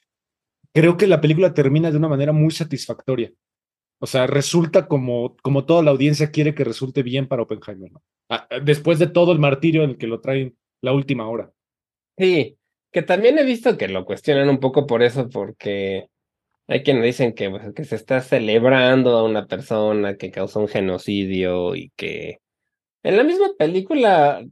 creo 0.73 0.97
que 0.97 1.05
la 1.05 1.21
película 1.21 1.53
termina 1.53 1.91
de 1.91 1.97
una 1.97 2.07
manera 2.07 2.31
muy 2.31 2.49
satisfactoria. 2.49 3.31
O 3.99 4.07
sea, 4.07 4.27
resulta 4.27 4.87
como, 4.87 5.35
como 5.37 5.65
toda 5.65 5.83
la 5.83 5.91
audiencia 5.91 6.31
quiere 6.31 6.53
que 6.53 6.63
resulte 6.63 7.03
bien 7.03 7.27
para 7.27 7.43
Oppenheimer, 7.43 7.91
¿no? 7.91 8.03
Después 8.63 8.99
de 8.99 9.07
todo 9.07 9.31
el 9.31 9.39
martirio 9.39 9.83
en 9.83 9.91
el 9.91 9.97
que 9.97 10.07
lo 10.07 10.21
traen 10.21 10.55
la 10.81 10.93
última 10.93 11.27
hora. 11.29 11.51
sí, 12.17 12.57
que 12.91 13.01
también 13.03 13.37
he 13.37 13.43
visto 13.43 13.77
que 13.77 13.87
lo 13.87 14.05
cuestionan 14.05 14.49
un 14.49 14.59
poco 14.59 14.87
por 14.87 15.03
eso, 15.03 15.29
porque 15.29 16.09
hay 16.67 16.83
quienes 16.83 17.03
dicen 17.03 17.33
que, 17.33 17.49
pues, 17.49 17.73
que 17.73 17.85
se 17.85 17.95
está 17.95 18.21
celebrando 18.21 19.17
a 19.17 19.23
una 19.23 19.47
persona 19.47 20.17
que 20.17 20.31
causó 20.31 20.59
un 20.61 20.67
genocidio 20.67 21.75
y 21.75 21.91
que 21.95 22.39
en 23.03 23.17
la 23.17 23.23
misma 23.23 23.47
película, 23.57 24.45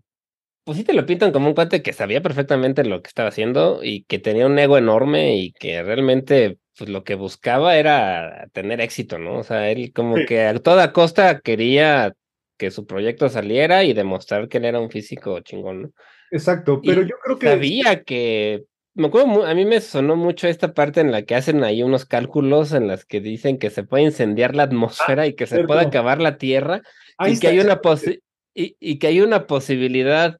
pues 0.64 0.78
sí 0.78 0.84
te 0.84 0.94
lo 0.94 1.06
pintan 1.06 1.32
como 1.32 1.50
un 1.50 1.56
cuate 1.56 1.82
que 1.84 1.94
sabía 1.94 2.22
perfectamente 2.22 2.84
lo 2.86 3.02
que 3.02 3.10
estaba 3.10 3.30
haciendo 3.30 3.84
y 3.84 4.04
que 4.06 4.20
tenía 4.20 4.48
un 4.48 4.60
ego 4.60 4.78
enorme 4.78 5.38
y 5.38 5.52
que 5.54 5.84
realmente 5.84 6.60
pues 6.78 6.90
lo 6.90 7.04
que 7.04 7.16
buscaba 7.16 7.78
era 7.78 8.48
tener 8.54 8.82
éxito, 8.82 9.18
¿no? 9.18 9.40
O 9.40 9.44
sea, 9.44 9.70
él 9.72 9.92
como 9.94 10.18
Sí. 10.18 10.26
que 10.26 10.42
a 10.44 10.60
toda 10.60 10.92
costa 10.94 11.40
quería 11.40 12.14
que 12.58 12.72
su 12.72 12.86
proyecto 12.86 13.30
saliera 13.30 13.84
y 13.84 13.94
demostrar 13.94 14.48
que 14.48 14.58
él 14.58 14.66
era 14.66 14.80
un 14.80 14.90
físico 14.90 15.40
chingón, 15.42 15.82
¿no? 15.84 15.90
Exacto, 16.32 16.80
Y 16.84 16.88
pero 16.90 17.02
yo 17.04 17.16
creo 17.24 17.38
que... 17.38 17.48
Sabía 17.48 18.04
que. 18.04 18.64
Me 18.98 19.08
acuerdo, 19.08 19.46
a 19.46 19.54
mí 19.54 19.66
me 19.66 19.82
sonó 19.82 20.16
mucho 20.16 20.48
esta 20.48 20.74
parte 20.74 21.02
en 21.02 21.12
la 21.12 21.24
que 21.24 21.36
hacen 21.36 21.66
ahí 21.66 21.84
unos 21.84 22.06
cálculos 22.06 22.72
en 22.72 22.88
las 22.88 23.04
que 23.04 23.20
dicen 23.20 23.58
que 23.58 23.70
se 23.70 23.84
puede 23.84 24.04
incendiar 24.06 24.56
la 24.56 24.64
atmósfera 24.64 25.28
y 25.28 25.34
que 25.34 25.48
se 25.48 25.66
puede 25.66 25.82
acabar 25.82 26.22
la 26.22 26.38
Tierra 26.38 26.82
y 27.28 27.38
que 27.38 27.48
hay 27.50 27.60
una 27.60 27.82
posi- 27.82 28.22
y, 28.54 28.78
y 28.80 28.98
que 28.98 29.08
hay 29.08 29.20
una 29.20 29.48
posibilidad 29.48 30.38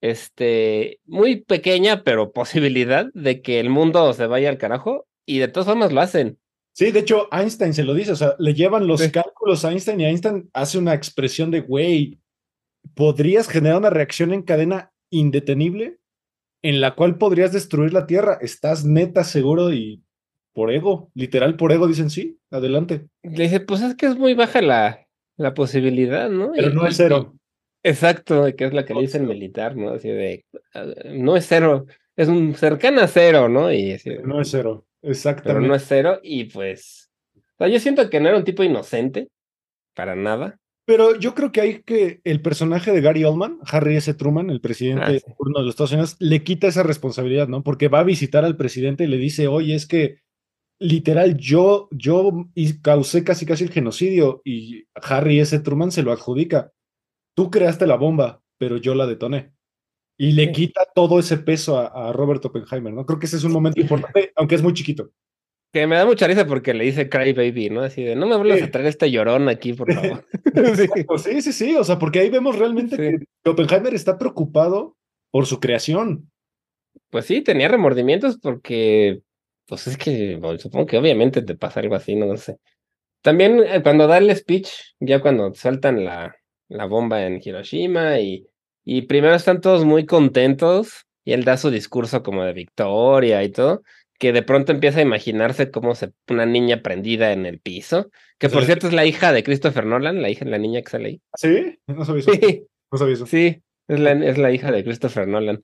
este 0.00 0.98
muy 1.06 1.42
pequeña, 1.44 2.02
pero 2.02 2.32
posibilidad 2.32 3.06
de 3.14 3.40
que 3.40 3.60
el 3.60 3.70
mundo 3.70 4.12
se 4.14 4.26
vaya 4.26 4.48
al 4.48 4.58
carajo 4.58 5.06
y 5.36 5.38
de 5.38 5.48
todas 5.48 5.66
formas 5.66 5.92
lo 5.92 6.00
hacen. 6.00 6.38
Sí, 6.74 6.90
de 6.90 7.00
hecho, 7.00 7.28
Einstein 7.32 7.74
se 7.74 7.84
lo 7.84 7.92
dice, 7.94 8.12
o 8.12 8.16
sea, 8.16 8.34
le 8.38 8.54
llevan 8.54 8.86
los 8.86 9.00
Sí. 9.00 9.10
cálculos 9.10 9.64
a 9.64 9.70
Einstein 9.72 10.00
y 10.00 10.04
Einstein 10.06 10.48
hace 10.54 10.78
una 10.78 10.94
expresión 10.94 11.50
de, 11.50 11.60
güey, 11.60 12.18
podrías 12.94 13.48
generar 13.48 13.78
una 13.78 13.90
reacción 13.90 14.32
en 14.32 14.42
cadena 14.42 14.92
indetenible 15.10 15.98
en 16.62 16.80
la 16.80 16.94
cual 16.94 17.18
podrías 17.18 17.52
destruir 17.52 17.92
la 17.92 18.06
Tierra. 18.06 18.38
¿Estás 18.40 18.84
neta 18.84 19.24
seguro 19.24 19.72
y 19.72 20.02
por 20.54 20.72
ego? 20.72 21.10
Literal, 21.14 21.56
por 21.56 21.72
ego 21.72 21.86
dicen, 21.88 22.08
sí, 22.10 22.38
adelante. 22.50 23.06
Le 23.22 23.44
dice, 23.44 23.60
pues 23.60 23.82
es 23.82 23.94
que 23.94 24.06
es 24.06 24.16
muy 24.16 24.34
baja 24.34 24.62
la, 24.62 25.06
la 25.36 25.54
posibilidad, 25.54 26.30
¿no? 26.30 26.52
Pero 26.54 26.70
Y- 26.70 26.74
no 26.74 26.86
es 26.86 26.96
cero. 26.96 27.34
Exacto, 27.84 28.44
que 28.56 28.64
es 28.66 28.72
la 28.72 28.84
que 28.84 28.94
No 28.94 29.00
le 29.00 29.06
dicen 29.06 29.22
cero. 29.22 29.32
militar, 29.34 29.76
¿no? 29.76 29.90
Así 29.90 30.08
de, 30.08 30.44
ah, 30.74 30.86
no 31.06 31.36
es 31.36 31.46
cero, 31.48 31.86
es 32.16 32.28
un 32.28 32.54
cercana 32.54 33.04
a 33.04 33.08
cero, 33.08 33.48
¿no? 33.48 33.72
Y 33.72 33.92
así, 33.92 34.10
No 34.24 34.40
es 34.40 34.50
cero, 34.50 34.86
pero 35.02 35.12
exactamente. 35.12 35.68
no 35.68 35.74
es 35.74 35.84
cero 35.86 36.20
y 36.22 36.44
pues, 36.44 37.10
o 37.36 37.40
sea, 37.58 37.68
yo 37.68 37.78
siento 37.78 38.08
que 38.08 38.20
no 38.20 38.28
era 38.28 38.38
un 38.38 38.44
tipo 38.44 38.62
inocente, 38.62 39.28
para 39.94 40.16
nada. 40.16 40.58
Pero 40.84 41.14
yo 41.16 41.34
creo 41.34 41.52
que 41.52 41.60
hay 41.60 41.82
que 41.82 42.20
el 42.24 42.40
personaje 42.42 42.90
de 42.90 43.00
Gary 43.00 43.22
Oldman, 43.24 43.58
Harry 43.70 43.96
S. 43.96 44.12
Truman, 44.14 44.50
el 44.50 44.60
presidente 44.60 45.04
Ah, 45.04 45.10
sí. 45.10 45.24
de 45.26 45.60
los 45.62 45.68
Estados 45.68 45.92
Unidos, 45.92 46.16
le 46.18 46.42
quita 46.42 46.66
esa 46.66 46.82
responsabilidad, 46.82 47.46
¿no? 47.46 47.62
Porque 47.62 47.86
va 47.88 48.00
a 48.00 48.04
visitar 48.04 48.44
al 48.44 48.56
presidente 48.56 49.04
y 49.04 49.06
le 49.06 49.16
dice, 49.18 49.46
oye, 49.46 49.74
es 49.76 49.86
que 49.86 50.18
literal 50.80 51.36
yo, 51.36 51.88
yo 51.92 52.46
y- 52.54 52.80
causé 52.80 53.22
casi 53.22 53.46
casi 53.46 53.62
el 53.64 53.70
genocidio 53.70 54.42
y 54.44 54.84
Harry 54.94 55.38
S. 55.38 55.56
Truman 55.60 55.92
se 55.92 56.02
lo 56.02 56.10
adjudica. 56.10 56.72
Tú 57.36 57.50
creaste 57.50 57.86
la 57.86 57.94
bomba, 57.96 58.42
pero 58.58 58.76
yo 58.78 58.94
la 58.96 59.06
detoné. 59.06 59.51
Y 60.22 60.32
le 60.32 60.46
Sí. 60.46 60.52
quita 60.52 60.86
todo 60.94 61.18
ese 61.18 61.38
peso 61.38 61.78
a, 61.78 61.86
a 62.10 62.12
Robert 62.12 62.44
Oppenheimer, 62.44 62.92
¿no? 62.92 63.04
Creo 63.04 63.18
que 63.18 63.26
ese 63.26 63.36
es 63.38 63.44
un 63.44 63.52
momento 63.52 63.80
importante, 63.80 64.32
aunque 64.36 64.54
es 64.54 64.62
muy 64.62 64.72
chiquito. 64.72 65.10
Que 65.72 65.86
me 65.86 65.96
da 65.96 66.04
mucha 66.06 66.26
risa 66.28 66.46
porque 66.46 66.74
le 66.74 66.84
dice 66.84 67.08
Cry 67.08 67.32
Baby, 67.32 67.70
¿no? 67.70 67.80
Así 67.80 68.04
de, 68.04 68.14
no 68.14 68.26
me 68.26 68.36
vuelvas 68.36 68.58
Sí. 68.58 68.64
a 68.64 68.70
traer 68.70 68.86
este 68.86 69.10
llorón 69.10 69.48
aquí, 69.48 69.72
por 69.72 69.86
favor. 70.20 70.24
Sí. 70.76 70.86
Sí, 71.18 71.42
sí, 71.42 71.52
sí, 71.52 71.76
o 71.76 71.82
sea, 71.82 71.98
porque 71.98 72.20
ahí 72.20 72.30
vemos 72.30 72.56
realmente 72.58 72.96
que 72.96 73.18
que 73.42 73.50
Oppenheimer 73.50 73.94
está 73.94 74.16
preocupado 74.18 74.96
por 75.32 75.46
su 75.46 75.58
creación. 75.58 76.30
Pues 77.10 77.24
sí, 77.24 77.40
tenía 77.42 77.66
remordimientos 77.68 78.38
porque, 78.38 79.22
pues 79.66 79.86
es 79.88 79.96
que 79.96 80.36
bueno, 80.36 80.58
supongo 80.58 80.86
que 80.86 80.98
obviamente 80.98 81.42
te 81.42 81.56
pasa 81.56 81.80
algo 81.80 81.94
así, 81.96 82.14
no, 82.14 82.26
No 82.26 82.36
sé. 82.36 82.58
También 83.22 83.60
eh, 83.66 83.82
cuando 83.82 84.06
da 84.06 84.18
el 84.18 84.34
speech, 84.36 84.68
ya 85.00 85.20
cuando 85.20 85.52
sueltan 85.54 86.04
la, 86.04 86.36
la 86.68 86.84
bomba 86.84 87.24
en 87.26 87.40
Hiroshima 87.42 88.20
y, 88.20 88.46
y 88.84 89.02
primero 89.02 89.34
están 89.34 89.60
todos 89.60 89.84
muy 89.84 90.06
contentos 90.06 91.06
y 91.24 91.32
él 91.32 91.44
da 91.44 91.56
su 91.56 91.70
discurso 91.70 92.22
como 92.22 92.44
de 92.44 92.52
victoria 92.52 93.42
y 93.44 93.50
todo, 93.50 93.82
que 94.18 94.32
de 94.32 94.42
pronto 94.42 94.72
empieza 94.72 94.98
a 95.00 95.02
imaginarse 95.02 95.70
como 95.70 95.94
se, 95.94 96.12
una 96.28 96.46
niña 96.46 96.82
prendida 96.82 97.32
en 97.32 97.46
el 97.46 97.58
piso, 97.60 98.10
que 98.38 98.48
por 98.48 98.60
Sí. 98.62 98.66
cierto 98.66 98.86
es 98.88 98.92
la 98.92 99.04
hija 99.06 99.32
de 99.32 99.42
Christopher 99.44 99.84
Nolan, 99.86 100.22
la 100.22 100.30
hija, 100.30 100.44
la 100.44 100.58
niña 100.58 100.82
que 100.82 100.90
sale 100.90 101.08
ahí. 101.08 101.20
¿Sí? 101.36 101.78
No 101.86 102.04
sabía 102.04 102.20
eso. 102.20 102.32
Sí. 102.32 102.66
No 102.90 102.98
sabía 102.98 103.14
eso. 103.14 103.26
Sí, 103.26 103.62
es 103.88 104.00
la, 104.00 104.12
es 104.12 104.38
la 104.38 104.50
hija 104.52 104.70
de 104.70 104.84
Christopher 104.84 105.26
Nolan. 105.28 105.62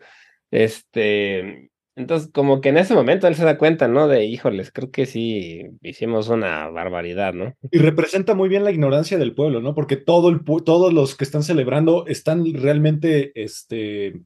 Este, 0.51 1.71
entonces, 1.99 2.31
como 2.33 2.61
que 2.61 2.71
en 2.71 2.79
ese 2.79 2.95
momento 2.95 3.27
él 3.27 3.35
se 3.35 3.45
da 3.45 3.59
cuenta, 3.59 3.89
¿no? 3.89 4.09
De, 4.09 4.25
híjoles, 4.25 4.71
creo 4.73 4.91
que 4.91 5.05
sí 5.07 5.63
hicimos 5.83 6.29
una 6.29 6.69
barbaridad, 6.69 7.35
¿no? 7.35 7.55
Y 7.71 7.79
representa 7.79 8.35
muy 8.35 8.49
bien 8.49 8.65
la 8.65 8.71
ignorancia 8.71 9.19
del 9.19 9.35
pueblo, 9.35 9.61
¿no? 9.61 9.75
Porque 9.75 9.97
todo 9.97 10.29
el, 10.31 10.41
todos 10.65 10.93
los 10.93 11.17
que 11.17 11.25
están 11.25 11.43
celebrando 11.43 12.07
están 12.07 12.45
realmente 12.55 13.33
este, 13.43 14.23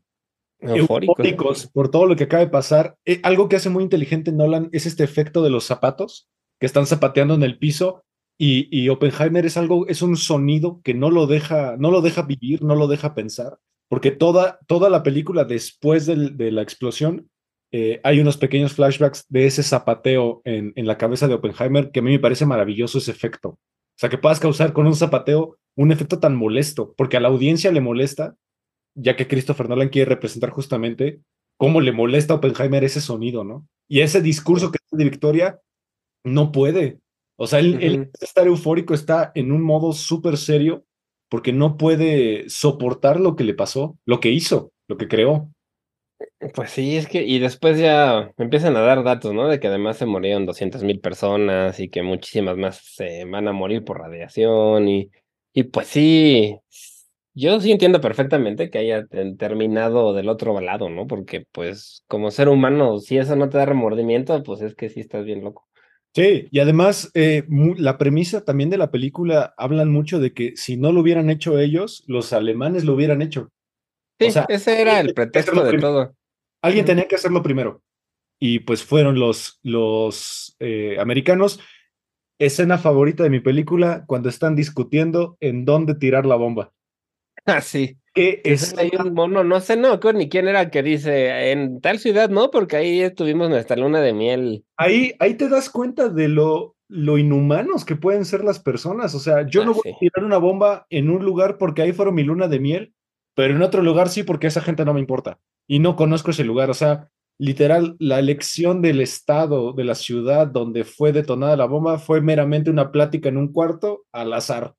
Eufórico. 0.60 1.14
eufóricos 1.16 1.66
por 1.66 1.90
todo 1.90 2.06
lo 2.06 2.14
que 2.14 2.24
acaba 2.24 2.44
de 2.44 2.50
pasar. 2.50 2.96
Eh, 3.04 3.20
algo 3.24 3.48
que 3.48 3.56
hace 3.56 3.68
muy 3.70 3.82
inteligente 3.82 4.30
Nolan 4.32 4.68
es 4.72 4.86
este 4.86 5.02
efecto 5.02 5.42
de 5.42 5.50
los 5.50 5.64
zapatos 5.64 6.28
que 6.60 6.66
están 6.66 6.86
zapateando 6.86 7.34
en 7.34 7.42
el 7.42 7.58
piso 7.58 8.04
y, 8.38 8.68
y 8.70 8.88
Oppenheimer 8.88 9.44
es 9.44 9.56
algo, 9.56 9.86
es 9.88 10.02
un 10.02 10.16
sonido 10.16 10.80
que 10.84 10.94
no 10.94 11.10
lo 11.10 11.26
deja, 11.26 11.76
no 11.78 11.90
lo 11.90 12.00
deja 12.00 12.22
vivir, 12.22 12.62
no 12.62 12.76
lo 12.76 12.86
deja 12.86 13.14
pensar, 13.14 13.58
porque 13.88 14.10
toda, 14.12 14.60
toda 14.68 14.88
la 14.88 15.02
película 15.02 15.44
después 15.44 16.06
del- 16.06 16.36
de 16.36 16.52
la 16.52 16.62
explosión 16.62 17.28
eh, 17.72 18.00
hay 18.04 18.20
unos 18.20 18.36
pequeños 18.36 18.74
flashbacks 18.74 19.24
de 19.28 19.46
ese 19.46 19.62
zapateo 19.62 20.42
en, 20.44 20.72
en 20.76 20.86
la 20.86 20.98
cabeza 20.98 21.26
de 21.26 21.34
Oppenheimer 21.34 21.90
que 21.90 22.00
a 22.00 22.02
mí 22.02 22.10
me 22.10 22.18
parece 22.18 22.46
maravilloso 22.46 22.98
ese 22.98 23.10
efecto. 23.10 23.48
O 23.48 23.98
sea, 23.98 24.10
que 24.10 24.18
puedas 24.18 24.40
causar 24.40 24.72
con 24.72 24.86
un 24.86 24.94
zapateo 24.94 25.58
un 25.76 25.90
efecto 25.90 26.18
tan 26.18 26.36
molesto, 26.36 26.94
porque 26.96 27.16
a 27.16 27.20
la 27.20 27.28
audiencia 27.28 27.72
le 27.72 27.80
molesta, 27.80 28.36
ya 28.94 29.16
que 29.16 29.26
Christopher 29.26 29.68
Nolan 29.68 29.88
quiere 29.88 30.10
representar 30.10 30.50
justamente 30.50 31.20
cómo 31.58 31.80
le 31.80 31.92
molesta 31.92 32.34
a 32.34 32.36
Oppenheimer 32.36 32.84
ese 32.84 33.00
sonido, 33.00 33.44
¿no? 33.44 33.66
Y 33.88 34.00
ese 34.00 34.20
discurso 34.20 34.70
que 34.70 34.78
es 34.78 34.98
de 34.98 35.04
Victoria 35.04 35.60
no 36.24 36.52
puede. 36.52 36.98
O 37.38 37.46
sea, 37.46 37.58
él, 37.60 37.78
él 37.80 38.10
estar 38.20 38.46
eufórico, 38.46 38.94
está 38.94 39.32
en 39.34 39.50
un 39.52 39.62
modo 39.62 39.92
súper 39.92 40.36
serio 40.36 40.84
porque 41.30 41.52
no 41.52 41.78
puede 41.78 42.48
soportar 42.50 43.18
lo 43.18 43.36
que 43.36 43.44
le 43.44 43.54
pasó, 43.54 43.98
lo 44.04 44.20
que 44.20 44.30
hizo, 44.30 44.72
lo 44.88 44.98
que 44.98 45.08
creó. 45.08 45.50
Pues 46.54 46.70
sí, 46.70 46.96
es 46.96 47.06
que, 47.08 47.22
y 47.24 47.38
después 47.38 47.78
ya 47.78 48.32
empiezan 48.36 48.76
a 48.76 48.80
dar 48.80 49.02
datos, 49.04 49.32
¿no? 49.32 49.48
De 49.48 49.60
que 49.60 49.68
además 49.68 49.96
se 49.96 50.06
murieron 50.06 50.44
200 50.44 50.82
mil 50.82 51.00
personas 51.00 51.78
y 51.80 51.88
que 51.88 52.02
muchísimas 52.02 52.56
más 52.56 52.78
se 52.78 53.24
van 53.24 53.48
a 53.48 53.52
morir 53.52 53.84
por 53.84 53.98
radiación 53.98 54.88
y, 54.88 55.10
y 55.52 55.62
pues 55.64 55.86
sí, 55.88 56.58
yo 57.34 57.60
sí 57.60 57.72
entiendo 57.72 58.00
perfectamente 58.00 58.70
que 58.70 58.78
haya 58.78 59.06
terminado 59.38 60.12
del 60.14 60.28
otro 60.28 60.60
lado, 60.60 60.90
¿no? 60.90 61.06
Porque 61.06 61.46
pues 61.52 62.04
como 62.08 62.30
ser 62.30 62.48
humano, 62.48 62.98
si 62.98 63.18
eso 63.18 63.36
no 63.36 63.48
te 63.48 63.58
da 63.58 63.66
remordimiento, 63.66 64.42
pues 64.42 64.62
es 64.62 64.74
que 64.74 64.88
sí 64.90 65.00
estás 65.00 65.24
bien 65.24 65.42
loco. 65.44 65.66
Sí, 66.14 66.48
y 66.50 66.58
además 66.60 67.10
eh, 67.14 67.44
la 67.78 67.96
premisa 67.98 68.44
también 68.44 68.68
de 68.68 68.78
la 68.78 68.90
película 68.90 69.54
hablan 69.56 69.90
mucho 69.90 70.20
de 70.20 70.34
que 70.34 70.52
si 70.56 70.76
no 70.76 70.92
lo 70.92 71.00
hubieran 71.00 71.30
hecho 71.30 71.58
ellos, 71.58 72.04
los 72.06 72.32
alemanes 72.34 72.84
lo 72.84 72.94
hubieran 72.94 73.22
hecho. 73.22 73.50
Sí, 74.18 74.28
ese 74.48 74.80
era 74.80 75.00
el 75.00 75.14
pretexto 75.14 75.64
de 75.64 75.78
todo. 75.78 76.14
Alguien 76.62 76.84
tenía 76.84 77.08
que 77.08 77.16
hacerlo 77.16 77.42
primero. 77.42 77.82
Y 78.38 78.60
pues 78.60 78.84
fueron 78.84 79.18
los, 79.18 79.60
los 79.62 80.56
eh, 80.60 80.96
americanos. 80.98 81.60
Escena 82.38 82.78
favorita 82.78 83.22
de 83.22 83.30
mi 83.30 83.40
película, 83.40 84.04
cuando 84.06 84.28
están 84.28 84.56
discutiendo 84.56 85.36
en 85.40 85.64
dónde 85.64 85.94
tirar 85.94 86.26
la 86.26 86.34
bomba. 86.34 86.72
Ah, 87.46 87.60
sí. 87.60 87.98
es 88.14 88.76
hay 88.78 88.90
un 88.98 89.14
mono, 89.14 89.42
no 89.42 89.60
sé, 89.60 89.76
no, 89.76 89.98
ni 90.14 90.28
quién 90.28 90.48
era 90.48 90.70
que 90.70 90.82
dice 90.82 91.50
en 91.50 91.80
tal 91.80 91.98
ciudad, 91.98 92.30
¿no? 92.30 92.50
Porque 92.50 92.76
ahí 92.76 93.14
tuvimos 93.14 93.48
nuestra 93.48 93.76
luna 93.76 94.00
de 94.00 94.12
miel. 94.12 94.64
Ahí, 94.76 95.14
ahí 95.18 95.34
te 95.34 95.48
das 95.48 95.70
cuenta 95.70 96.08
de 96.08 96.28
lo, 96.28 96.76
lo 96.88 97.18
inhumanos 97.18 97.84
que 97.84 97.96
pueden 97.96 98.24
ser 98.24 98.44
las 98.44 98.60
personas. 98.60 99.14
O 99.14 99.18
sea, 99.18 99.46
yo 99.48 99.62
ah, 99.62 99.64
no 99.66 99.74
voy 99.74 99.92
a 99.92 99.98
tirar 99.98 100.24
una 100.24 100.38
bomba 100.38 100.86
en 100.90 101.10
un 101.10 101.24
lugar 101.24 101.58
porque 101.58 101.82
ahí 101.82 101.92
fueron 101.92 102.14
mi 102.14 102.22
luna 102.22 102.48
de 102.48 102.60
miel, 102.60 102.94
pero 103.34 103.54
en 103.54 103.62
otro 103.62 103.82
lugar 103.82 104.08
sí 104.08 104.22
porque 104.22 104.46
esa 104.46 104.60
gente 104.60 104.84
no 104.84 104.94
me 104.94 105.00
importa 105.00 105.38
y 105.66 105.78
no 105.78 105.96
conozco 105.96 106.30
ese 106.30 106.44
lugar. 106.44 106.70
O 106.70 106.74
sea, 106.74 107.08
literal, 107.38 107.96
la 107.98 108.18
elección 108.18 108.82
del 108.82 109.00
estado, 109.00 109.72
de 109.72 109.84
la 109.84 109.94
ciudad 109.94 110.46
donde 110.46 110.84
fue 110.84 111.12
detonada 111.12 111.56
la 111.56 111.66
bomba 111.66 111.98
fue 111.98 112.20
meramente 112.20 112.70
una 112.70 112.92
plática 112.92 113.28
en 113.28 113.36
un 113.36 113.52
cuarto 113.52 114.04
al 114.12 114.32
azar. 114.32 114.74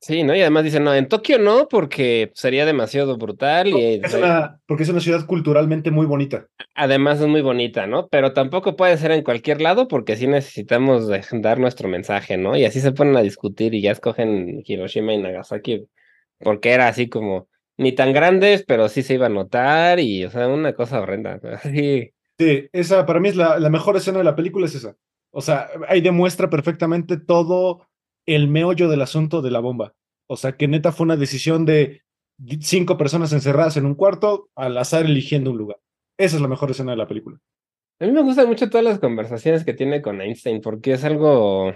Sí, 0.00 0.22
¿no? 0.22 0.32
Y 0.36 0.40
además 0.40 0.62
dicen, 0.62 0.84
no, 0.84 0.94
en 0.94 1.08
Tokio 1.08 1.40
no, 1.40 1.66
porque 1.68 2.30
sería 2.34 2.64
demasiado 2.64 3.16
brutal. 3.16 3.66
y, 3.66 4.00
es 4.00 4.14
una, 4.14 4.60
porque 4.66 4.84
es 4.84 4.88
una 4.88 5.00
ciudad 5.00 5.26
culturalmente 5.26 5.90
muy 5.90 6.06
bonita. 6.06 6.46
Además 6.76 7.20
es 7.20 7.26
muy 7.26 7.40
bonita, 7.40 7.88
¿no? 7.88 8.06
Pero 8.06 8.32
tampoco 8.32 8.76
puede 8.76 8.96
ser 8.96 9.10
en 9.10 9.24
cualquier 9.24 9.60
lado 9.60 9.88
porque 9.88 10.14
sí 10.14 10.28
necesitamos 10.28 11.08
dar 11.08 11.58
nuestro 11.58 11.88
mensaje, 11.88 12.36
¿no? 12.36 12.56
Y 12.56 12.64
así 12.64 12.80
se 12.80 12.92
ponen 12.92 13.16
a 13.16 13.22
discutir 13.22 13.74
y 13.74 13.82
ya 13.82 13.90
escogen 13.90 14.62
Hiroshima 14.64 15.14
y 15.14 15.18
Nagasaki 15.18 15.88
porque 16.38 16.70
era 16.70 16.86
así 16.88 17.08
como, 17.08 17.48
ni 17.78 17.92
tan 17.92 18.12
grandes, 18.12 18.64
pero 18.66 18.88
sí 18.88 19.02
se 19.02 19.14
iba 19.14 19.26
a 19.26 19.30
notar 19.30 20.00
y, 20.00 20.24
o 20.24 20.30
sea, 20.30 20.48
una 20.48 20.74
cosa 20.74 21.00
horrenda. 21.00 21.40
Sí, 21.62 22.10
sí 22.38 22.68
esa 22.72 23.06
para 23.06 23.20
mí 23.20 23.28
es 23.28 23.36
la, 23.36 23.58
la 23.58 23.70
mejor 23.70 23.96
escena 23.96 24.18
de 24.18 24.24
la 24.24 24.36
película, 24.36 24.66
es 24.66 24.74
esa. 24.74 24.96
O 25.30 25.40
sea, 25.40 25.68
ahí 25.88 26.00
demuestra 26.00 26.50
perfectamente 26.50 27.18
todo 27.18 27.86
el 28.26 28.48
meollo 28.48 28.88
del 28.88 29.02
asunto 29.02 29.42
de 29.42 29.50
la 29.50 29.60
bomba. 29.60 29.94
O 30.28 30.36
sea, 30.36 30.56
que 30.56 30.68
neta 30.68 30.92
fue 30.92 31.04
una 31.04 31.16
decisión 31.16 31.64
de 31.64 32.02
cinco 32.60 32.96
personas 32.98 33.32
encerradas 33.32 33.76
en 33.76 33.86
un 33.86 33.94
cuarto 33.94 34.50
al 34.54 34.76
azar 34.76 35.04
eligiendo 35.04 35.50
un 35.50 35.58
lugar. 35.58 35.78
Esa 36.18 36.36
es 36.36 36.42
la 36.42 36.48
mejor 36.48 36.70
escena 36.70 36.92
de 36.92 36.98
la 36.98 37.08
película. 37.08 37.38
A 38.00 38.06
mí 38.06 38.12
me 38.12 38.22
gustan 38.22 38.48
mucho 38.48 38.70
todas 38.70 38.84
las 38.84 38.98
conversaciones 38.98 39.64
que 39.64 39.74
tiene 39.74 40.02
con 40.02 40.20
Einstein 40.20 40.60
porque 40.60 40.92
es 40.92 41.04
algo 41.04 41.72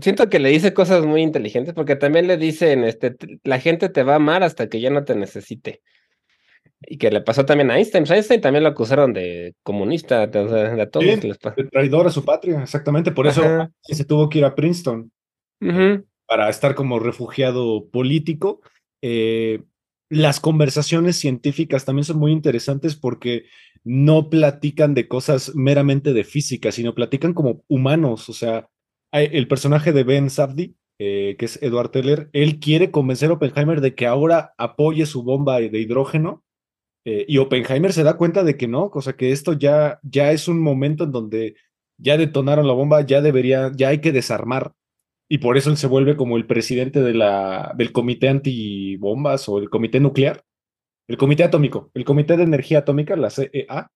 Siento 0.00 0.28
que 0.28 0.38
le 0.38 0.50
dice 0.50 0.74
cosas 0.74 1.04
muy 1.06 1.22
inteligentes 1.22 1.74
porque 1.74 1.96
también 1.96 2.26
le 2.26 2.36
dicen, 2.36 2.84
este, 2.84 3.16
la 3.44 3.58
gente 3.58 3.88
te 3.88 4.02
va 4.02 4.14
a 4.14 4.16
amar 4.16 4.42
hasta 4.42 4.68
que 4.68 4.80
ya 4.80 4.90
no 4.90 5.04
te 5.04 5.14
necesite. 5.14 5.82
Y 6.80 6.98
que 6.98 7.10
le 7.10 7.22
pasó 7.22 7.44
también 7.44 7.70
a 7.70 7.78
Einstein. 7.78 8.04
Pues, 8.04 8.12
Einstein 8.12 8.40
también 8.40 8.62
lo 8.62 8.70
acusaron 8.70 9.12
de 9.12 9.54
comunista, 9.62 10.26
de, 10.26 10.86
todos. 10.86 11.04
de 11.04 11.64
traidor 11.70 12.06
a 12.06 12.10
su 12.10 12.24
patria, 12.24 12.62
exactamente. 12.62 13.10
Por 13.12 13.26
eso 13.26 13.42
se 13.82 14.04
tuvo 14.04 14.28
que 14.28 14.38
ir 14.38 14.44
a 14.44 14.54
Princeton 14.54 15.10
para 16.26 16.48
estar 16.50 16.74
como 16.74 17.00
refugiado 17.00 17.88
político. 17.88 18.60
Eh, 19.02 19.62
las 20.10 20.40
conversaciones 20.40 21.16
científicas 21.16 21.84
también 21.84 22.04
son 22.04 22.18
muy 22.18 22.32
interesantes 22.32 22.94
porque 22.94 23.44
no 23.84 24.28
platican 24.30 24.94
de 24.94 25.08
cosas 25.08 25.54
meramente 25.54 26.12
de 26.12 26.24
física, 26.24 26.72
sino 26.72 26.94
platican 26.94 27.34
como 27.34 27.64
humanos, 27.68 28.28
o 28.28 28.32
sea, 28.32 28.68
el 29.12 29.48
personaje 29.48 29.92
de 29.92 30.04
Ben 30.04 30.30
Safdie, 30.30 30.74
eh, 30.98 31.36
que 31.38 31.44
es 31.44 31.62
Edward 31.62 31.90
Teller, 31.90 32.28
él 32.32 32.58
quiere 32.58 32.90
convencer 32.90 33.30
a 33.30 33.34
Oppenheimer 33.34 33.80
de 33.80 33.94
que 33.94 34.06
ahora 34.06 34.54
apoye 34.58 35.06
su 35.06 35.22
bomba 35.22 35.60
de 35.60 35.78
hidrógeno 35.78 36.44
eh, 37.04 37.24
y 37.28 37.38
Oppenheimer 37.38 37.92
se 37.92 38.02
da 38.02 38.16
cuenta 38.16 38.42
de 38.42 38.56
que 38.56 38.68
no, 38.68 38.90
cosa 38.90 39.16
que 39.16 39.30
esto 39.30 39.52
ya, 39.52 40.00
ya 40.02 40.32
es 40.32 40.48
un 40.48 40.60
momento 40.60 41.04
en 41.04 41.12
donde 41.12 41.54
ya 41.98 42.16
detonaron 42.16 42.66
la 42.66 42.72
bomba, 42.72 43.00
ya 43.02 43.22
debería, 43.22 43.70
ya 43.74 43.88
hay 43.88 44.00
que 44.00 44.12
desarmar 44.12 44.74
y 45.28 45.38
por 45.38 45.56
eso 45.56 45.70
él 45.70 45.76
se 45.76 45.86
vuelve 45.86 46.16
como 46.16 46.36
el 46.36 46.46
presidente 46.46 47.00
de 47.00 47.14
la, 47.14 47.74
del 47.76 47.92
comité 47.92 48.28
antibombas 48.28 49.48
o 49.48 49.58
el 49.58 49.70
comité 49.70 50.00
nuclear, 50.00 50.42
el 51.06 51.16
comité 51.16 51.44
atómico, 51.44 51.90
el 51.94 52.04
comité 52.04 52.36
de 52.36 52.44
energía 52.44 52.78
atómica, 52.78 53.14
la 53.14 53.30
CEA, 53.30 53.90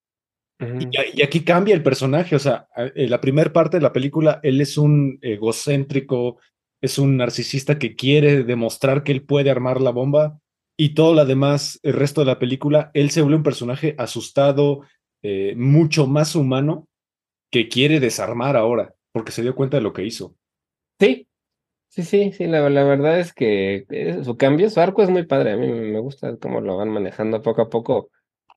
y, 1.14 1.22
aquí 1.22 1.44
cambia 1.44 1.74
el 1.74 1.82
personaje, 1.82 2.36
o 2.36 2.38
sea, 2.38 2.68
en 2.76 3.10
la 3.10 3.20
primera 3.20 3.52
parte 3.52 3.76
de 3.78 3.82
la 3.82 3.92
película, 3.92 4.40
él 4.42 4.60
es 4.60 4.78
un 4.78 5.18
egocéntrico, 5.22 6.38
es 6.80 6.98
un 6.98 7.16
narcisista 7.16 7.78
que 7.78 7.94
quiere 7.94 8.44
demostrar 8.44 9.02
que 9.02 9.12
él 9.12 9.24
puede 9.24 9.50
armar 9.50 9.80
la 9.80 9.90
bomba, 9.90 10.38
y 10.76 10.94
todo 10.94 11.14
lo 11.14 11.24
demás, 11.24 11.78
el 11.82 11.92
resto 11.94 12.22
de 12.22 12.26
la 12.26 12.38
película, 12.38 12.90
él 12.94 13.10
se 13.10 13.22
vuelve 13.22 13.36
un 13.36 13.42
personaje 13.42 13.94
asustado, 13.98 14.82
eh, 15.22 15.54
mucho 15.56 16.06
más 16.06 16.34
humano, 16.34 16.88
que 17.50 17.68
quiere 17.68 18.00
desarmar 18.00 18.56
ahora, 18.56 18.94
porque 19.12 19.32
se 19.32 19.42
dio 19.42 19.54
cuenta 19.54 19.76
de 19.76 19.82
lo 19.82 19.92
que 19.92 20.04
hizo. 20.04 20.34
Sí, 20.98 21.28
sí, 21.88 22.02
sí, 22.02 22.32
sí, 22.32 22.46
la, 22.46 22.68
la 22.70 22.84
verdad 22.84 23.20
es 23.20 23.32
que 23.32 23.84
eh, 23.90 24.24
su 24.24 24.36
cambio, 24.36 24.70
su 24.70 24.80
arco 24.80 25.02
es 25.02 25.10
muy 25.10 25.24
padre, 25.24 25.52
a 25.52 25.56
mí 25.56 25.68
me 25.68 26.00
gusta 26.00 26.36
cómo 26.38 26.60
lo 26.60 26.78
van 26.78 26.88
manejando 26.88 27.42
poco 27.42 27.62
a 27.62 27.68
poco, 27.68 28.10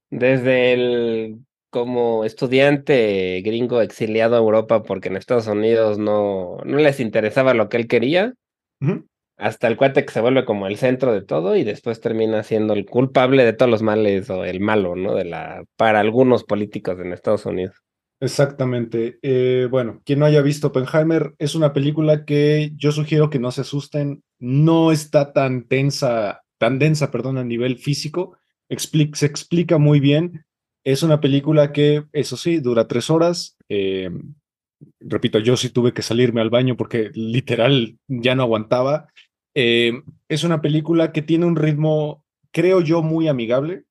desde 0.09 0.73
el 0.73 1.45
como 1.75 2.23
estudiante 2.23 3.41
gringo 3.43 3.81
exiliado 3.81 4.35
a 4.35 4.39
Europa 4.39 4.83
porque 4.83 5.09
en 5.09 5.17
Estados 5.17 5.47
Unidos 5.47 5.97
no, 5.97 6.55
no 6.63 6.77
les 6.77 7.01
interesaba 7.01 7.53
lo 7.53 7.67
que 7.67 7.75
él 7.75 7.89
quería, 7.89 8.33
hasta 9.35 9.67
el 9.67 9.75
cuate 9.75 10.05
que 10.05 10.13
se 10.13 10.21
vuelve 10.21 10.45
como 10.45 10.67
el 10.67 10.77
centro 10.77 11.11
de 11.11 11.21
todo 11.21 11.57
y 11.57 11.65
después 11.65 11.99
termina 11.99 12.43
siendo 12.43 12.71
el 12.71 12.85
culpable 12.85 13.43
de 13.43 13.51
todos 13.51 13.69
los 13.69 13.81
males 13.81 14.29
o 14.29 14.45
el 14.45 14.61
malo, 14.61 14.95
¿no? 14.95 15.15
De 15.15 15.25
la, 15.25 15.65
para 15.75 15.99
algunos 15.99 16.45
políticos 16.45 16.97
en 17.01 17.11
Estados 17.11 17.45
Unidos. 17.45 17.75
Exactamente. 18.21 19.19
Eh, 19.21 19.67
bueno, 19.69 20.01
quien 20.05 20.19
no 20.19 20.25
haya 20.27 20.41
visto 20.41 20.67
Oppenheimer, 20.67 21.33
es 21.39 21.55
una 21.55 21.73
película 21.73 22.23
que 22.23 22.71
yo 22.77 22.93
sugiero 22.93 23.29
que 23.29 23.39
no 23.39 23.51
se 23.51 23.61
asusten. 23.61 24.23
No 24.39 24.93
está 24.93 25.33
tan 25.33 25.67
tensa, 25.67 26.41
tan 26.57 26.79
densa, 26.79 27.11
perdón, 27.11 27.37
a 27.37 27.43
nivel 27.43 27.79
físico. 27.79 28.37
se 28.69 29.25
explica 29.25 29.77
muy 29.77 29.99
bien. 29.99 30.45
Es 30.85 31.01
una 31.01 31.19
película 31.19 31.73
que, 31.73 32.05
eso 32.13 32.37
sí, 32.37 32.59
dura 32.59 32.87
tres 32.87 33.09
horas. 33.09 33.57
Eh, 33.69 34.11
repito, 34.99 35.39
yo 35.39 35.57
sí 35.57 35.71
tuve 35.71 35.93
que 35.93 36.03
salirme 36.03 36.41
al 36.41 36.51
baño 36.51 36.77
porque 36.77 37.09
literal 37.15 37.97
ya 38.07 38.35
no 38.35 38.43
aguantaba. 38.43 39.09
Eh, 39.55 40.03
es 40.29 40.43
una 40.43 40.61
película 40.61 41.11
que 41.11 41.23
tiene 41.23 41.47
un 41.47 41.55
ritmo, 41.55 42.23
creo 42.51 42.81
yo, 42.81 43.01
muy 43.01 43.27
amigable. 43.27 43.85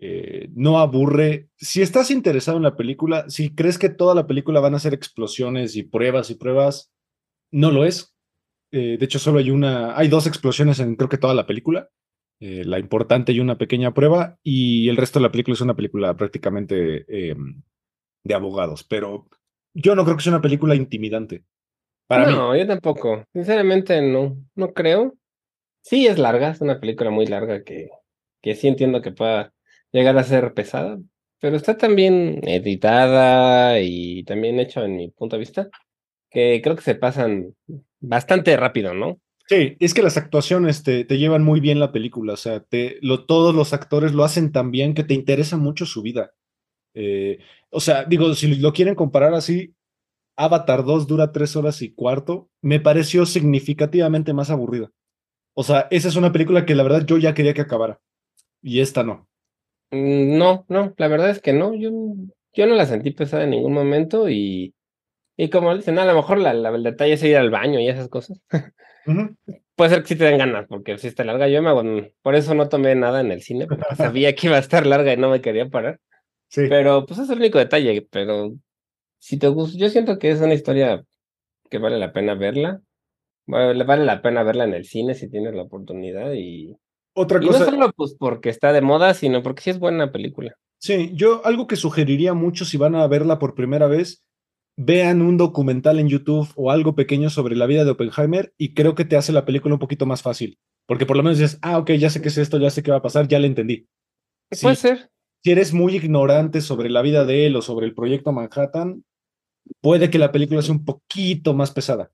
Eh, 0.00 0.48
no 0.54 0.78
aburre. 0.78 1.50
Si 1.58 1.82
estás 1.82 2.10
interesado 2.10 2.56
en 2.56 2.62
la 2.62 2.76
película, 2.76 3.28
si 3.28 3.54
crees 3.54 3.78
que 3.78 3.90
toda 3.90 4.14
la 4.14 4.26
película 4.26 4.60
van 4.60 4.74
a 4.74 4.78
ser 4.78 4.94
explosiones 4.94 5.76
y 5.76 5.82
pruebas 5.82 6.30
y 6.30 6.36
pruebas, 6.36 6.90
no 7.50 7.70
lo 7.70 7.84
es. 7.84 8.14
de 8.70 8.98
hecho, 9.02 9.18
solo 9.18 9.38
hay 9.38 9.50
una, 9.50 9.98
hay 9.98 10.08
dos 10.08 10.26
explosiones 10.26 10.80
en 10.80 10.96
creo 10.96 11.10
que 11.10 11.18
toda 11.18 11.34
la 11.34 11.46
película. 11.46 11.90
Eh, 12.44 12.64
la 12.64 12.80
importante 12.80 13.30
y 13.30 13.38
una 13.38 13.56
pequeña 13.56 13.94
prueba, 13.94 14.36
y 14.42 14.88
el 14.88 14.96
resto 14.96 15.20
de 15.20 15.22
la 15.22 15.30
película 15.30 15.54
es 15.54 15.60
una 15.60 15.76
película 15.76 16.16
prácticamente 16.16 17.04
em, 17.06 17.62
de 18.24 18.34
abogados, 18.34 18.82
pero 18.82 19.28
yo 19.74 19.94
no 19.94 20.02
creo 20.02 20.16
que 20.16 20.24
sea 20.24 20.32
una 20.32 20.42
película 20.42 20.74
intimidante. 20.74 21.44
Para 22.08 22.28
no, 22.28 22.56
yo 22.56 22.66
tampoco. 22.66 23.24
Sinceramente, 23.32 24.02
no, 24.02 24.36
no 24.56 24.72
creo. 24.72 25.14
Sí, 25.82 26.08
es 26.08 26.18
larga, 26.18 26.50
es 26.50 26.60
una 26.60 26.80
película 26.80 27.10
muy 27.10 27.26
larga 27.26 27.62
que, 27.62 27.90
que 28.40 28.56
sí 28.56 28.66
entiendo 28.66 29.02
que 29.02 29.12
pueda 29.12 29.52
llegar 29.92 30.18
a 30.18 30.24
ser 30.24 30.52
pesada, 30.52 30.98
pero 31.38 31.54
está 31.54 31.78
también 31.78 32.40
editada 32.42 33.78
y 33.78 34.24
también 34.24 34.58
hecha 34.58 34.84
en 34.84 34.96
mi 34.96 35.10
punto 35.12 35.36
de 35.36 35.40
vista, 35.40 35.68
que 36.28 36.60
creo 36.60 36.74
que 36.74 36.82
se 36.82 36.96
pasan 36.96 37.54
bastante 38.00 38.56
rápido, 38.56 38.94
¿no? 38.94 39.20
Sí, 39.48 39.76
es 39.80 39.92
que 39.94 40.02
las 40.02 40.16
actuaciones 40.16 40.82
te, 40.82 41.04
llevan 41.04 41.42
muy 41.42 41.60
bien 41.60 41.80
la 41.80 41.92
película, 41.92 42.34
o 42.34 42.36
sea, 42.36 42.64
todos 43.26 43.54
los 43.54 43.72
actores 43.72 44.12
lo 44.12 44.24
hacen 44.24 44.52
tan 44.52 44.70
bien 44.70 44.94
que 44.94 45.04
te 45.04 45.14
interesa 45.14 45.56
mucho 45.56 45.84
su 45.84 46.02
vida. 46.02 46.32
Eh, 46.94 47.38
o 47.70 47.80
sea, 47.80 48.04
digo, 48.04 48.34
si 48.34 48.54
lo 48.56 48.72
quieren 48.72 48.94
comparar 48.94 49.34
así, 49.34 49.74
Avatar 50.36 50.84
2 50.84 51.06
dura 51.06 51.32
tres 51.32 51.56
horas 51.56 51.82
y 51.82 51.92
cuarto, 51.92 52.48
me 52.62 52.80
pareció 52.80 53.26
significativamente 53.26 54.32
más 54.32 54.50
aburrida. 54.50 54.90
O 55.54 55.62
sea, 55.62 55.88
esa 55.90 56.08
es 56.08 56.16
una 56.16 56.32
película 56.32 56.64
que 56.64 56.74
la 56.74 56.82
verdad 56.82 57.04
yo 57.04 57.18
ya 57.18 57.34
quería 57.34 57.54
que 57.54 57.60
acabara. 57.60 58.00
Y 58.62 58.80
esta 58.80 59.02
no. 59.02 59.28
Mm, 59.90 60.38
no, 60.38 60.64
no, 60.68 60.94
la 60.96 61.08
verdad 61.08 61.30
es 61.30 61.40
que 61.40 61.52
no. 61.52 61.74
Yo, 61.74 61.90
yo 62.54 62.66
no 62.66 62.74
la 62.74 62.86
sentí 62.86 63.10
pesada 63.10 63.44
en 63.44 63.50
ningún 63.50 63.74
momento 63.74 64.28
y, 64.28 64.74
y 65.36 65.50
como 65.50 65.74
dicen, 65.76 65.98
a 65.98 66.04
lo 66.04 66.14
mejor 66.14 66.38
la, 66.38 66.52
el 66.52 66.82
detalle 66.82 67.14
es 67.14 67.22
ir 67.22 67.36
al 67.36 67.50
baño 67.50 67.80
y 67.80 67.88
esas 67.88 68.08
cosas. 68.08 68.40
Puede 69.74 69.90
ser 69.90 70.02
que 70.02 70.08
sí 70.08 70.16
te 70.16 70.24
den 70.24 70.38
ganas, 70.38 70.66
porque 70.68 70.98
si 70.98 71.08
está 71.08 71.24
larga. 71.24 71.48
Yo 71.48 71.62
me 71.62 71.70
hago, 71.70 71.82
por 72.22 72.34
eso 72.34 72.54
no 72.54 72.68
tomé 72.68 72.94
nada 72.94 73.20
en 73.20 73.30
el 73.32 73.42
cine, 73.42 73.66
porque 73.66 73.84
sabía 73.96 74.34
que 74.34 74.46
iba 74.46 74.56
a 74.56 74.60
estar 74.60 74.86
larga 74.86 75.12
y 75.12 75.16
no 75.16 75.30
me 75.30 75.40
quería 75.40 75.68
parar. 75.68 76.00
Sí. 76.48 76.66
Pero 76.68 77.06
pues 77.06 77.18
es 77.18 77.30
el 77.30 77.38
único 77.38 77.58
detalle, 77.58 78.06
pero 78.10 78.52
si 79.18 79.38
te 79.38 79.48
gusta, 79.48 79.78
yo 79.78 79.88
siento 79.88 80.18
que 80.18 80.30
es 80.30 80.40
una 80.40 80.54
historia 80.54 81.04
que 81.70 81.78
vale 81.78 81.98
la 81.98 82.12
pena 82.12 82.34
verla. 82.34 82.80
Vale, 83.46 83.84
vale 83.84 84.04
la 84.04 84.22
pena 84.22 84.42
verla 84.42 84.64
en 84.64 84.74
el 84.74 84.84
cine 84.84 85.14
si 85.14 85.28
tienes 85.28 85.54
la 85.54 85.62
oportunidad 85.62 86.32
y 86.34 86.76
otra 87.14 87.40
cosa. 87.40 87.58
no 87.58 87.64
solo 87.64 87.92
pues 87.96 88.14
porque 88.18 88.50
está 88.50 88.72
de 88.72 88.80
moda, 88.80 89.14
sino 89.14 89.42
porque 89.42 89.62
sí 89.62 89.70
es 89.70 89.78
buena 89.78 90.12
película. 90.12 90.54
Sí, 90.78 91.12
yo 91.14 91.44
algo 91.44 91.66
que 91.66 91.76
sugeriría 91.76 92.34
mucho 92.34 92.64
si 92.64 92.76
van 92.76 92.94
a 92.94 93.06
verla 93.06 93.38
por 93.38 93.54
primera 93.54 93.86
vez, 93.86 94.22
vean 94.76 95.22
un 95.22 95.36
documental 95.36 95.98
en 95.98 96.08
YouTube 96.08 96.48
o 96.56 96.70
algo 96.70 96.94
pequeño 96.94 97.30
sobre 97.30 97.56
la 97.56 97.66
vida 97.66 97.84
de 97.84 97.90
Oppenheimer 97.90 98.54
y 98.58 98.74
creo 98.74 98.94
que 98.94 99.04
te 99.04 99.16
hace 99.16 99.32
la 99.32 99.44
película 99.44 99.74
un 99.74 99.80
poquito 99.80 100.06
más 100.06 100.22
fácil. 100.22 100.58
Porque 100.86 101.06
por 101.06 101.16
lo 101.16 101.22
menos 101.22 101.38
dices, 101.38 101.58
ah, 101.62 101.78
ok, 101.78 101.92
ya 101.92 102.10
sé 102.10 102.20
qué 102.20 102.28
es 102.28 102.38
esto, 102.38 102.58
ya 102.58 102.70
sé 102.70 102.82
qué 102.82 102.90
va 102.90 102.98
a 102.98 103.02
pasar, 103.02 103.28
ya 103.28 103.38
le 103.38 103.46
entendí. 103.46 103.86
Puede 104.60 104.76
ser. 104.76 105.10
Si 105.44 105.50
eres 105.50 105.72
muy 105.72 105.96
ignorante 105.96 106.60
sobre 106.60 106.90
la 106.90 107.02
vida 107.02 107.24
de 107.24 107.46
él 107.46 107.56
o 107.56 107.62
sobre 107.62 107.86
el 107.86 107.94
proyecto 107.94 108.32
Manhattan, 108.32 109.04
puede 109.80 110.10
que 110.10 110.18
la 110.18 110.32
película 110.32 110.62
sea 110.62 110.74
un 110.74 110.84
poquito 110.84 111.54
más 111.54 111.72
pesada. 111.72 112.10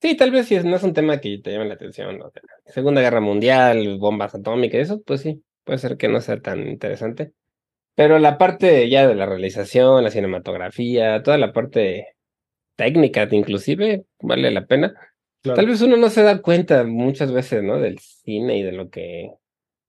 Sí, 0.00 0.16
tal 0.16 0.30
vez 0.30 0.46
si 0.46 0.58
no 0.58 0.76
es 0.76 0.82
un 0.82 0.94
tema 0.94 1.20
que 1.20 1.38
te 1.38 1.52
llame 1.52 1.66
la 1.68 1.74
atención. 1.74 2.18
Segunda 2.64 3.02
Guerra 3.02 3.20
Mundial, 3.20 3.98
bombas 3.98 4.34
atómicas, 4.34 4.80
eso, 4.80 5.02
pues 5.02 5.20
sí, 5.20 5.42
puede 5.62 5.78
ser 5.78 5.96
que 5.96 6.08
no 6.08 6.20
sea 6.20 6.40
tan 6.40 6.66
interesante. 6.66 7.34
Pero 7.94 8.18
la 8.18 8.38
parte 8.38 8.88
ya 8.88 9.06
de 9.06 9.14
la 9.14 9.26
realización, 9.26 10.02
la 10.02 10.10
cinematografía, 10.10 11.22
toda 11.22 11.38
la 11.38 11.52
parte 11.52 12.16
técnica, 12.76 13.28
inclusive, 13.30 14.04
vale 14.20 14.50
la 14.50 14.66
pena. 14.66 14.94
Tal 15.42 15.66
vez 15.66 15.80
uno 15.80 15.96
no 15.96 16.10
se 16.10 16.22
da 16.22 16.40
cuenta 16.42 16.84
muchas 16.84 17.32
veces, 17.32 17.62
¿no? 17.62 17.78
Del 17.78 17.98
cine 17.98 18.58
y 18.58 18.62
de 18.62 18.72
lo 18.72 18.90
que 18.90 19.30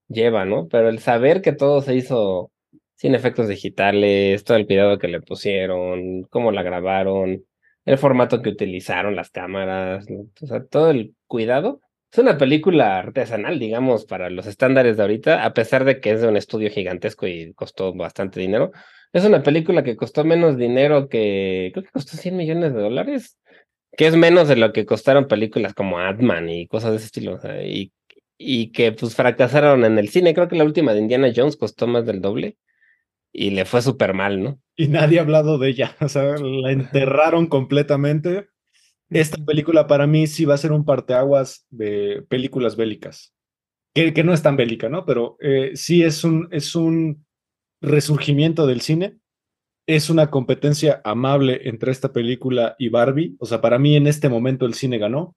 lleva, 0.08 0.46
¿no? 0.46 0.68
Pero 0.68 0.90
el 0.90 1.00
saber 1.00 1.42
que 1.42 1.52
todo 1.52 1.82
se 1.82 1.96
hizo 1.96 2.52
sin 2.96 3.16
efectos 3.16 3.48
digitales, 3.48 4.44
todo 4.44 4.58
el 4.58 4.68
cuidado 4.68 4.98
que 4.98 5.08
le 5.08 5.22
pusieron, 5.22 6.24
cómo 6.24 6.52
la 6.52 6.64
grabaron, 6.64 7.44
el 7.86 7.98
formato 7.98 8.42
que 8.42 8.50
utilizaron, 8.50 9.16
las 9.16 9.32
cámaras, 9.32 10.06
o 10.42 10.46
sea, 10.46 10.64
todo 10.66 10.92
el 10.92 11.16
cuidado. 11.28 11.82
Es 12.12 12.20
una 12.20 12.38
película 12.38 13.00
artesanal, 13.00 13.58
digamos, 13.58 14.06
para 14.06 14.30
los 14.30 14.46
estándares 14.46 14.98
de 14.98 15.04
ahorita, 15.04 15.46
a 15.46 15.54
pesar 15.54 15.86
de 15.86 16.02
que 16.02 16.12
es 16.12 16.22
de 16.22 16.28
un 16.28 16.36
estudio 16.36 16.70
gigantesco 16.70 17.26
y 17.26 17.54
costó 17.54 17.94
bastante 17.94 18.42
dinero. 18.42 18.72
Es 19.14 19.24
una 19.24 19.44
película 19.44 19.82
que 19.84 19.96
costó 19.96 20.26
menos 20.26 20.58
dinero 20.58 21.08
que, 21.08 21.72
creo 21.74 21.86
que 21.86 21.92
costó 21.92 22.18
100 22.18 22.36
millones 22.36 22.74
de 22.74 22.82
dólares, 22.82 23.38
que 23.96 24.08
es 24.08 24.16
menos 24.18 24.50
de 24.50 24.58
lo 24.58 24.74
que 24.74 24.86
costaron 24.86 25.28
películas 25.28 25.74
como 25.74 26.00
Ant-Man 26.00 26.50
y 26.50 26.68
cosas 26.68 26.92
de 26.92 26.98
ese 26.98 27.06
estilo, 27.06 27.40
y, 27.64 27.94
y 28.38 28.72
que 28.74 28.92
pues 28.92 29.16
fracasaron 29.16 29.86
en 29.86 29.98
el 29.98 30.10
cine. 30.10 30.34
Creo 30.34 30.50
que 30.50 30.58
la 30.58 30.66
última 30.66 30.94
de 30.94 31.00
Indiana 31.00 31.32
Jones 31.34 31.56
costó 31.56 31.88
más 31.88 32.06
del 32.06 32.20
doble 32.20 32.58
y 33.32 33.52
le 33.52 33.64
fue 33.64 33.82
súper 33.82 34.14
mal, 34.14 34.44
¿no? 34.44 34.60
Y 34.76 34.90
nadie 34.90 35.20
ha 35.20 35.22
hablado 35.22 35.58
de 35.58 35.70
ella, 35.70 35.96
o 36.02 36.10
sea, 36.10 36.36
la 36.38 36.72
enterraron 36.72 37.48
completamente. 37.48 38.48
Esta 39.12 39.44
película 39.44 39.88
para 39.88 40.08
mí 40.08 40.26
sí 40.26 40.46
va 40.46 40.54
a 40.54 40.58
ser 40.58 40.72
un 40.72 40.86
parteaguas 40.86 41.66
de 41.70 42.24
películas 42.30 42.78
bélicas, 42.78 43.34
que, 43.94 44.14
que 44.14 44.24
no 44.24 44.34
es 44.34 44.42
tan 44.42 44.56
bélica, 44.56 44.88
¿no? 44.88 45.06
Pero 45.06 45.38
eh, 45.42 45.72
sí 45.76 46.02
es 46.02 46.24
un, 46.24 46.48
es 46.52 46.76
un 46.76 47.26
resurgimiento 47.82 48.66
del 48.66 48.80
cine, 48.80 49.18
es 49.86 50.10
una 50.10 50.30
competencia 50.30 51.02
amable 51.04 51.62
entre 51.68 51.92
esta 51.92 52.14
película 52.14 52.76
y 52.80 52.88
Barbie, 52.88 53.36
o 53.40 53.46
sea, 53.46 53.60
para 53.60 53.78
mí 53.78 53.98
en 53.98 54.08
este 54.08 54.30
momento 54.30 54.66
el 54.66 54.76
cine 54.76 54.98
ganó. 54.98 55.36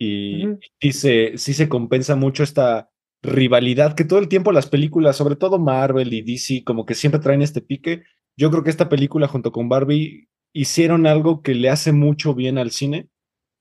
Y, 0.00 0.46
y 0.78 0.92
se, 0.92 1.38
sí 1.38 1.54
se 1.54 1.68
compensa 1.68 2.14
mucho 2.14 2.44
esta 2.44 2.88
rivalidad 3.20 3.94
que 3.94 4.04
todo 4.04 4.20
el 4.20 4.28
tiempo 4.28 4.52
las 4.52 4.68
películas, 4.68 5.16
sobre 5.16 5.34
todo 5.34 5.58
Marvel 5.58 6.12
y 6.12 6.22
DC, 6.22 6.62
como 6.64 6.86
que 6.86 6.94
siempre 6.94 7.20
traen 7.20 7.42
este 7.42 7.62
pique. 7.62 8.04
Yo 8.36 8.50
creo 8.50 8.62
que 8.62 8.70
esta 8.70 8.88
película 8.88 9.26
junto 9.26 9.50
con 9.50 9.68
Barbie 9.68 10.28
hicieron 10.52 11.06
algo 11.06 11.42
que 11.42 11.54
le 11.54 11.70
hace 11.70 11.92
mucho 11.92 12.34
bien 12.34 12.58
al 12.58 12.70
cine, 12.70 13.08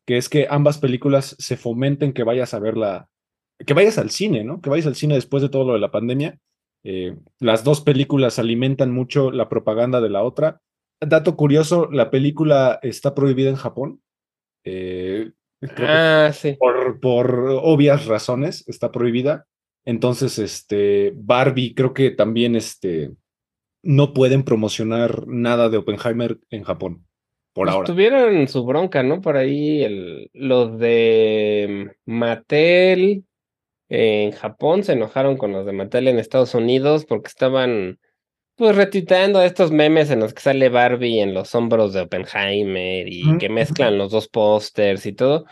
que 0.06 0.18
es 0.18 0.30
que 0.30 0.48
ambas 0.50 0.78
películas 0.78 1.36
se 1.38 1.58
fomenten 1.58 2.14
que 2.14 2.24
vayas 2.24 2.54
a 2.54 2.60
verla, 2.60 3.10
que 3.66 3.74
vayas 3.74 3.98
al 3.98 4.10
cine, 4.10 4.44
¿no? 4.44 4.62
Que 4.62 4.70
vayas 4.70 4.88
al 4.88 4.96
cine 4.96 5.16
después 5.16 5.44
de 5.44 5.50
todo 5.50 5.66
lo 5.66 5.74
de 5.74 5.80
la 5.80 5.92
pandemia. 5.92 6.40
Eh, 6.84 7.16
las 7.40 7.64
dos 7.64 7.82
películas 7.82 8.40
alimentan 8.40 8.92
mucho 8.92 9.32
la 9.32 9.50
propaganda 9.50 10.00
de 10.00 10.10
la 10.10 10.24
otra. 10.24 10.62
Dato 11.02 11.36
curioso, 11.36 11.90
la 11.92 12.10
película 12.10 12.80
está 12.82 13.14
prohibida 13.14 13.50
en 13.50 13.56
Japón. 13.58 14.02
Eh, 14.64 15.32
ah, 15.80 16.32
sí. 16.34 16.56
por, 16.58 17.00
por 17.00 17.60
obvias 17.62 18.06
razones 18.06 18.64
está 18.68 18.92
prohibida. 18.92 19.46
Entonces, 19.86 20.40
este, 20.40 21.14
Barbie 21.16 21.74
creo 21.74 21.94
que 21.94 22.12
también 22.12 22.56
este, 22.56 23.12
no 23.88 24.14
pueden 24.14 24.44
promocionar 24.44 25.26
nada 25.28 25.70
de 25.70 25.78
Oppenheimer 25.78 26.40
en 26.50 26.64
Japón. 26.64 27.08
Por 27.54 27.70
ahora. 27.70 27.88
Tuvieron 27.88 28.50
su 28.50 28.66
bronca, 28.66 29.02
¿no? 29.02 29.22
Por 29.22 29.38
ahí 29.38 29.82
el, 29.82 30.30
los 30.34 30.78
de 30.78 31.96
Mattel 32.06 33.24
en 33.88 34.34
Japón 34.34 34.84
se 34.84 34.92
enojaron 34.92 35.38
con 35.38 35.54
los 35.54 35.66
de 35.66 35.72
Mattel 35.72 36.10
en 36.10 36.20
Estados 36.20 36.54
Unidos 36.54 37.06
porque 37.06 37.30
estaban 37.30 37.98
pues 38.58 38.76
retuiteando 38.76 39.42
estos 39.42 39.72
memes 39.72 40.12
en 40.12 40.20
los 40.20 40.34
que 40.34 40.42
sale 40.42 40.68
Barbie 40.68 41.22
en 41.22 41.34
los 41.34 41.56
hombros 41.56 41.94
de 41.94 42.02
Oppenheimer 42.02 43.08
y 43.08 43.38
que 43.38 43.48
mezclan 43.48 43.98
los 43.98 44.12
dos 44.12 44.28
pósters 44.28 45.06
y 45.06 45.14
todo. 45.14 45.46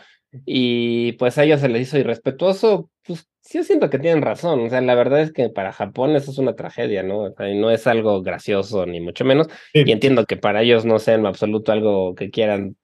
Y 0.44 1.12
pues 1.12 1.38
a 1.38 1.44
ellos 1.44 1.62
se 1.62 1.70
les 1.70 1.88
hizo 1.88 1.96
irrespetuoso. 1.96 2.90
Pues 3.06 3.28
sí, 3.40 3.58
yo 3.58 3.64
siento 3.64 3.90
que 3.90 3.98
tienen 3.98 4.22
razón. 4.22 4.60
O 4.60 4.70
sea, 4.70 4.80
la 4.80 4.94
verdad 4.94 5.20
es 5.20 5.32
que 5.32 5.48
para 5.48 5.72
Japón 5.72 6.16
eso 6.16 6.30
es 6.30 6.38
una 6.38 6.56
tragedia, 6.56 7.02
¿no? 7.02 7.20
O 7.20 7.34
sea, 7.34 7.52
no 7.54 7.70
es 7.70 7.86
algo 7.86 8.22
gracioso, 8.22 8.86
ni 8.86 9.00
mucho 9.00 9.24
menos. 9.24 9.48
Y 9.72 9.90
entiendo 9.90 10.26
que 10.26 10.36
para 10.36 10.62
ellos 10.62 10.84
no 10.84 10.98
sea 10.98 11.14
en 11.14 11.26
absoluto 11.26 11.72
algo 11.72 12.14
que 12.14 12.30
quieran 12.30 12.76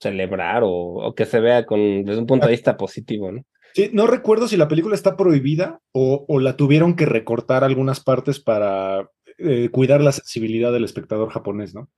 celebrar 0.00 0.62
o, 0.64 0.70
o 0.70 1.14
que 1.14 1.24
se 1.24 1.40
vea 1.40 1.66
con, 1.66 2.04
desde 2.04 2.20
un 2.20 2.26
punto 2.26 2.46
de 2.46 2.52
vista 2.52 2.76
positivo, 2.76 3.32
¿no? 3.32 3.42
Sí, 3.74 3.90
no 3.92 4.06
recuerdo 4.06 4.48
si 4.48 4.56
la 4.56 4.68
película 4.68 4.94
está 4.94 5.16
prohibida 5.16 5.80
o, 5.92 6.24
o 6.26 6.40
la 6.40 6.56
tuvieron 6.56 6.96
que 6.96 7.06
recortar 7.06 7.64
algunas 7.64 8.00
partes 8.00 8.40
para 8.40 9.10
eh, 9.38 9.68
cuidar 9.70 10.00
la 10.00 10.12
sensibilidad 10.12 10.72
del 10.72 10.84
espectador 10.84 11.30
japonés, 11.30 11.74
¿no? 11.74 11.88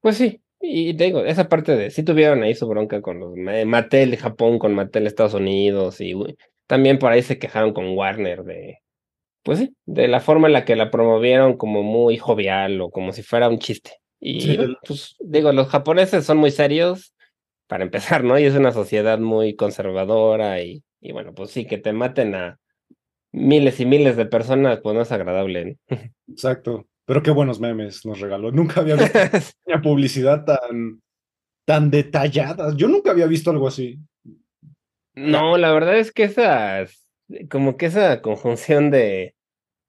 Pues 0.00 0.16
sí, 0.16 0.40
y 0.60 0.92
digo, 0.94 1.24
esa 1.24 1.48
parte 1.48 1.76
de, 1.76 1.90
sí 1.90 2.02
tuvieron 2.02 2.42
ahí 2.42 2.54
su 2.54 2.66
bronca 2.66 3.02
con 3.02 3.20
los 3.20 3.34
Mattel 3.66 4.16
Japón, 4.16 4.58
con 4.58 4.74
Mattel 4.74 5.06
Estados 5.06 5.34
Unidos, 5.34 6.00
y 6.00 6.14
también 6.68 7.00
por 7.00 7.10
ahí 7.10 7.22
se 7.22 7.40
quejaron 7.40 7.72
con 7.72 7.96
Warner 7.96 8.44
de, 8.44 8.78
pues 9.42 9.58
sí, 9.58 9.74
de 9.86 10.06
la 10.06 10.20
forma 10.20 10.46
en 10.46 10.52
la 10.52 10.64
que 10.64 10.76
la 10.76 10.92
promovieron 10.92 11.56
como 11.56 11.82
muy 11.82 12.16
jovial 12.16 12.80
o 12.80 12.90
como 12.90 13.12
si 13.12 13.24
fuera 13.24 13.48
un 13.48 13.58
chiste. 13.58 13.94
Y 14.20 14.56
pues 14.86 15.16
digo, 15.18 15.52
los 15.52 15.68
japoneses 15.68 16.24
son 16.24 16.38
muy 16.38 16.52
serios, 16.52 17.12
para 17.68 17.84
empezar, 17.84 18.24
¿no? 18.24 18.38
Y 18.38 18.44
es 18.44 18.54
una 18.54 18.72
sociedad 18.72 19.18
muy 19.18 19.54
conservadora 19.54 20.60
y, 20.62 20.82
y 21.00 21.12
bueno, 21.12 21.34
pues 21.34 21.50
sí, 21.50 21.66
que 21.66 21.78
te 21.78 21.92
maten 21.92 22.34
a 22.34 22.58
miles 23.30 23.78
y 23.78 23.86
miles 23.86 24.16
de 24.16 24.26
personas, 24.26 24.80
pues 24.82 24.96
no 24.96 25.02
es 25.02 25.12
agradable. 25.12 25.78
Exacto. 26.28 26.86
Pero 27.04 27.22
qué 27.22 27.30
buenos 27.30 27.60
memes 27.60 28.04
nos 28.04 28.20
regaló. 28.20 28.50
Nunca 28.50 28.80
había 28.80 28.96
visto 28.96 29.18
una 29.66 29.80
publicidad 29.80 30.44
tan, 30.44 31.00
tan 31.64 31.90
detallada. 31.90 32.74
Yo 32.74 32.88
nunca 32.88 33.10
había 33.10 33.26
visto 33.26 33.50
algo 33.50 33.68
así. 33.68 33.98
No, 35.18 35.56
la 35.58 35.72
verdad 35.72 35.98
es 35.98 36.12
que 36.12 36.24
esa, 36.24 36.86
como 37.50 37.76
que 37.76 37.86
esa 37.86 38.22
conjunción 38.22 38.90
de, 38.90 39.34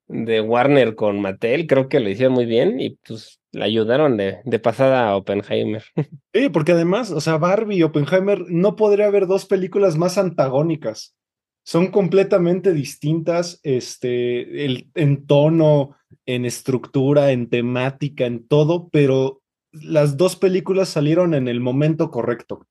de 0.08 0.40
Warner 0.40 0.94
con 0.94 1.20
Mattel, 1.20 1.66
creo 1.66 1.88
que 1.88 2.00
lo 2.00 2.08
hicieron 2.08 2.34
muy 2.34 2.46
bien 2.46 2.80
y 2.80 2.96
pues 3.06 3.40
la 3.52 3.64
ayudaron 3.64 4.16
de, 4.16 4.40
de 4.44 4.58
pasada 4.58 5.08
a 5.08 5.16
Oppenheimer. 5.16 5.84
Sí, 6.32 6.48
porque 6.48 6.72
además, 6.72 7.10
o 7.10 7.20
sea, 7.20 7.38
Barbie 7.38 7.78
y 7.78 7.82
Oppenheimer 7.82 8.44
no 8.48 8.76
podría 8.76 9.06
haber 9.06 9.26
dos 9.26 9.46
películas 9.46 9.96
más 9.96 10.16
antagónicas 10.16 11.16
son 11.64 11.88
completamente 11.88 12.72
distintas 12.72 13.60
este, 13.62 14.64
el, 14.64 14.90
en 14.94 15.26
tono, 15.26 15.96
en 16.26 16.44
estructura, 16.44 17.32
en 17.32 17.48
temática, 17.48 18.26
en 18.26 18.46
todo, 18.46 18.88
pero 18.88 19.42
las 19.72 20.16
dos 20.16 20.36
películas 20.36 20.88
salieron 20.88 21.34
en 21.34 21.48
el 21.48 21.60
momento 21.60 22.10
correcto. 22.10 22.66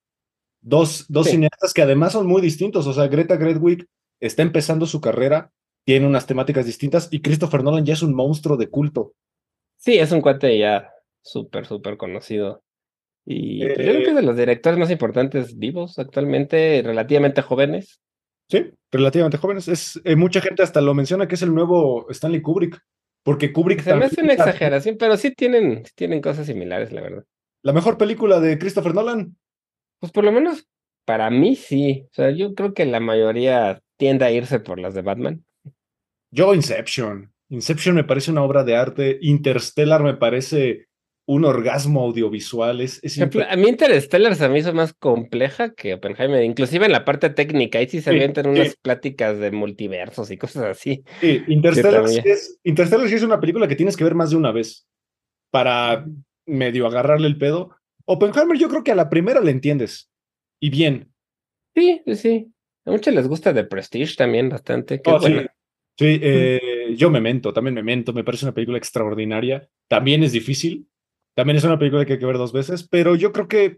Dos, 0.61 1.05
dos 1.07 1.25
Sí. 1.27 1.33
cineastas 1.33 1.73
que 1.73 1.81
además 1.81 2.13
son 2.13 2.27
muy 2.27 2.41
distintos. 2.41 2.85
O 2.87 2.93
sea, 2.93 3.07
Greta 3.07 3.37
Gerwig 3.37 3.85
está 4.19 4.41
empezando 4.41 4.85
su 4.85 4.99
carrera, 5.01 5.51
tiene 5.85 6.05
unas 6.05 6.25
temáticas 6.27 6.65
distintas 6.65 7.07
y 7.11 7.21
Christopher 7.21 7.63
Nolan 7.63 7.85
ya 7.85 7.93
es 7.93 8.01
un 8.03 8.13
monstruo 8.13 8.57
de 8.57 8.69
culto. 8.69 9.13
Sí, 9.77 9.97
es 9.97 10.11
un 10.11 10.21
cuate 10.21 10.57
ya 10.57 10.91
súper, 11.21 11.65
súper 11.65 11.97
conocido. 11.97 12.63
Y 13.25 13.59
pues, 13.63 13.77
yo 13.77 13.83
creo 13.83 13.93
que 13.93 13.99
Eh, 14.05 14.09
es 14.09 14.15
de 14.15 14.21
los 14.23 14.37
directores 14.37 14.79
más 14.79 14.91
importantes 14.91 15.57
vivos 15.57 15.97
actualmente, 15.99 16.81
relativamente 16.83 17.41
jóvenes. 17.41 18.01
Sí, 18.49 18.71
relativamente 18.91 19.37
jóvenes. 19.37 19.67
Es, 19.67 20.01
eh, 20.03 20.15
mucha 20.15 20.41
gente 20.41 20.63
hasta 20.63 20.81
lo 20.81 20.93
menciona 20.93 21.27
que 21.27 21.35
es 21.35 21.41
el 21.43 21.53
nuevo 21.53 22.07
Stanley 22.09 22.41
Kubrick, 22.41 22.81
porque 23.23 23.53
Kubrick 23.53 23.81
Se 23.83 23.93
me 23.95 24.05
hace 24.05 24.21
una 24.23 24.33
exageración, 24.33 24.97
pero 24.97 25.15
sí 25.17 25.33
tienen, 25.35 25.85
sí 25.85 25.91
tienen 25.95 26.21
cosas 26.21 26.47
similares, 26.47 26.91
la 26.91 27.01
verdad. 27.01 27.23
la 27.61 27.73
mejor 27.73 27.97
película 27.97 28.39
de 28.39 28.57
Christopher 28.57 28.95
Nolan. 28.95 29.35
Pues 29.99 30.11
por 30.11 30.23
lo 30.23 30.31
menos 30.31 30.67
para 31.05 31.29
mí 31.29 31.55
sí. 31.55 32.05
O 32.11 32.13
sea, 32.13 32.31
yo 32.31 32.53
creo 32.53 32.73
que 32.73 32.85
la 32.85 32.99
mayoría 32.99 33.81
tiende 33.97 34.25
a 34.25 34.31
irse 34.31 34.59
por 34.59 34.79
las 34.79 34.93
de 34.93 35.01
Batman. 35.01 35.43
Yo, 36.31 36.53
Inception. 36.53 37.31
Inception 37.49 37.95
me 37.95 38.03
parece 38.03 38.31
una 38.31 38.43
obra 38.43 38.63
de 38.63 38.75
arte. 38.75 39.17
Interstellar 39.21 40.03
me 40.03 40.13
parece 40.13 40.89
un 41.29 41.45
orgasmo 41.45 42.01
audiovisual. 42.01 42.81
Es, 42.81 42.99
es 43.03 43.21
a 43.21 43.55
mí 43.55 43.69
Interstellar 43.69 44.35
se 44.35 44.49
me 44.49 44.57
hizo 44.57 44.73
más 44.73 44.93
compleja 44.93 45.75
que 45.75 45.93
Oppenheimer, 45.93 46.43
inclusive 46.43 46.87
en 46.87 46.91
la 46.91 47.05
parte 47.05 47.29
técnica, 47.29 47.77
ahí 47.77 47.87
sí 47.87 48.01
se 48.01 48.09
avientan 48.09 48.45
sí. 48.45 48.49
unas 48.49 48.75
pláticas 48.77 49.37
de 49.37 49.51
multiversos 49.51 50.31
y 50.31 50.37
cosas 50.37 50.63
así. 50.63 51.03
Sí, 51.21 51.43
Interstellar, 51.47 52.07
sí 52.07 52.21
es, 52.25 52.59
Interstellar 52.63 53.07
sí 53.07 53.13
es 53.13 53.21
una 53.21 53.39
película 53.39 53.67
que 53.67 53.75
tienes 53.75 53.95
que 53.95 54.03
ver 54.03 54.15
más 54.15 54.31
de 54.31 54.37
una 54.37 54.51
vez 54.51 54.87
para 55.51 56.03
medio 56.47 56.87
agarrarle 56.87 57.27
el 57.27 57.37
pedo. 57.37 57.75
Oppenheimer 58.11 58.57
yo 58.57 58.69
creo 58.69 58.83
que 58.83 58.91
a 58.91 58.95
la 58.95 59.07
primera 59.07 59.39
le 59.39 59.51
entiendes. 59.51 60.09
Y 60.59 60.71
bien. 60.71 61.13
Sí, 61.75 62.01
sí, 62.05 62.15
sí. 62.15 62.53
A 62.85 62.91
muchos 62.91 63.13
les 63.13 63.27
gusta 63.27 63.53
The 63.53 63.65
Prestige 63.65 64.15
también 64.15 64.49
bastante. 64.49 64.99
Oh, 65.05 65.19
sí, 65.19 65.37
eh, 65.99 66.95
yo 66.97 67.11
Memento, 67.11 67.53
también 67.53 67.75
Memento, 67.75 68.11
me 68.11 68.23
parece 68.23 68.45
una 68.45 68.53
película 68.53 68.79
extraordinaria. 68.79 69.69
También 69.87 70.23
es 70.23 70.31
difícil. 70.31 70.87
También 71.35 71.57
es 71.57 71.63
una 71.63 71.77
película 71.77 72.03
que 72.03 72.13
hay 72.13 72.19
que 72.19 72.25
ver 72.25 72.37
dos 72.37 72.51
veces, 72.51 72.87
pero 72.87 73.15
yo 73.15 73.31
creo 73.31 73.47
que 73.47 73.77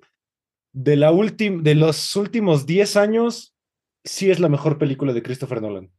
de, 0.71 0.95
la 0.95 1.11
de 1.11 1.75
los 1.75 2.15
últimos 2.15 2.65
10 2.65 2.95
años, 2.95 3.53
sí 4.05 4.32
es 4.32 4.39
la 4.39 4.47
mejor 4.47 4.77
película 4.77 5.11
de 5.11 5.21
Christopher 5.21 5.61
Nolan. 5.61 5.91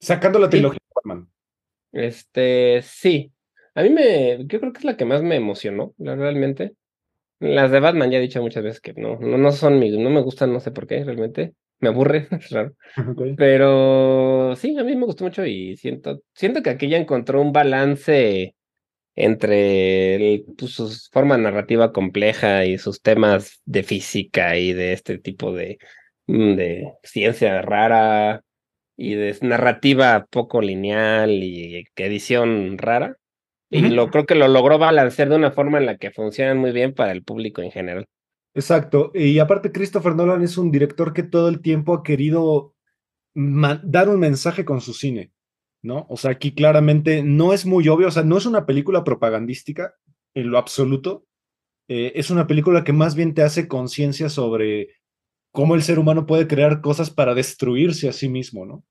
Sacando 0.00 0.38
la 0.38 0.46
Sí. 0.46 0.52
trilogía 0.52 0.78
de 0.80 0.92
Batman. 0.94 1.28
Este, 1.92 2.82
sí. 2.82 3.32
A 3.74 3.82
mí 3.82 3.90
me, 3.90 4.46
yo 4.46 4.60
creo 4.60 4.72
que 4.72 4.78
es 4.78 4.84
la 4.84 4.96
que 4.96 5.04
más 5.04 5.24
me 5.24 5.34
emocionó, 5.34 5.92
realmente. 5.98 6.76
Las 7.44 7.70
de 7.70 7.80
Batman 7.80 8.10
ya 8.10 8.18
he 8.18 8.22
dicho 8.22 8.40
muchas 8.42 8.62
veces 8.64 8.80
que 8.80 8.94
no, 8.94 9.18
no, 9.20 9.38
no 9.38 9.52
son 9.52 9.78
mi, 9.78 9.90
no 9.90 10.10
me 10.10 10.20
gustan, 10.22 10.52
no 10.52 10.60
sé 10.60 10.70
por 10.70 10.86
qué, 10.86 11.04
realmente. 11.04 11.54
Me 11.80 11.88
aburre, 11.88 12.28
es 12.30 12.50
raro. 12.50 12.74
Pero 13.36 14.54
sí, 14.56 14.76
a 14.78 14.84
mí 14.84 14.96
me 14.96 15.06
gustó 15.06 15.24
mucho 15.24 15.44
y 15.46 15.76
siento, 15.76 16.20
siento 16.34 16.62
que 16.62 16.70
aquí 16.70 16.88
ya 16.88 16.96
encontró 16.98 17.40
un 17.42 17.52
balance 17.52 18.54
entre 19.16 20.16
el- 20.16 20.44
pues, 20.58 20.72
su 20.72 20.88
forma 21.12 21.38
narrativa 21.38 21.92
compleja 21.92 22.64
y 22.66 22.78
sus 22.78 23.00
temas 23.02 23.60
de 23.64 23.82
física 23.84 24.56
y 24.58 24.72
de 24.72 24.92
este 24.94 25.18
tipo 25.18 25.52
de, 25.52 25.78
mm, 26.26 26.54
de 26.56 26.92
ciencia 27.02 27.62
rara 27.62 28.42
y 28.96 29.14
de 29.14 29.36
narrativa 29.42 30.26
poco 30.30 30.60
lineal 30.62 31.30
y 31.32 31.84
edición 31.96 32.78
rara. 32.78 33.16
Y 33.76 33.88
lo 33.88 34.10
creo 34.10 34.24
que 34.26 34.34
lo 34.34 34.46
logró 34.48 34.78
balancear 34.78 35.28
de 35.28 35.36
una 35.36 35.50
forma 35.50 35.78
en 35.78 35.86
la 35.86 35.96
que 35.98 36.10
funcionan 36.10 36.58
muy 36.58 36.72
bien 36.72 36.94
para 36.94 37.12
el 37.12 37.22
público 37.24 37.60
en 37.62 37.70
general. 37.70 38.06
Exacto. 38.54 39.10
Y 39.14 39.38
aparte, 39.40 39.72
Christopher 39.72 40.14
Nolan 40.14 40.42
es 40.42 40.56
un 40.58 40.70
director 40.70 41.12
que 41.12 41.24
todo 41.24 41.48
el 41.48 41.60
tiempo 41.60 41.94
ha 41.94 42.02
querido 42.02 42.74
dar 43.34 44.08
un 44.08 44.20
mensaje 44.20 44.64
con 44.64 44.80
su 44.80 44.94
cine, 44.94 45.32
¿no? 45.82 46.06
O 46.08 46.16
sea, 46.16 46.30
aquí 46.30 46.54
claramente 46.54 47.24
no 47.24 47.52
es 47.52 47.66
muy 47.66 47.88
obvio, 47.88 48.06
o 48.08 48.10
sea, 48.12 48.22
no 48.22 48.38
es 48.38 48.46
una 48.46 48.64
película 48.64 49.02
propagandística 49.02 49.94
en 50.34 50.50
lo 50.50 50.58
absoluto. 50.58 51.26
Eh, 51.88 52.12
es 52.14 52.30
una 52.30 52.46
película 52.46 52.84
que 52.84 52.92
más 52.92 53.14
bien 53.16 53.34
te 53.34 53.42
hace 53.42 53.66
conciencia 53.66 54.28
sobre 54.28 54.88
cómo 55.52 55.74
el 55.74 55.82
ser 55.82 55.98
humano 55.98 56.26
puede 56.26 56.46
crear 56.46 56.80
cosas 56.80 57.10
para 57.10 57.34
destruirse 57.34 58.08
a 58.08 58.12
sí 58.12 58.28
mismo, 58.28 58.64
¿no? 58.66 58.84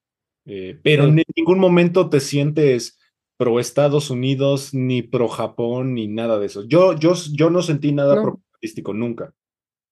Eh, 0.46 0.78
pero 0.84 1.04
Sí. 1.06 1.10
en 1.10 1.24
ningún 1.38 1.60
momento 1.60 2.10
te 2.10 2.20
sientes 2.20 3.00
pro 3.44 3.60
Estados 3.60 4.10
Unidos, 4.10 4.74
ni 4.74 5.02
pro 5.02 5.28
Japón, 5.28 5.94
ni 5.94 6.08
nada 6.08 6.40
de 6.40 6.46
eso. 6.46 6.64
Yo, 6.68 6.94
yo, 6.98 7.14
yo 7.34 7.50
no 7.50 7.62
sentí 7.62 7.92
nada 7.92 8.16
No. 8.16 8.22
propagandístico 8.24 8.94
nunca. 8.94 9.34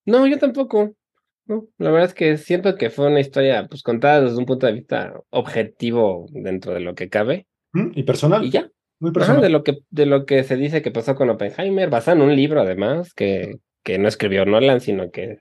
No, 0.06 0.26
yo 0.28 0.38
tampoco. 0.40 0.96
No, 1.46 1.68
la 1.78 1.92
verdad 1.92 2.10
es 2.10 2.14
que 2.14 2.38
siento 2.38 2.76
que 2.76 2.90
fue 2.90 3.08
una 3.08 3.20
historia 3.20 3.68
pues 3.68 3.84
contada 3.84 4.22
desde 4.22 4.38
un 4.38 4.46
punto 4.46 4.68
de 4.68 4.74
vista 4.74 5.14
objetivo 5.32 6.28
dentro 6.32 6.74
de 6.74 6.80
lo 6.80 6.96
que 6.96 7.10
cabe. 7.10 7.48
Y 7.74 8.04
personal, 8.04 8.46
y 8.46 8.50
ya. 8.52 8.70
muy 9.00 9.10
Ajá, 9.10 9.14
personal. 9.14 9.42
de 9.42 9.50
lo 9.50 9.64
que 9.64 9.78
de 9.90 10.06
lo 10.06 10.26
que 10.26 10.44
se 10.44 10.56
dice 10.56 10.82
que 10.82 10.92
pasó 10.92 11.16
con 11.16 11.30
Oppenheimer, 11.30 11.90
basado 11.90 12.18
en 12.18 12.24
un 12.30 12.36
libro 12.36 12.62
además 12.62 13.14
que 13.14 13.58
que 13.84 13.98
no 13.98 14.08
escribió 14.08 14.46
Nolan, 14.46 14.80
sino 14.80 15.10
que 15.12 15.40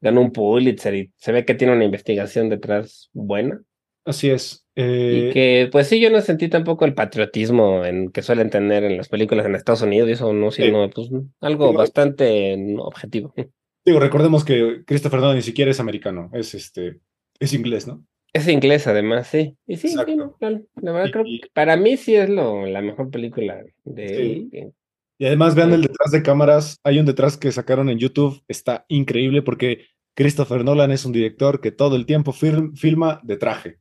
ganó 0.00 0.20
un 0.22 0.32
Pulitzer 0.32 0.94
y 0.94 1.12
se 1.16 1.30
ve 1.32 1.44
que 1.44 1.54
tiene 1.54 1.74
una 1.74 1.84
investigación 1.84 2.48
detrás 2.48 3.10
buena 3.12 3.60
Así 4.04 4.30
es. 4.30 4.65
Y 4.76 4.82
Eh, 4.82 5.30
que 5.32 5.68
pues 5.72 5.88
sí 5.88 5.98
yo 6.00 6.10
no 6.10 6.20
sentí 6.20 6.48
tampoco 6.48 6.84
el 6.84 6.92
patriotismo 6.94 7.84
en 7.84 8.10
que 8.10 8.22
suelen 8.22 8.50
tener 8.50 8.84
en 8.84 8.96
las 8.98 9.08
películas 9.08 9.46
en 9.46 9.54
Estados 9.54 9.82
Unidos 9.82 10.08
y 10.08 10.12
eso 10.12 10.32
no 10.34 10.50
sino 10.50 10.88
pues 10.90 11.08
algo 11.40 11.68
Digo- 11.68 11.78
bastante 11.78 12.56
objetivo. 12.78 13.34
digo, 13.86 13.98
recordemos 14.00 14.44
que 14.44 14.82
Christopher 14.86 15.20
Nolan 15.20 15.36
ni 15.36 15.42
siquiera 15.42 15.70
es 15.70 15.80
americano, 15.80 16.30
es 16.34 16.54
este, 16.54 17.00
es 17.40 17.52
inglés, 17.54 17.86
¿no? 17.86 18.04
Es 18.32 18.48
inglés, 18.48 18.86
además, 18.86 19.28
sí. 19.28 19.56
Y 19.66 19.76
sí, 19.78 19.88
sí, 19.88 19.96
no. 20.14 20.36
La 20.40 20.92
verdad, 20.92 21.06
Y- 21.08 21.10
creo 21.12 21.24
que 21.24 21.40
para 21.54 21.76
mí 21.78 21.96
sí 21.96 22.14
es 22.14 22.28
lo, 22.28 22.66
la 22.66 22.82
mejor 22.82 23.10
película 23.10 23.62
de 23.84 24.08
Sí. 24.08 24.48
él. 24.52 24.72
Y 25.18 25.24
además 25.24 25.54
vean 25.54 25.72
el 25.72 25.80
detrás 25.80 26.10
de 26.12 26.22
cámaras, 26.22 26.78
hay 26.84 26.98
un 26.98 27.06
detrás 27.06 27.38
que 27.38 27.50
sacaron 27.50 27.88
en 27.88 27.98
YouTube, 27.98 28.42
está 28.48 28.84
increíble 28.88 29.40
porque 29.40 29.86
Christopher 30.14 30.64
Nolan 30.66 30.90
es 30.90 31.06
un 31.06 31.12
director 31.12 31.62
que 31.62 31.70
todo 31.72 31.96
el 31.96 32.04
tiempo 32.04 32.32
fil- 32.32 32.76
filma 32.76 33.20
de 33.22 33.38
traje. 33.38 33.78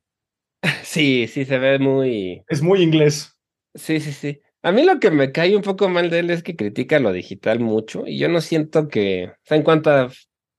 Sí, 0.84 1.28
sí, 1.28 1.45
se 1.45 1.57
ve 1.59 1.80
muy. 1.80 2.43
Es 2.47 2.61
muy 2.61 2.82
inglés. 2.82 3.36
Sí, 3.74 3.99
sí, 3.99 4.11
sí. 4.11 4.39
A 4.61 4.72
mí 4.72 4.84
lo 4.84 4.99
que 4.99 5.11
me 5.11 5.32
cae 5.32 5.55
un 5.55 5.61
poco 5.61 5.89
mal 5.89 6.09
de 6.09 6.20
él 6.20 6.30
es 6.32 6.41
que 6.41 6.55
critica 6.55 6.99
lo 6.99 7.11
digital 7.11 7.59
mucho 7.59 8.03
y 8.07 8.18
yo 8.18 8.30
no 8.30 8.41
siento 8.41 8.88
que, 8.88 9.28
o 9.28 9.36
sea, 9.43 9.57
en 9.57 9.63
cuanto 9.63 9.91
a 9.91 10.11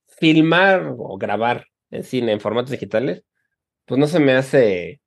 filmar 0.07 0.93
o 0.97 1.17
grabar 1.17 1.67
en 1.91 2.03
cine 2.03 2.31
en 2.31 2.39
formatos 2.39 2.71
digitales, 2.71 3.23
pues 3.85 3.99
no 3.99 4.07
se 4.07 4.19
me 4.19 4.33
hace 4.33 5.01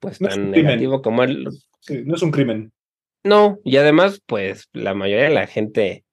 pues 0.00 0.20
No 0.20 0.28
tan 0.28 0.50
crimen. 0.50 0.64
negativo 0.64 1.02
como 1.02 1.22
él. 1.22 1.48
Sí, 1.80 2.02
no 2.04 2.16
es 2.16 2.22
un 2.22 2.30
crimen. 2.30 2.72
No, 3.22 3.58
y 3.64 3.76
además, 3.76 4.20
pues 4.26 4.68
la 4.72 4.94
mayoría 4.94 5.24
de 5.24 5.34
la 5.34 5.46
gente, 5.46 6.04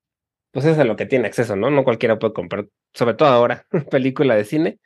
pues 0.52 0.66
es 0.66 0.78
a 0.78 0.86
lo 0.86 0.96
que 0.96 1.06
tiene 1.06 1.28
acceso, 1.28 1.56
¿no? 1.56 1.70
No 1.70 1.84
cualquiera 1.84 2.20
puede 2.20 2.34
comprar, 2.34 2.68
sobre 2.94 3.16
todo 3.16 3.30
ahora, 3.30 3.66
película 3.92 4.36
de 4.36 4.46
cine. 4.46 4.80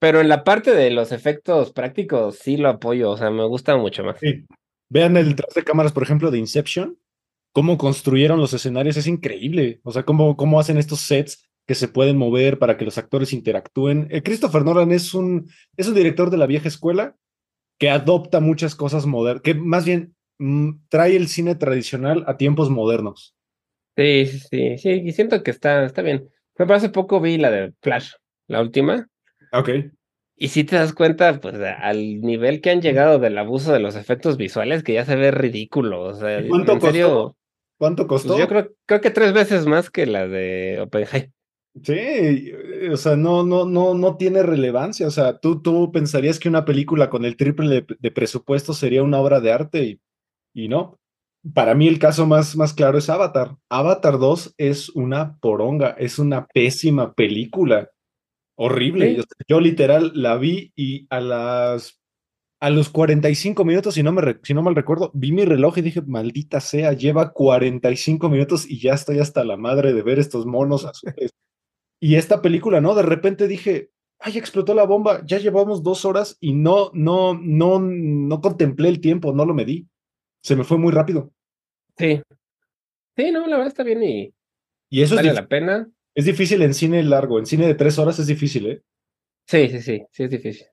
Pero 0.00 0.20
en 0.20 0.28
la 0.28 0.44
parte 0.44 0.74
de 0.74 0.90
los 0.90 1.12
efectos 1.12 1.72
prácticos 1.72 2.36
sí 2.36 2.56
lo 2.56 2.70
apoyo, 2.70 3.10
o 3.10 3.16
sea, 3.16 3.30
me 3.30 3.44
gusta 3.44 3.76
mucho 3.76 4.02
más. 4.02 4.18
Sí. 4.18 4.46
Vean 4.88 5.16
el 5.16 5.28
detrás 5.28 5.54
de 5.54 5.62
cámaras, 5.62 5.92
por 5.92 6.02
ejemplo, 6.02 6.30
de 6.30 6.38
Inception, 6.38 6.98
cómo 7.52 7.76
construyeron 7.76 8.40
los 8.40 8.54
escenarios, 8.54 8.96
es 8.96 9.06
increíble. 9.06 9.80
O 9.84 9.92
sea, 9.92 10.02
cómo, 10.04 10.36
cómo 10.36 10.58
hacen 10.58 10.78
estos 10.78 11.00
sets 11.00 11.48
que 11.66 11.74
se 11.74 11.86
pueden 11.86 12.16
mover 12.16 12.58
para 12.58 12.76
que 12.76 12.84
los 12.84 12.98
actores 12.98 13.32
interactúen. 13.32 14.08
Eh, 14.10 14.22
Christopher 14.22 14.64
Nolan 14.64 14.90
es 14.90 15.14
un, 15.14 15.48
es 15.76 15.86
un 15.86 15.94
director 15.94 16.30
de 16.30 16.38
la 16.38 16.46
vieja 16.46 16.66
escuela 16.66 17.14
que 17.78 17.90
adopta 17.90 18.40
muchas 18.40 18.74
cosas 18.74 19.06
modernas, 19.06 19.42
que 19.42 19.54
más 19.54 19.84
bien 19.84 20.14
mm, 20.38 20.86
trae 20.88 21.14
el 21.14 21.28
cine 21.28 21.54
tradicional 21.54 22.24
a 22.26 22.36
tiempos 22.38 22.70
modernos. 22.70 23.34
Sí, 23.96 24.26
sí, 24.26 24.38
sí, 24.50 24.78
sí, 24.78 24.90
y 25.04 25.12
siento 25.12 25.42
que 25.42 25.50
está, 25.50 25.84
está 25.84 26.02
bien. 26.02 26.28
Pero 26.54 26.74
hace 26.74 26.88
poco 26.88 27.20
vi 27.20 27.38
la 27.38 27.50
de 27.50 27.72
Flash, 27.80 28.12
la 28.48 28.60
última, 28.60 29.06
Ok. 29.52 29.68
y 30.36 30.48
si 30.48 30.64
te 30.64 30.76
das 30.76 30.92
cuenta, 30.94 31.40
pues 31.40 31.56
al 31.60 32.20
nivel 32.22 32.60
que 32.60 32.70
han 32.70 32.80
llegado 32.82 33.18
del 33.18 33.36
abuso 33.38 33.72
de 33.72 33.80
los 33.80 33.94
efectos 33.96 34.36
visuales, 34.36 34.82
que 34.82 34.94
ya 34.94 35.04
se 35.04 35.16
ve 35.16 35.30
ridículo. 35.30 36.02
O 36.02 36.14
sea, 36.14 36.40
¿Y 36.40 36.48
cuánto 36.48 36.72
en 36.72 36.80
serio, 36.80 37.08
costó? 37.08 37.36
¿Cuánto 37.78 38.06
pues 38.06 38.22
costó? 38.22 38.38
yo 38.38 38.48
creo, 38.48 38.72
creo 38.86 39.00
que 39.00 39.10
tres 39.10 39.32
veces 39.32 39.66
más 39.66 39.90
que 39.90 40.06
la 40.06 40.26
de 40.28 40.80
Oppenheimer. 40.82 41.30
Sí, 41.84 42.52
o 42.92 42.96
sea, 42.96 43.16
no, 43.16 43.44
no, 43.44 43.64
no, 43.64 43.94
no 43.94 44.16
tiene 44.16 44.42
relevancia. 44.42 45.06
O 45.06 45.10
sea, 45.10 45.38
tú, 45.38 45.62
tú 45.62 45.92
pensarías 45.92 46.38
que 46.40 46.48
una 46.48 46.64
película 46.64 47.08
con 47.10 47.24
el 47.24 47.36
triple 47.36 47.68
de, 47.68 47.86
de 47.98 48.10
presupuesto 48.10 48.74
sería 48.74 49.02
una 49.04 49.18
obra 49.20 49.40
de 49.40 49.52
arte 49.52 49.84
y, 49.84 50.00
y 50.52 50.68
no. 50.68 50.98
Para 51.54 51.74
mí 51.74 51.86
el 51.88 51.98
caso 52.00 52.26
más, 52.26 52.56
más 52.56 52.74
claro 52.74 52.98
es 52.98 53.08
Avatar. 53.08 53.56
Avatar 53.70 54.18
2 54.18 54.54
es 54.58 54.88
una 54.90 55.38
poronga, 55.38 55.90
es 55.98 56.18
una 56.18 56.46
pésima 56.48 57.14
película. 57.14 57.88
Horrible. 58.62 59.16
Sí. 59.16 59.22
Yo, 59.48 59.58
literal 59.58 60.12
la 60.14 60.36
vi 60.36 60.72
y 60.76 61.06
a 61.08 61.20
las 61.20 61.98
a 62.62 62.68
los 62.68 62.90
45 62.90 63.64
minutos, 63.64 63.94
si 63.94 64.02
no, 64.02 64.12
me 64.12 64.38
si 64.42 64.52
no 64.52 64.60
mal 64.60 64.74
recuerdo, 64.74 65.10
vi 65.14 65.32
mi 65.32 65.46
reloj 65.46 65.78
y 65.78 65.80
dije, 65.80 66.02
maldita 66.02 66.60
sea, 66.60 66.92
lleva 66.92 67.32
45 67.32 68.28
minutos 68.28 68.70
y 68.70 68.78
ya 68.78 68.92
estoy 68.92 69.18
hasta 69.18 69.44
la 69.44 69.56
madre 69.56 69.94
de 69.94 70.02
ver 70.02 70.18
estos 70.18 70.44
monos 70.44 70.84
azules. 70.84 71.30
Y 72.00 72.16
esta 72.16 72.42
película, 72.42 72.82
¿no? 72.82 72.94
De 72.94 73.00
repente 73.02 73.48
dije, 73.48 73.92
ay, 74.18 74.36
explotó 74.36 74.74
la 74.74 74.84
bomba, 74.84 75.24
ya 75.24 75.38
llevamos 75.38 75.82
dos 75.82 76.04
horas 76.04 76.36
y 76.38 76.52
no, 76.52 76.90
no, 76.92 77.32
no, 77.32 77.80
no 77.80 78.40
contemplé 78.42 78.90
el 78.90 79.00
tiempo, 79.00 79.32
no 79.32 79.46
lo 79.46 79.54
medí. 79.54 79.88
Se 80.42 80.54
me 80.54 80.64
fue 80.64 80.76
muy 80.76 80.92
rápido. 80.92 81.32
Sí. 81.96 82.20
Sí, 83.16 83.30
no, 83.32 83.46
la 83.46 83.56
verdad 83.56 83.68
está 83.68 83.84
bien 83.84 84.02
y, 84.02 84.34
y 84.90 85.00
eso 85.00 85.16
vale 85.16 85.30
es, 85.30 85.34
la 85.34 85.48
pena. 85.48 85.90
Es 86.20 86.26
difícil 86.26 86.62
en 86.62 86.74
cine 86.74 87.02
largo, 87.02 87.38
en 87.38 87.46
cine 87.46 87.66
de 87.66 87.74
tres 87.74 87.98
horas 87.98 88.18
es 88.18 88.26
difícil, 88.26 88.66
¿eh? 88.66 88.82
Sí, 89.46 89.68
sí, 89.68 89.80
sí, 89.80 90.02
sí 90.12 90.22
es 90.24 90.30
difícil. 90.30 90.66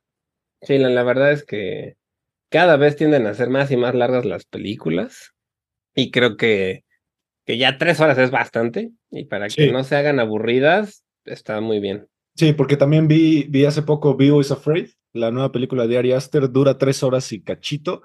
Sí, 0.62 0.78
la, 0.78 0.90
la 0.90 1.04
verdad 1.04 1.32
es 1.32 1.44
que 1.44 1.96
cada 2.50 2.78
vez 2.78 2.96
tienden 2.96 3.26
a 3.28 3.34
ser 3.34 3.50
más 3.50 3.72
y 3.72 3.78
más 3.78 3.96
largas 3.96 4.26
las 4.26 4.46
películas 4.46 5.34
y 5.96 6.12
creo 6.12 6.38
que, 6.38 6.84
que 7.46 7.58
ya 7.58 7.78
tres 7.78 8.00
horas 8.00 8.18
es 8.18 8.32
bastante 8.32 8.92
y 9.10 9.26
para 9.26 9.48
que 9.48 9.72
no 9.72 9.84
se 9.84 9.96
hagan 9.96 10.20
aburridas 10.20 11.04
está 11.26 11.60
muy 11.62 11.80
bien. 11.80 12.08
Sí, 12.36 12.54
porque 12.54 12.78
también 12.78 13.08
vi, 13.08 13.46
vi 13.50 13.66
hace 13.66 13.82
poco 13.82 14.16
Vivo 14.16 14.42
is 14.42 14.52
Afraid, 14.52 14.90
la 15.14 15.32
nueva 15.32 15.52
película 15.52 15.88
de 15.88 15.98
Ari 15.98 16.12
Aster, 16.12 16.52
dura 16.52 16.78
tres 16.78 17.02
horas 17.04 17.32
y 17.32 17.42
cachito, 17.42 18.04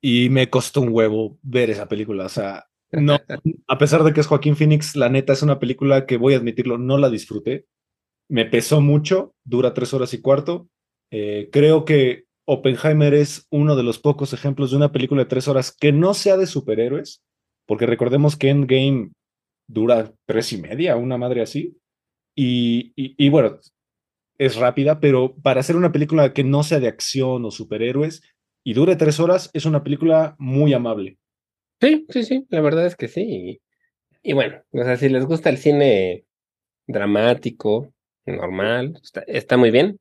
y 0.00 0.30
me 0.30 0.48
costó 0.50 0.80
un 0.80 0.90
huevo 0.90 1.38
ver 1.42 1.70
esa 1.70 1.86
película. 1.86 2.26
O 2.26 2.28
sea, 2.28 2.66
no, 2.98 3.18
a 3.68 3.78
pesar 3.78 4.02
de 4.04 4.12
que 4.12 4.20
es 4.20 4.26
Joaquín 4.26 4.56
Phoenix, 4.56 4.96
la 4.96 5.08
neta 5.08 5.32
es 5.32 5.42
una 5.42 5.58
película 5.58 6.06
que 6.06 6.16
voy 6.16 6.34
a 6.34 6.38
admitirlo, 6.38 6.78
no 6.78 6.98
la 6.98 7.10
disfruté. 7.10 7.66
Me 8.28 8.46
pesó 8.46 8.80
mucho, 8.80 9.34
dura 9.44 9.74
tres 9.74 9.92
horas 9.94 10.14
y 10.14 10.20
cuarto. 10.20 10.68
Eh, 11.10 11.48
creo 11.52 11.84
que 11.84 12.24
Oppenheimer 12.46 13.14
es 13.14 13.46
uno 13.50 13.76
de 13.76 13.82
los 13.82 13.98
pocos 13.98 14.32
ejemplos 14.32 14.70
de 14.70 14.76
una 14.76 14.92
película 14.92 15.22
de 15.22 15.28
tres 15.28 15.48
horas 15.48 15.74
que 15.74 15.92
no 15.92 16.14
sea 16.14 16.36
de 16.36 16.46
superhéroes, 16.46 17.22
porque 17.66 17.86
recordemos 17.86 18.36
que 18.36 18.50
Endgame 18.50 19.12
dura 19.68 20.12
tres 20.26 20.52
y 20.52 20.58
media, 20.60 20.96
una 20.96 21.18
madre 21.18 21.42
así. 21.42 21.78
Y, 22.36 22.92
y, 22.96 23.14
y 23.16 23.28
bueno, 23.28 23.58
es 24.38 24.56
rápida, 24.56 25.00
pero 25.00 25.34
para 25.36 25.60
hacer 25.60 25.76
una 25.76 25.92
película 25.92 26.32
que 26.32 26.44
no 26.44 26.62
sea 26.62 26.80
de 26.80 26.88
acción 26.88 27.44
o 27.44 27.50
superhéroes 27.50 28.22
y 28.64 28.72
dure 28.74 28.96
tres 28.96 29.20
horas, 29.20 29.50
es 29.52 29.64
una 29.66 29.84
película 29.84 30.34
muy 30.38 30.72
amable. 30.72 31.18
Sí, 31.84 32.06
sí, 32.08 32.22
sí, 32.22 32.46
la 32.48 32.62
verdad 32.62 32.86
es 32.86 32.96
que 32.96 33.08
sí. 33.08 33.60
Y, 34.22 34.32
bueno, 34.32 34.62
o 34.72 34.84
sea, 34.84 34.96
si 34.96 35.10
les 35.10 35.26
gusta 35.26 35.50
el 35.50 35.58
cine 35.58 36.24
dramático, 36.86 37.92
normal, 38.24 38.98
está, 39.02 39.20
está 39.26 39.58
muy 39.58 39.70
bien. 39.70 39.98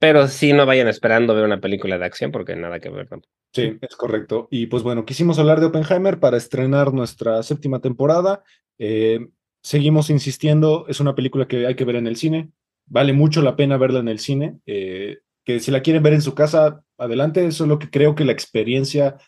Pero 0.00 0.26
sí 0.26 0.52
no 0.52 0.66
vayan 0.66 0.88
esperando 0.88 1.32
ver 1.32 1.44
una 1.44 1.60
película 1.60 1.96
de 1.96 2.04
acción 2.04 2.32
porque 2.32 2.56
nada 2.56 2.80
que 2.80 2.88
ver 2.90 3.06
tampoco. 3.06 3.32
Sí, 3.52 3.78
es 3.80 3.94
correcto. 3.94 4.48
Y 4.50 4.66
pues 4.66 4.82
bueno, 4.82 5.04
quisimos 5.04 5.38
hablar 5.38 5.60
de 5.60 5.66
Oppenheimer 5.66 6.18
para 6.18 6.36
estrenar 6.36 6.92
nuestra 6.92 7.40
séptima 7.44 7.80
temporada. 7.80 8.42
Eh, 8.78 9.20
seguimos 9.62 10.10
insistiendo, 10.10 10.86
es 10.88 10.98
una 10.98 11.14
película 11.14 11.46
que 11.46 11.68
hay 11.68 11.76
que 11.76 11.84
ver 11.84 11.96
en 11.96 12.08
el 12.08 12.16
cine. 12.16 12.50
Vale 12.86 13.12
mucho 13.12 13.42
la 13.42 13.54
pena 13.54 13.76
verla 13.76 14.00
en 14.00 14.08
el 14.08 14.18
cine. 14.18 14.58
eh, 14.66 15.18
que 15.44 15.60
si 15.60 15.70
la 15.70 15.82
quieren 15.82 16.02
ver 16.02 16.14
en 16.14 16.22
su 16.22 16.34
casa, 16.34 16.84
adelante. 16.98 17.44
Eso 17.46 17.64
es 17.64 17.68
lo 17.68 17.78
que 17.78 17.90
creo 17.90 18.14
que 18.14 18.24
la 18.24 18.32
experiencia 18.32 19.18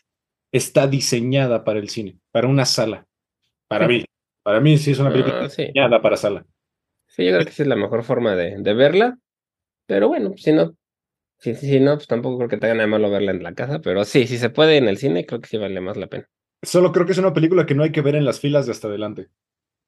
está 0.57 0.87
diseñada 0.87 1.65
para 1.65 1.79
el 1.81 1.89
cine, 1.89 2.19
para 2.33 2.49
una 2.49 2.65
sala. 2.65 3.07
Para 3.69 3.89
mí. 3.89 4.05
Para 4.43 4.61
mí 4.61 4.79
sí 4.79 4.93
es 4.93 4.99
una 4.99 5.11
película 5.11 5.41
Ah, 5.43 5.49
sí. 5.49 5.63
diseñada 5.67 6.01
para 6.03 6.17
sala. 6.17 6.47
Sí, 7.07 7.25
yo 7.25 7.33
creo 7.33 7.45
que 7.45 7.51
esa 7.51 7.63
es 7.63 7.69
la 7.69 7.77
mejor 7.77 8.05
forma 8.05 8.35
de, 8.37 8.57
de 8.59 8.75
verla. 8.75 9.19
Pero 9.87 10.09
bueno, 10.09 10.33
si 10.37 10.53
no, 10.53 10.75
si, 11.39 11.55
si 11.55 11.81
no, 11.81 11.97
pues 11.97 12.07
tampoco 12.07 12.39
creo 12.39 12.49
que 12.49 12.57
tenga 12.59 12.75
nada 12.75 12.87
malo 12.87 13.11
verla 13.11 13.33
en 13.33 13.43
la 13.43 13.55
casa. 13.55 13.81
Pero 13.81 14.05
sí, 14.05 14.27
si 14.27 14.39
se 14.39 14.51
puede 14.51 14.77
en 14.77 14.89
el 14.89 14.97
cine, 14.99 15.27
creo 15.27 15.41
que 15.41 15.49
sí 15.49 15.57
vale 15.59 15.81
más 15.81 15.97
la 15.97 16.07
pena. 16.09 16.29
Solo 16.63 16.93
creo 16.93 17.05
que 17.07 17.13
es 17.13 17.19
una 17.19 17.33
película 17.35 17.67
que 17.67 17.75
no 17.75 17.83
hay 17.83 17.93
que 17.93 18.01
ver 18.01 18.15
en 18.15 18.25
las 18.25 18.41
filas 18.41 18.67
de 18.67 18.73
hasta 18.73 18.89
adelante. 18.89 19.29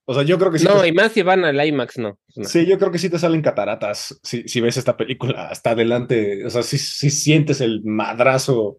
O 0.09 0.15
sea, 0.15 0.23
yo 0.23 0.39
creo 0.39 0.53
que 0.53 0.59
sí. 0.59 0.67
No, 0.67 0.83
te- 0.83 0.89
y 0.89 0.93
más 0.93 1.13
si 1.13 1.23
van 1.23 1.45
al 1.45 1.65
IMAX, 1.67 1.99
no. 1.99 2.19
pues 2.27 2.39
no. 2.39 2.45
Sí, 2.45 2.67
yo 2.67 2.79
creo 2.79 2.91
que 2.93 2.99
sí 2.99 3.11
te 3.11 3.19
salen 3.19 3.43
cataratas 3.43 4.19
si, 4.23 4.47
si 4.47 4.61
ves 4.61 4.77
esta 4.77 4.97
película 4.97 5.49
hasta 5.49 5.71
adelante. 5.71 6.45
O 6.47 6.51
sea, 6.51 6.63
sí, 6.63 6.79
sí 6.79 7.11
sientes 7.11 7.61
el 7.61 7.83
madrazo 7.85 8.79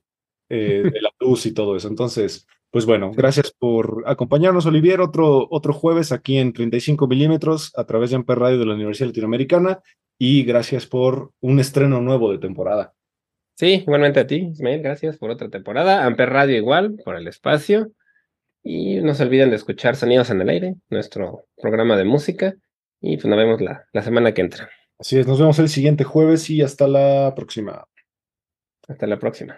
eh, 0.49 0.83
de 0.91 1.01
la 1.01 1.09
luz 1.19 1.45
y 1.45 1.53
todo 1.53 1.75
eso. 1.75 1.87
Entonces, 1.87 2.47
pues 2.71 2.85
bueno, 2.85 3.11
gracias 3.11 3.51
por 3.51 4.03
acompañarnos, 4.05 4.65
Olivier, 4.65 5.01
otro, 5.01 5.47
otro 5.49 5.73
jueves 5.73 6.11
aquí 6.11 6.37
en 6.37 6.53
35 6.53 7.07
milímetros 7.07 7.71
a 7.75 7.85
través 7.85 8.09
de 8.09 8.17
Amper 8.17 8.39
Radio 8.39 8.59
de 8.59 8.65
la 8.65 8.75
Universidad 8.75 9.07
Latinoamericana. 9.07 9.79
Y 10.19 10.43
gracias 10.43 10.85
por 10.85 11.31
un 11.39 11.59
estreno 11.59 12.01
nuevo 12.01 12.31
de 12.31 12.39
temporada. 12.39 12.93
Sí, 13.55 13.83
igualmente 13.85 14.19
a 14.19 14.27
ti, 14.27 14.49
Ismael, 14.51 14.81
gracias 14.81 15.17
por 15.17 15.29
otra 15.31 15.49
temporada. 15.49 16.05
Amper 16.05 16.29
Radio 16.29 16.55
igual, 16.57 16.97
por 17.03 17.15
el 17.15 17.27
espacio. 17.27 17.91
Y 18.63 18.97
no 18.97 19.13
se 19.13 19.23
olviden 19.23 19.49
de 19.49 19.55
escuchar 19.55 19.95
Sonidos 19.95 20.29
en 20.29 20.41
el 20.41 20.49
Aire, 20.49 20.75
nuestro 20.89 21.45
programa 21.55 21.95
de 21.95 22.03
música. 22.03 22.55
Y 22.99 23.15
pues 23.17 23.27
nos 23.27 23.37
vemos 23.37 23.61
la, 23.61 23.85
la 23.93 24.01
semana 24.01 24.33
que 24.33 24.41
entra. 24.41 24.69
Así 24.99 25.17
es, 25.17 25.27
nos 25.27 25.39
vemos 25.39 25.57
el 25.59 25.69
siguiente 25.69 26.03
jueves 26.03 26.49
y 26.49 26.61
hasta 26.61 26.87
la 26.87 27.33
próxima. 27.35 27.87
Hasta 28.87 29.07
la 29.07 29.19
próxima. 29.19 29.57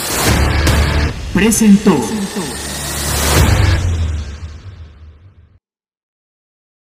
Presentó. 1.33 1.95